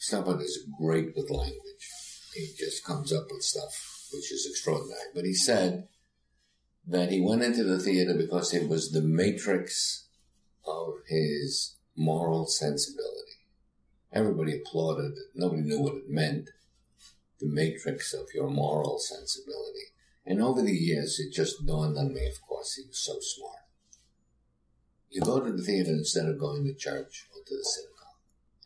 Stoppard 0.00 0.40
is 0.40 0.66
great 0.78 1.16
with 1.16 1.30
language. 1.30 1.90
He 2.34 2.52
just 2.56 2.84
comes 2.84 3.12
up 3.12 3.26
with 3.30 3.42
stuff 3.42 3.92
which 4.12 4.30
is 4.30 4.46
extraordinary. 4.48 5.00
But 5.14 5.24
he 5.24 5.34
said 5.34 5.88
that 6.86 7.10
he 7.10 7.20
went 7.20 7.42
into 7.42 7.64
the 7.64 7.78
theater 7.78 8.14
because 8.14 8.54
it 8.54 8.68
was 8.68 8.90
the 8.90 9.02
matrix 9.02 10.06
of 10.66 10.94
his 11.08 11.76
moral 11.96 12.46
sensibility. 12.46 13.08
Everybody 14.12 14.54
applauded. 14.56 15.12
Nobody 15.34 15.62
knew 15.62 15.80
what 15.80 15.94
it 15.94 16.08
meant. 16.08 16.50
The 17.40 17.48
matrix 17.48 18.14
of 18.14 18.28
your 18.34 18.48
moral 18.48 18.98
sensibility. 18.98 19.86
And 20.24 20.40
over 20.40 20.62
the 20.62 20.72
years, 20.72 21.18
it 21.18 21.32
just 21.32 21.66
dawned 21.66 21.98
on 21.98 22.14
me, 22.14 22.28
of 22.28 22.40
course, 22.42 22.74
he 22.74 22.86
was 22.86 22.98
so 22.98 23.14
smart. 23.20 23.61
You 25.12 25.20
go 25.20 25.40
to 25.40 25.52
the 25.52 25.62
theater 25.62 25.90
instead 25.90 26.26
of 26.26 26.38
going 26.38 26.64
to 26.64 26.72
church 26.72 27.26
or 27.34 27.44
to 27.44 27.54
the 27.54 27.64
synagogue. 27.64 27.92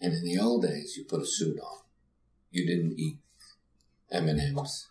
And 0.01 0.13
in 0.13 0.23
the 0.23 0.39
old 0.41 0.63
days, 0.63 0.97
you 0.97 1.05
put 1.05 1.21
a 1.21 1.27
suit 1.27 1.59
on. 1.59 1.81
You 2.53 2.65
didn't 2.65 2.99
eat 3.01 3.19
M&Ms. 4.13 4.87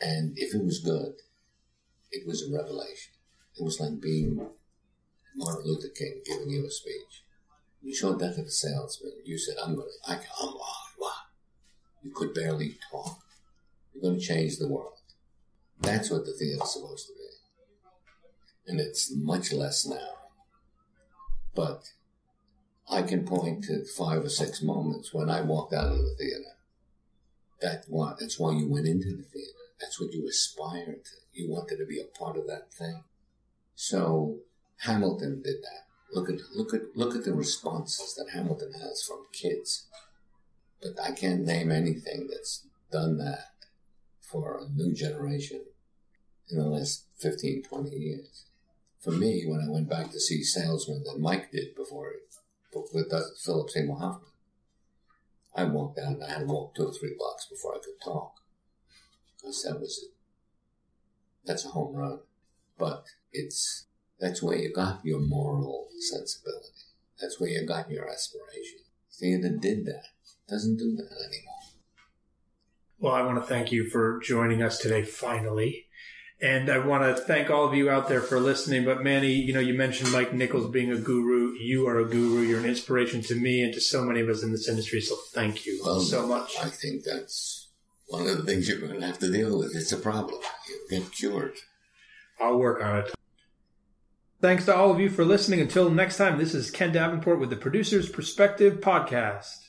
And 0.00 0.32
if 0.36 0.54
it 0.54 0.64
was 0.64 0.78
good, 0.78 1.16
it 2.10 2.26
was 2.26 2.42
a 2.42 2.50
revelation. 2.50 3.12
It 3.58 3.62
was 3.62 3.78
like 3.80 4.00
being 4.00 4.48
Martin 5.36 5.66
Luther 5.66 5.88
King 5.88 6.22
giving 6.24 6.48
you 6.48 6.64
a 6.64 6.70
speech. 6.70 7.24
You 7.82 7.94
showed 7.94 8.18
that 8.20 8.36
to 8.36 8.42
the 8.42 8.50
salesman. 8.50 9.12
You 9.26 9.36
said, 9.36 9.56
I'm 9.62 9.74
going 9.74 9.86
to, 9.86 10.10
I, 10.10 10.14
I'm, 10.14 10.54
wow. 10.98 11.10
You 12.02 12.12
could 12.14 12.32
barely 12.32 12.78
talk. 12.90 13.18
You're 13.92 14.10
going 14.10 14.18
to 14.18 14.26
change 14.26 14.56
the 14.56 14.68
world. 14.68 14.94
That's 15.80 16.10
what 16.10 16.24
the 16.24 16.32
theater's 16.32 16.72
supposed 16.72 17.08
to 17.08 17.12
be. 17.12 18.72
And 18.72 18.80
it's 18.80 19.14
much 19.14 19.52
less 19.52 19.84
now. 19.84 20.23
But 21.54 21.92
I 22.90 23.02
can 23.02 23.24
point 23.24 23.64
to 23.64 23.84
five 23.84 24.24
or 24.24 24.28
six 24.28 24.62
moments 24.62 25.14
when 25.14 25.30
I 25.30 25.40
walked 25.40 25.72
out 25.72 25.92
of 25.92 25.98
the 25.98 26.14
theater. 26.18 26.56
That 27.60 27.84
what? 27.88 28.18
That's 28.18 28.38
why 28.38 28.52
you 28.52 28.68
went 28.68 28.86
into 28.86 29.16
the 29.16 29.22
theater. 29.22 29.52
That's 29.80 30.00
what 30.00 30.12
you 30.12 30.26
aspired 30.28 31.04
to. 31.04 31.10
You 31.32 31.50
wanted 31.50 31.78
to 31.78 31.86
be 31.86 32.00
a 32.00 32.18
part 32.18 32.36
of 32.36 32.46
that 32.46 32.72
thing. 32.72 33.04
So 33.74 34.38
Hamilton 34.78 35.42
did 35.42 35.62
that. 35.62 35.84
Look 36.12 36.28
at 36.28 36.40
look 36.54 36.74
at 36.74 36.96
look 36.96 37.14
at 37.14 37.24
the 37.24 37.32
responses 37.32 38.14
that 38.14 38.30
Hamilton 38.32 38.72
has 38.74 39.02
from 39.02 39.26
kids. 39.32 39.86
But 40.82 40.92
I 41.02 41.12
can't 41.12 41.46
name 41.46 41.72
anything 41.72 42.28
that's 42.30 42.66
done 42.92 43.18
that 43.18 43.54
for 44.20 44.58
a 44.58 44.68
new 44.68 44.92
generation 44.92 45.62
in 46.50 46.58
the 46.58 46.64
last 46.64 47.06
15, 47.18 47.62
20 47.62 47.90
years. 47.96 48.44
For 49.04 49.10
me, 49.10 49.44
when 49.46 49.60
I 49.60 49.68
went 49.68 49.90
back 49.90 50.10
to 50.12 50.18
see 50.18 50.42
Salesman 50.42 51.04
that 51.04 51.20
Mike 51.20 51.52
did 51.52 51.74
before 51.74 52.10
it, 52.10 52.22
with 52.72 53.12
Philip 53.44 53.68
Seymour 53.68 53.98
Hoffman, 53.98 54.30
I 55.54 55.64
walked 55.64 55.98
down, 55.98 56.22
I 56.22 56.30
had 56.30 56.38
to 56.40 56.46
walk 56.46 56.74
two 56.74 56.86
or 56.86 56.92
three 56.92 57.14
blocks 57.16 57.46
before 57.46 57.74
I 57.74 57.78
could 57.84 58.00
talk. 58.02 58.32
Because 59.36 59.62
that 59.62 59.78
was 59.78 60.02
it. 60.02 60.14
That's 61.44 61.66
a 61.66 61.68
home 61.68 61.94
run. 61.94 62.20
But 62.78 63.04
it's 63.30 63.86
that's 64.18 64.42
where 64.42 64.56
you 64.56 64.72
got 64.72 65.04
your 65.04 65.20
moral 65.20 65.88
sensibility. 66.00 66.68
That's 67.20 67.38
where 67.38 67.50
you 67.50 67.66
got 67.66 67.90
your 67.90 68.08
aspiration. 68.10 68.80
Theater 69.12 69.50
did 69.50 69.84
that. 69.84 70.06
Doesn't 70.48 70.78
do 70.78 70.96
that 70.96 71.12
anymore. 71.20 71.54
Well, 72.98 73.14
I 73.14 73.22
want 73.22 73.36
to 73.36 73.46
thank 73.46 73.70
you 73.70 73.88
for 73.90 74.18
joining 74.20 74.62
us 74.62 74.78
today, 74.78 75.02
finally. 75.02 75.86
And 76.42 76.68
I 76.68 76.78
want 76.78 77.04
to 77.04 77.22
thank 77.22 77.48
all 77.48 77.64
of 77.64 77.74
you 77.74 77.88
out 77.88 78.08
there 78.08 78.20
for 78.20 78.38
listening. 78.38 78.84
But 78.84 79.02
Manny, 79.02 79.32
you 79.32 79.52
know, 79.54 79.60
you 79.60 79.72
mentioned 79.72 80.12
Mike 80.12 80.32
Nichols 80.32 80.70
being 80.70 80.90
a 80.90 80.98
guru. 80.98 81.54
You 81.54 81.86
are 81.88 81.98
a 81.98 82.04
guru. 82.04 82.42
You're 82.42 82.58
an 82.58 82.66
inspiration 82.66 83.22
to 83.22 83.34
me 83.34 83.62
and 83.62 83.72
to 83.72 83.80
so 83.80 84.02
many 84.04 84.20
of 84.20 84.28
us 84.28 84.42
in 84.42 84.50
this 84.50 84.68
industry. 84.68 85.00
So 85.00 85.16
thank 85.32 85.64
you 85.64 85.80
well, 85.84 86.00
so 86.00 86.26
much. 86.26 86.56
I 86.60 86.68
think 86.68 87.04
that's 87.04 87.68
one 88.08 88.26
of 88.26 88.36
the 88.36 88.42
things 88.42 88.68
you're 88.68 88.80
going 88.80 89.00
to 89.00 89.06
have 89.06 89.18
to 89.20 89.30
deal 89.30 89.58
with. 89.58 89.74
It's 89.74 89.92
a 89.92 89.96
problem. 89.96 90.40
You 90.68 91.00
get 91.00 91.12
cured. 91.12 91.54
I'll 92.40 92.58
work 92.58 92.82
on 92.82 92.98
it. 92.98 93.14
Thanks 94.40 94.66
to 94.66 94.76
all 94.76 94.90
of 94.90 95.00
you 95.00 95.08
for 95.08 95.24
listening. 95.24 95.60
Until 95.60 95.88
next 95.88 96.18
time, 96.18 96.36
this 96.36 96.54
is 96.54 96.70
Ken 96.70 96.92
Davenport 96.92 97.40
with 97.40 97.48
the 97.48 97.56
Producer's 97.56 98.10
Perspective 98.10 98.80
Podcast. 98.80 99.68